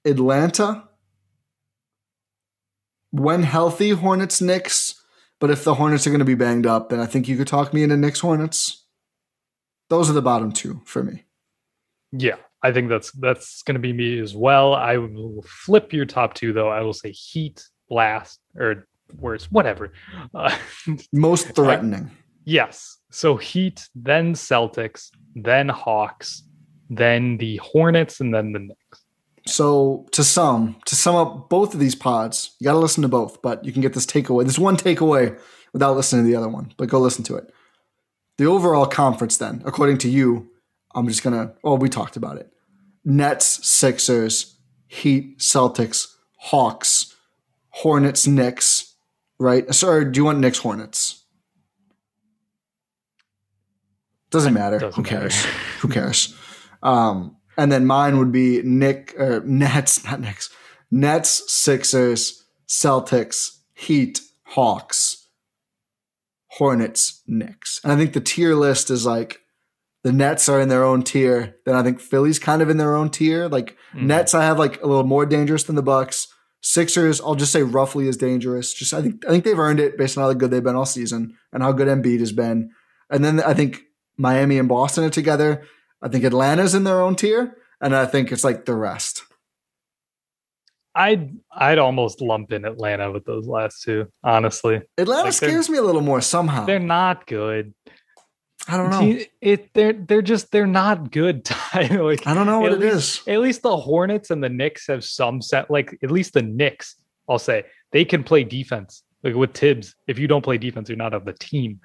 Atlanta. 0.04 0.90
When 3.12 3.44
healthy, 3.44 3.92
Hornets, 3.92 4.42
Knicks. 4.42 4.96
But 5.40 5.50
if 5.52 5.64
the 5.64 5.74
Hornets 5.76 6.06
are 6.06 6.12
going 6.12 6.20
to 6.20 6.26
be 6.26 6.36
banged 6.36 6.68
up, 6.68 6.90
then 6.90 7.00
I 7.00 7.06
think 7.06 7.28
you 7.28 7.36
could 7.38 7.48
talk 7.48 7.74
me 7.74 7.84
into 7.84 7.98
Knicks, 7.98 8.20
Hornets. 8.20 8.81
Those 9.92 10.10
are 10.10 10.14
the 10.14 10.22
bottom 10.22 10.54
two 10.54 10.82
for 10.86 11.04
me. 11.04 11.26
Yeah, 12.14 12.38
I 12.64 12.72
think 12.72 12.88
that's 12.88 13.12
that's 13.12 13.62
going 13.64 13.76
to 13.76 13.82
be 13.82 13.92
me 13.92 14.20
as 14.20 14.34
well. 14.34 14.74
I 14.74 14.96
will 14.96 15.44
flip 15.46 15.92
your 15.92 16.06
top 16.06 16.34
two 16.34 16.54
though. 16.54 16.70
I 16.70 16.80
will 16.80 16.94
say 16.94 17.12
Heat 17.12 17.62
last 17.90 18.40
or 18.58 18.88
worse, 19.20 19.52
whatever. 19.52 19.92
Uh, 20.34 20.58
Most 21.12 21.54
threatening. 21.56 22.10
yes. 22.46 23.00
So 23.12 23.36
Heat, 23.36 23.86
then 23.94 24.34
Celtics, 24.34 25.10
then 25.36 25.68
Hawks, 25.68 26.44
then 26.90 27.36
the 27.36 27.58
Hornets, 27.58 28.22
and 28.22 28.34
then 28.34 28.54
the 28.54 28.60
Knicks. 28.60 29.04
So 29.46 30.06
to 30.14 30.24
sum 30.24 30.78
to 30.86 30.96
sum 30.96 31.16
up 31.18 31.50
both 31.50 31.74
of 31.74 31.82
these 31.82 31.96
pods, 31.96 32.56
you 32.62 32.64
got 32.66 32.74
to 32.74 32.80
listen 32.80 33.02
to 33.02 33.10
both, 33.10 33.42
but 33.42 33.66
you 33.66 33.74
can 33.74 33.82
get 33.82 33.92
this 33.92 34.06
takeaway. 34.06 34.46
This 34.46 34.58
one 34.58 34.78
takeaway 34.78 35.38
without 35.74 35.98
listening 35.98 36.24
to 36.24 36.32
the 36.32 36.38
other 36.38 36.48
one, 36.48 36.74
but 36.78 36.88
go 36.88 36.98
listen 36.98 37.26
to 37.26 37.36
it. 37.36 37.52
The 38.42 38.48
overall 38.48 38.88
conference, 38.88 39.38
then, 39.38 39.62
according 39.66 40.00
to 40.00 40.10
you, 40.10 40.50
I'm 40.96 41.08
just 41.08 41.22
gonna. 41.22 41.54
Oh, 41.64 41.76
we 41.76 41.90
talked 41.90 42.18
about 42.18 42.38
it. 42.38 42.52
Nets, 43.06 43.64
Sixers, 43.68 44.58
Heat, 44.88 45.38
Celtics, 45.38 46.08
Hawks, 46.40 47.16
Hornets, 47.70 48.26
Knicks. 48.26 48.96
Right? 49.38 49.72
Sorry, 49.76 50.06
do 50.06 50.20
you 50.20 50.26
want 50.26 50.40
Knicks, 50.40 50.58
Hornets? 50.58 51.24
Doesn't 54.32 54.56
matter. 54.56 54.80
Doesn't 54.80 54.96
Who 54.96 55.08
cares? 55.08 55.36
matter. 55.36 55.58
Who 55.82 55.88
cares? 55.90 56.36
Um, 56.82 57.38
and 57.58 57.72
then 57.72 57.86
mine 57.86 58.18
would 58.18 58.32
be 58.32 58.64
Nick 58.64 59.14
uh, 59.20 59.42
Nets, 59.46 60.04
not 60.10 60.20
Knicks. 60.20 60.50
Nets, 60.90 61.44
Sixers, 61.54 62.44
Celtics, 62.68 63.60
Heat, 63.76 64.20
Hawks, 64.46 65.21
Hornets, 66.58 67.22
Knicks. 67.28 67.80
And 67.84 67.92
I 67.94 67.96
think 67.96 68.14
the 68.14 68.20
tier 68.22 68.56
list 68.56 68.90
is 68.90 69.06
like 69.06 69.40
the 70.04 70.12
Nets 70.12 70.50
are 70.50 70.60
in 70.60 70.70
their 70.70 70.84
own 70.84 71.04
tier. 71.04 71.56
Then 71.66 71.76
I 71.76 71.84
think 71.84 72.00
Philly's 72.02 72.40
kind 72.40 72.62
of 72.62 72.70
in 72.70 72.78
their 72.78 72.96
own 72.96 73.10
tier. 73.10 73.48
Like 73.48 73.78
Mhm. 73.96 74.04
Nets, 74.04 74.34
I 74.34 74.44
have 74.44 74.60
like 74.60 74.82
a 74.82 74.88
little 74.88 75.04
more 75.06 75.26
dangerous 75.26 75.64
than 75.64 75.76
the 75.76 75.84
Bucks. 75.84 76.28
Sixers, 76.64 77.20
I'll 77.22 77.36
just 77.36 77.52
say 77.52 77.64
roughly 77.64 78.08
as 78.08 78.18
dangerous. 78.18 78.74
Just 78.74 78.94
I 78.94 79.02
think 79.02 79.26
I 79.26 79.30
think 79.30 79.44
they've 79.44 79.58
earned 79.58 79.80
it 79.80 79.98
based 79.98 80.18
on 80.18 80.24
how 80.24 80.34
good 80.34 80.52
they've 80.52 80.64
been 80.64 80.76
all 80.76 80.86
season 80.86 81.36
and 81.54 81.64
how 81.64 81.72
good 81.72 81.88
Embiid 81.88 82.20
has 82.20 82.32
been. 82.32 82.70
And 83.10 83.24
then 83.26 83.40
I 83.42 83.54
think 83.54 83.82
Miami 84.18 84.58
and 84.60 84.70
Boston 84.70 85.04
are 85.06 85.10
together. 85.10 85.64
I 86.02 86.08
think 86.08 86.24
Atlanta's 86.24 86.76
in 86.76 86.84
their 86.84 87.02
own 87.02 87.16
tier, 87.16 87.56
and 87.80 87.96
I 87.96 88.06
think 88.06 88.32
it's 88.32 88.44
like 88.44 88.66
the 88.66 88.76
rest. 88.76 89.24
I'd 90.94 91.36
I'd 91.52 91.78
almost 91.80 92.22
lump 92.22 92.52
in 92.52 92.66
Atlanta 92.66 93.12
with 93.12 93.26
those 93.26 93.48
last 93.48 93.84
two. 93.84 94.08
Honestly, 94.24 94.82
Atlanta 94.98 95.24
Like 95.26 95.34
scares 95.34 95.70
me 95.70 95.78
a 95.78 95.82
little 95.82 96.02
more 96.02 96.22
somehow. 96.22 96.66
they're 96.66 96.80
not 96.80 97.26
good. 97.28 97.74
I 98.68 98.78
don't 98.78 98.90
know. 98.92 99.20
It 99.42 99.74
they're 99.74 99.94
they're 99.94 100.22
just 100.22 100.52
they're 100.52 100.68
not 100.68 101.12
good. 101.12 101.50
Like 101.74 102.28
I 102.28 102.34
don't 102.34 102.46
know 102.46 102.60
what 102.60 102.74
at 102.74 102.82
it 102.82 102.94
least- 102.94 103.22
is. 103.22 103.28
at 103.28 103.40
least 103.40 103.62
the 103.64 103.76
Hornets 103.78 104.30
and 104.32 104.44
the 104.44 104.50
Knicks 104.50 104.88
have 104.88 105.04
some 105.06 105.42
set. 105.42 105.72
Like 105.72 105.98
at 106.04 106.12
least 106.12 106.34
the 106.34 106.42
Knicks, 106.42 106.96
I'll 107.30 107.40
say 107.40 107.64
they 107.92 108.04
can 108.06 108.24
play 108.24 108.44
defense. 108.44 109.04
Like 109.24 109.36
with 109.36 109.54
Thibs, 109.54 109.96
if 110.08 110.20
you 110.20 110.28
don't 110.28 110.42
play 110.44 110.58
defense, 110.58 110.90
you're 110.90 110.98
not 110.98 111.14
of 111.14 111.24
the 111.26 111.34
team. 111.34 111.80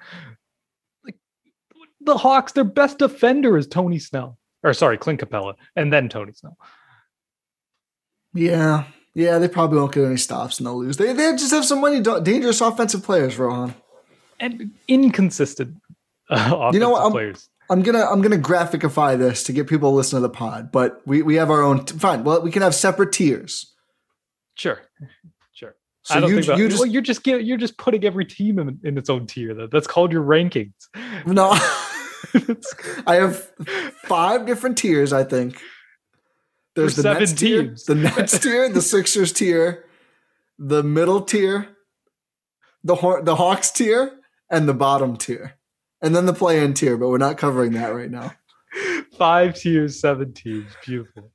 Like 1.05 1.15
the 2.01 2.17
Hawks, 2.17 2.51
their 2.51 2.63
best 2.65 2.97
defender 2.99 3.57
is 3.57 3.67
Tony 3.67 3.99
Snell, 3.99 4.37
or 4.63 4.73
sorry, 4.73 4.97
Clint 4.97 5.21
Capela, 5.21 5.53
and 5.75 5.93
then 5.93 6.09
Tony 6.09 6.33
Snell. 6.33 6.57
Yeah, 8.33 8.83
yeah, 9.17 9.39
they 9.39 9.47
probably 9.47 9.79
won't 9.79 9.91
get 9.93 10.05
any 10.05 10.17
stops 10.17 10.59
and 10.59 10.67
they'll 10.67 10.77
lose. 10.77 10.97
They 10.97 11.11
they 11.13 11.31
just 11.31 11.51
have 11.51 11.65
some 11.65 11.81
money, 11.81 11.99
dangerous 12.01 12.61
offensive 12.61 13.03
players, 13.03 13.37
Rohan. 13.37 13.73
and 14.39 14.71
inconsistent 14.87 15.75
uh, 16.29 16.35
offensive 16.53 16.73
You 16.75 16.79
know 16.79 16.91
what, 16.91 17.01
I'm- 17.01 17.11
players. 17.11 17.49
I'm 17.69 17.81
gonna 17.81 18.05
I'm 18.05 18.21
gonna 18.21 18.37
graphicify 18.37 19.17
this 19.17 19.43
to 19.45 19.51
get 19.51 19.67
people 19.67 19.91
to 19.91 19.95
listen 19.97 20.15
to 20.17 20.21
the 20.21 20.29
pod, 20.29 20.71
but 20.71 21.01
we, 21.05 21.21
we 21.21 21.35
have 21.35 21.49
our 21.51 21.61
own 21.61 21.85
fine. 21.85 22.23
Well, 22.23 22.41
we 22.41 22.49
can 22.49 22.61
have 22.61 22.73
separate 22.73 23.11
tiers. 23.11 23.73
Sure, 24.55 24.79
sure. 25.51 25.75
So 26.03 26.15
I 26.15 26.19
don't 26.21 26.29
you 26.29 26.35
think 26.37 26.47
that, 26.47 26.57
you 26.59 26.69
just 26.69 26.79
well, 26.79 26.89
you're 26.89 27.01
just 27.01 27.25
gi- 27.25 27.41
you're 27.43 27.57
just 27.57 27.77
putting 27.77 28.05
every 28.05 28.23
team 28.23 28.57
in, 28.59 28.79
in 28.85 28.97
its 28.97 29.09
own 29.09 29.27
tier. 29.27 29.53
Though 29.53 29.67
that's 29.67 29.85
called 29.85 30.13
your 30.13 30.23
rankings. 30.23 30.71
no. 31.25 31.49
I 33.05 33.15
have 33.15 33.51
five 34.05 34.45
different 34.45 34.77
tiers. 34.77 35.11
I 35.11 35.23
think 35.25 35.61
there's 36.81 36.95
the 36.95 37.03
Nets 37.03 37.31
seven 37.31 37.35
tier, 37.35 37.75
the 37.87 37.95
Nets 37.95 38.39
tier, 38.39 38.69
the 38.69 38.81
Sixers 38.81 39.33
tier, 39.33 39.85
the 40.57 40.83
middle 40.83 41.21
tier, 41.21 41.67
the 42.83 42.95
Haw- 42.95 43.21
the 43.21 43.35
Hawks 43.35 43.71
tier, 43.71 44.19
and 44.49 44.67
the 44.69 44.73
bottom 44.73 45.17
tier, 45.17 45.53
and 46.01 46.15
then 46.15 46.25
the 46.25 46.33
play-in 46.33 46.73
tier. 46.73 46.97
But 46.97 47.09
we're 47.09 47.17
not 47.17 47.37
covering 47.37 47.73
that 47.73 47.89
right 47.93 48.09
now. 48.11 48.31
Five 49.17 49.55
tiers, 49.55 49.99
seven 49.99 50.33
teams. 50.33 50.71
Beautiful. 50.85 51.31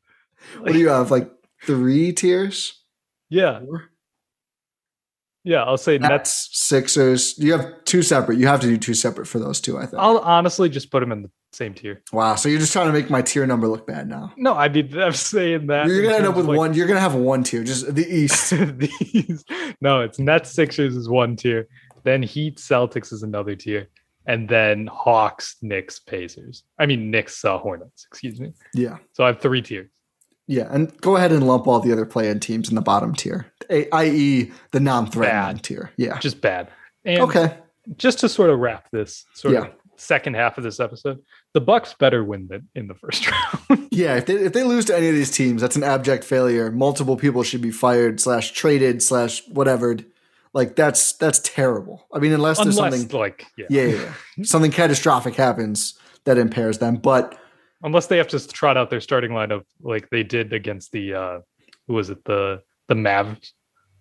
What 0.61 0.72
do 0.72 0.78
you 0.78 0.88
have? 0.88 1.11
Like 1.11 1.30
three 1.66 2.12
tiers? 2.12 2.80
Yeah, 3.28 3.61
Four? 3.61 3.84
yeah. 5.45 5.62
I'll 5.64 5.78
say 5.78 5.99
Nets. 5.99 6.11
Nets, 6.11 6.49
Sixers. 6.53 7.34
You 7.38 7.53
have 7.53 7.84
two 7.84 8.03
separate. 8.03 8.38
You 8.38 8.47
have 8.47 8.61
to 8.61 8.66
do 8.66 8.76
two 8.76 8.95
separate 8.95 9.26
for 9.26 9.38
those 9.38 9.61
two. 9.61 9.78
I 9.78 9.86
think. 9.86 10.01
I'll 10.03 10.18
honestly 10.18 10.68
just 10.68 10.90
put 10.90 11.01
them 11.01 11.12
in 11.12 11.22
the 11.22 11.30
same 11.53 11.74
tier. 11.74 12.03
wow. 12.12 12.34
So 12.34 12.48
you're 12.48 12.59
just 12.61 12.72
trying 12.72 12.86
to 12.86 12.92
make 12.92 13.11
my 13.11 13.22
tier 13.22 13.46
number 13.46 13.68
look 13.68 13.86
bad 13.86 14.09
now. 14.09 14.32
No, 14.36 14.55
I 14.55 14.68
mean 14.68 14.96
I'm 14.98 15.12
saying 15.12 15.66
that 15.68 15.86
You're 15.86 16.03
gonna 16.03 16.16
end 16.16 16.26
up 16.26 16.36
with 16.36 16.46
like, 16.46 16.57
one. 16.59 16.74
You're 16.74 16.86
gonna 16.86 17.00
have 17.00 17.14
one 17.14 17.42
tier, 17.44 17.62
just 17.64 17.94
the 17.94 18.07
East. 18.09 18.53
No, 19.80 20.00
it's 20.00 20.18
Nets 20.18 20.50
Sixers 20.53 20.96
is 20.96 21.09
one 21.09 21.36
tier. 21.36 21.68
Then 22.05 22.22
Heat 22.22 22.57
Celtics 22.57 23.12
is 23.12 23.22
another 23.22 23.55
tier. 23.55 23.88
And 24.26 24.48
then 24.48 24.86
Hawks, 24.86 25.57
Knicks, 25.62 25.98
Pacers. 25.98 26.64
I 26.78 26.86
mean 26.86 27.11
Knicks, 27.11 27.44
uh, 27.44 27.59
Hornets. 27.59 28.07
Excuse 28.09 28.40
me. 28.40 28.53
yeah. 28.74 28.98
So 29.12 29.24
I 29.24 29.28
have 29.28 29.40
three 29.40 29.62
tiers. 29.62 29.88
Yeah, 30.48 30.68
and 30.70 30.96
go 31.00 31.16
ahead 31.16 31.32
and 31.32 31.46
lump 31.46 31.66
all 31.68 31.80
the 31.80 31.92
other 31.92 32.05
play-in 32.05 32.40
teams 32.40 32.68
in 32.68 32.74
the 32.74 32.80
bottom 32.82 33.14
tier, 33.14 33.46
A- 33.70 33.88
i.e., 33.94 34.50
the 34.72 34.80
non-threatening 34.80 35.55
Bad. 35.57 35.62
tier. 35.62 35.90
Yeah. 35.96 36.18
Just 36.18 36.40
bad. 36.40 36.68
And 37.05 37.20
Okay. 37.20 37.57
just 37.96 38.18
to 38.20 38.28
sort 38.28 38.50
of 38.50 38.59
wrap 38.59 38.90
this 38.90 39.24
sort 39.34 39.55
Yeah. 39.55 39.61
of 39.61 39.70
second 40.03 40.34
half 40.34 40.59
of 40.59 40.64
this 40.64 40.80
episode, 40.80 41.20
the 41.55 41.61
Bucks 41.61 41.94
better 41.94 42.24
win 42.24 42.48
the, 42.48 42.62
in 42.74 42.88
the 42.88 42.94
first 42.94 43.30
round. 43.70 43.88
Yeah. 43.90 44.16
If 44.16 44.26
they 44.26 44.34
if 44.34 44.53
they 44.53 44.64
lose 44.64 44.84
to 44.86 44.96
any 44.96 45.09
of 45.09 45.14
these 45.14 45.30
teams, 45.30 45.62
that's 45.62 45.76
an 45.76 45.82
abject 45.82 46.24
failure. 46.24 46.70
Multiple 46.70 47.16
people 47.16 47.42
should 47.42 47.62
be 47.62 47.70
fired 47.70 48.20
slash 48.20 48.53
traded 48.53 49.03
slash 49.03 49.46
whatever. 49.48 49.96
Like 50.55 50.76
that's 50.76 51.14
that's 51.14 51.38
terrible. 51.38 52.07
I 52.12 52.18
mean, 52.18 52.32
unless 52.32 52.62
there's 52.62 52.76
something, 52.76 53.09
like 53.09 53.46
yeah. 53.57 53.66
yeah, 53.70 53.84
yeah, 53.84 54.12
yeah. 54.36 54.44
something 54.44 54.70
catastrophic 54.70 55.34
happens 55.34 55.94
that 56.24 56.38
impairs 56.38 56.78
them. 56.78 56.96
But 56.96 57.38
Unless 57.84 58.07
they 58.07 58.16
have 58.18 58.28
to 58.28 58.48
trot 58.48 58.76
out 58.76 58.90
their 58.90 59.00
starting 59.00 59.32
lineup 59.32 59.64
like 59.80 60.09
they 60.11 60.22
did 60.22 60.53
against 60.53 60.92
the 60.92 61.14
uh 61.14 61.38
who 61.88 61.94
was 61.94 62.11
it, 62.11 62.24
the 62.24 62.62
the 62.88 62.94
Mavs 62.94 63.53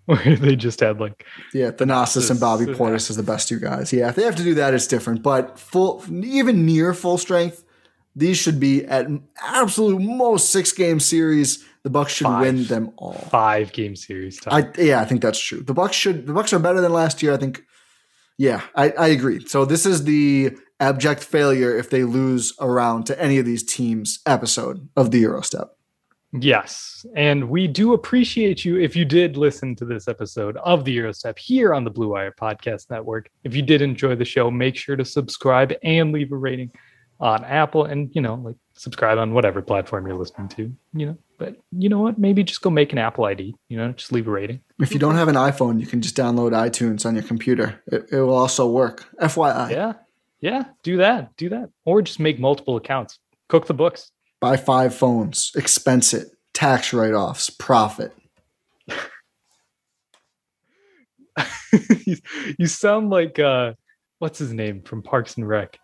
where 0.05 0.35
they 0.35 0.55
just 0.55 0.79
had 0.79 0.99
like 0.99 1.25
yeah, 1.53 1.71
Thanasis 1.71 2.31
and 2.31 2.39
Bobby 2.39 2.65
Portis 2.65 3.09
is 3.09 3.17
the 3.17 3.23
best 3.23 3.47
two 3.47 3.59
guys. 3.59 3.93
Yeah, 3.93 4.09
if 4.09 4.15
they 4.15 4.23
have 4.23 4.35
to 4.35 4.43
do 4.43 4.55
that, 4.55 4.73
it's 4.73 4.87
different. 4.87 5.21
But 5.21 5.59
full, 5.59 6.03
even 6.09 6.65
near 6.65 6.93
full 6.93 7.17
strength, 7.17 7.63
these 8.15 8.37
should 8.37 8.59
be 8.59 8.83
at 8.85 9.07
absolute 9.41 10.01
most 10.01 10.49
six 10.49 10.71
game 10.71 10.99
series. 10.99 11.63
The 11.83 11.89
Bucks 11.89 12.13
should 12.13 12.25
Five. 12.25 12.41
win 12.41 12.65
them 12.65 12.91
all. 12.97 13.13
five 13.13 13.71
game 13.73 13.95
series 13.95 14.39
time. 14.39 14.53
I 14.77 14.81
yeah, 14.81 15.01
I 15.01 15.05
think 15.05 15.21
that's 15.21 15.39
true. 15.39 15.61
The 15.61 15.73
Bucks 15.73 15.95
should 15.95 16.27
the 16.27 16.33
Bucks 16.33 16.51
are 16.53 16.59
better 16.59 16.81
than 16.81 16.93
last 16.93 17.21
year. 17.23 17.33
I 17.33 17.37
think. 17.37 17.63
Yeah, 18.37 18.61
I, 18.75 18.89
I 18.91 19.07
agree. 19.09 19.45
So 19.45 19.65
this 19.65 19.85
is 19.85 20.05
the 20.05 20.57
abject 20.79 21.23
failure 21.23 21.77
if 21.77 21.91
they 21.91 22.03
lose 22.03 22.53
around 22.59 23.05
to 23.05 23.21
any 23.21 23.37
of 23.37 23.45
these 23.45 23.61
teams 23.63 24.19
episode 24.25 24.89
of 24.97 25.11
the 25.11 25.23
Eurostep. 25.23 25.67
Yes. 26.33 27.05
And 27.15 27.49
we 27.49 27.67
do 27.67 27.93
appreciate 27.93 28.63
you 28.63 28.79
if 28.79 28.95
you 28.95 29.03
did 29.03 29.35
listen 29.35 29.75
to 29.75 29.85
this 29.85 30.07
episode 30.07 30.55
of 30.57 30.85
the 30.85 30.97
Eurostep 30.97 31.37
here 31.37 31.73
on 31.73 31.83
the 31.83 31.89
Blue 31.89 32.09
Wire 32.09 32.31
Podcast 32.31 32.89
Network. 32.89 33.29
If 33.43 33.55
you 33.55 33.61
did 33.61 33.81
enjoy 33.81 34.15
the 34.15 34.25
show, 34.25 34.49
make 34.49 34.75
sure 34.75 34.95
to 34.95 35.03
subscribe 35.03 35.73
and 35.83 36.11
leave 36.11 36.31
a 36.31 36.37
rating 36.37 36.71
on 37.19 37.43
Apple 37.43 37.85
and, 37.85 38.09
you 38.15 38.21
know, 38.21 38.35
like 38.35 38.55
subscribe 38.73 39.17
on 39.17 39.33
whatever 39.33 39.61
platform 39.61 40.07
you're 40.07 40.17
listening 40.17 40.47
to, 40.49 40.73
you 40.93 41.05
know. 41.05 41.17
But 41.37 41.57
you 41.71 41.89
know 41.89 41.99
what? 41.99 42.17
Maybe 42.17 42.43
just 42.43 42.61
go 42.61 42.69
make 42.69 42.93
an 42.93 42.97
Apple 42.97 43.25
ID, 43.25 43.53
you 43.67 43.77
know, 43.77 43.91
just 43.91 44.11
leave 44.11 44.27
a 44.27 44.31
rating. 44.31 44.61
If 44.79 44.93
you 44.93 44.99
don't 44.99 45.15
have 45.15 45.27
an 45.27 45.35
iPhone, 45.35 45.79
you 45.79 45.85
can 45.85 46.01
just 46.01 46.15
download 46.15 46.51
iTunes 46.51 47.05
on 47.05 47.15
your 47.15 47.23
computer. 47.23 47.81
It, 47.87 48.05
it 48.11 48.21
will 48.21 48.33
also 48.33 48.67
work. 48.67 49.05
FYI, 49.19 49.71
Yeah. 49.71 49.93
Yeah. 50.39 50.63
Do 50.81 50.97
that. 50.97 51.35
Do 51.37 51.49
that. 51.49 51.69
Or 51.85 52.01
just 52.01 52.19
make 52.19 52.39
multiple 52.39 52.75
accounts. 52.75 53.19
Cook 53.47 53.67
the 53.67 53.75
books. 53.75 54.11
Buy 54.41 54.57
five 54.57 54.93
phones, 54.93 55.51
expense 55.55 56.13
it, 56.13 56.27
tax 56.53 56.91
write 56.93 57.13
offs, 57.13 57.49
profit. 57.49 58.11
you, 62.05 62.17
you 62.59 62.67
sound 62.67 63.09
like 63.09 63.39
uh 63.39 63.73
what's 64.19 64.37
his 64.39 64.51
name 64.53 64.81
from 64.81 65.01
Parks 65.01 65.37
and 65.37 65.47
Rec? 65.47 65.79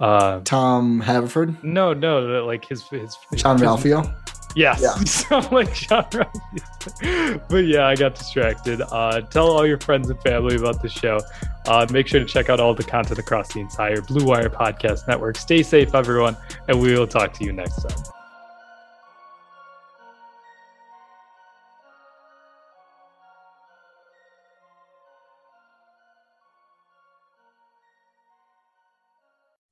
Uh 0.00 0.40
Tom 0.40 1.00
Haverford, 1.00 1.62
no, 1.62 1.92
no, 1.94 2.26
no, 2.26 2.44
like 2.46 2.64
his 2.66 2.82
his 2.88 3.16
John 3.36 3.58
his- 3.58 3.66
Ralphio. 3.66 4.14
Yes, 4.58 4.80
Yeah. 4.82 4.98
you 4.98 5.06
sound 5.20 5.52
like 5.52 5.72
Jean-Ralphio. 5.72 7.48
but 7.48 7.64
yeah, 7.64 7.86
I 7.86 7.94
got 7.94 8.16
distracted. 8.16 8.80
Uh, 8.80 9.20
tell 9.20 9.46
all 9.52 9.64
your 9.64 9.78
friends 9.78 10.10
and 10.10 10.20
family 10.22 10.56
about 10.56 10.82
the 10.82 10.88
show. 10.88 11.20
Uh, 11.68 11.86
make 11.92 12.08
sure 12.08 12.18
to 12.18 12.26
check 12.26 12.50
out 12.50 12.58
all 12.58 12.74
the 12.74 12.82
content 12.82 13.20
across 13.20 13.52
the 13.54 13.60
entire 13.60 14.00
Blue 14.02 14.24
Wire 14.26 14.50
Podcast 14.50 15.06
Network. 15.06 15.36
Stay 15.36 15.62
safe, 15.62 15.94
everyone, 15.94 16.36
and 16.66 16.80
we 16.80 16.92
will 16.98 17.06
talk 17.06 17.32
to 17.34 17.44
you 17.44 17.52
next 17.52 17.76
time. 17.82 18.02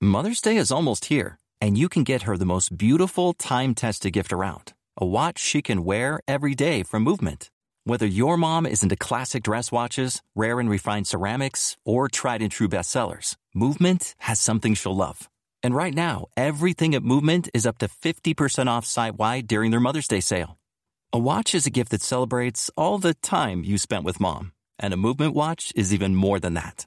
Mother's 0.01 0.41
Day 0.41 0.57
is 0.57 0.71
almost 0.71 1.07
here, 1.07 1.39
And 1.61 1.79
you 1.79 1.89
can 1.89 2.05
get 2.05 2.23
her 2.23 2.37
the 2.37 2.45
most 2.45 2.77
beautiful 2.77 3.33
time 3.33 3.75
tested 3.75 4.13
gift 4.13 4.31
around 4.33 4.75
a 4.99 5.05
watch 5.05 5.39
she 5.39 5.63
can 5.63 5.85
wear 5.85 6.21
every 6.27 6.55
day 6.55 6.83
from 6.83 7.03
Movement. 7.03 7.51
Whether 7.85 8.07
your 8.07 8.37
mom 8.37 8.67
is 8.67 8.83
into 8.83 8.97
classic 8.97 9.43
dress 9.43 9.71
watches, 9.71 10.23
rare 10.35 10.59
and 10.59 10.71
refined 10.71 11.07
ceramics, 11.07 11.77
or 11.85 12.09
tried 12.09 12.43
and 12.43 12.51
true 12.51 12.69
bestsellers, 12.69 13.37
Movement 13.55 14.15
has 14.19 14.41
something 14.41 14.75
she'll 14.75 14.97
love. 14.97 15.29
And 15.63 15.75
right 15.75 15.95
now, 15.95 16.27
everything 16.37 16.95
at 16.95 17.03
Movement 17.03 17.49
is 17.53 17.67
up 17.67 17.79
to 17.79 17.89
50% 17.89 18.69
off 18.69 18.87
site 18.87 19.17
wide 19.17 19.47
during 19.47 19.71
their 19.71 19.81
Mother's 19.81 20.09
Day 20.09 20.21
sale. 20.21 20.59
A 21.13 21.19
watch 21.19 21.55
is 21.55 21.67
a 21.67 21.71
gift 21.71 21.91
that 21.91 22.03
celebrates 22.03 22.71
all 22.77 22.99
the 22.99 23.15
time 23.15 23.65
you 23.65 23.79
spent 23.79 24.05
with 24.05 24.21
mom. 24.21 24.53
And 24.79 24.95
a 24.95 24.97
Movement 24.97 25.35
watch 25.35 25.73
is 25.77 25.93
even 25.93 26.15
more 26.15 26.41
than 26.41 26.55
that. 26.55 26.87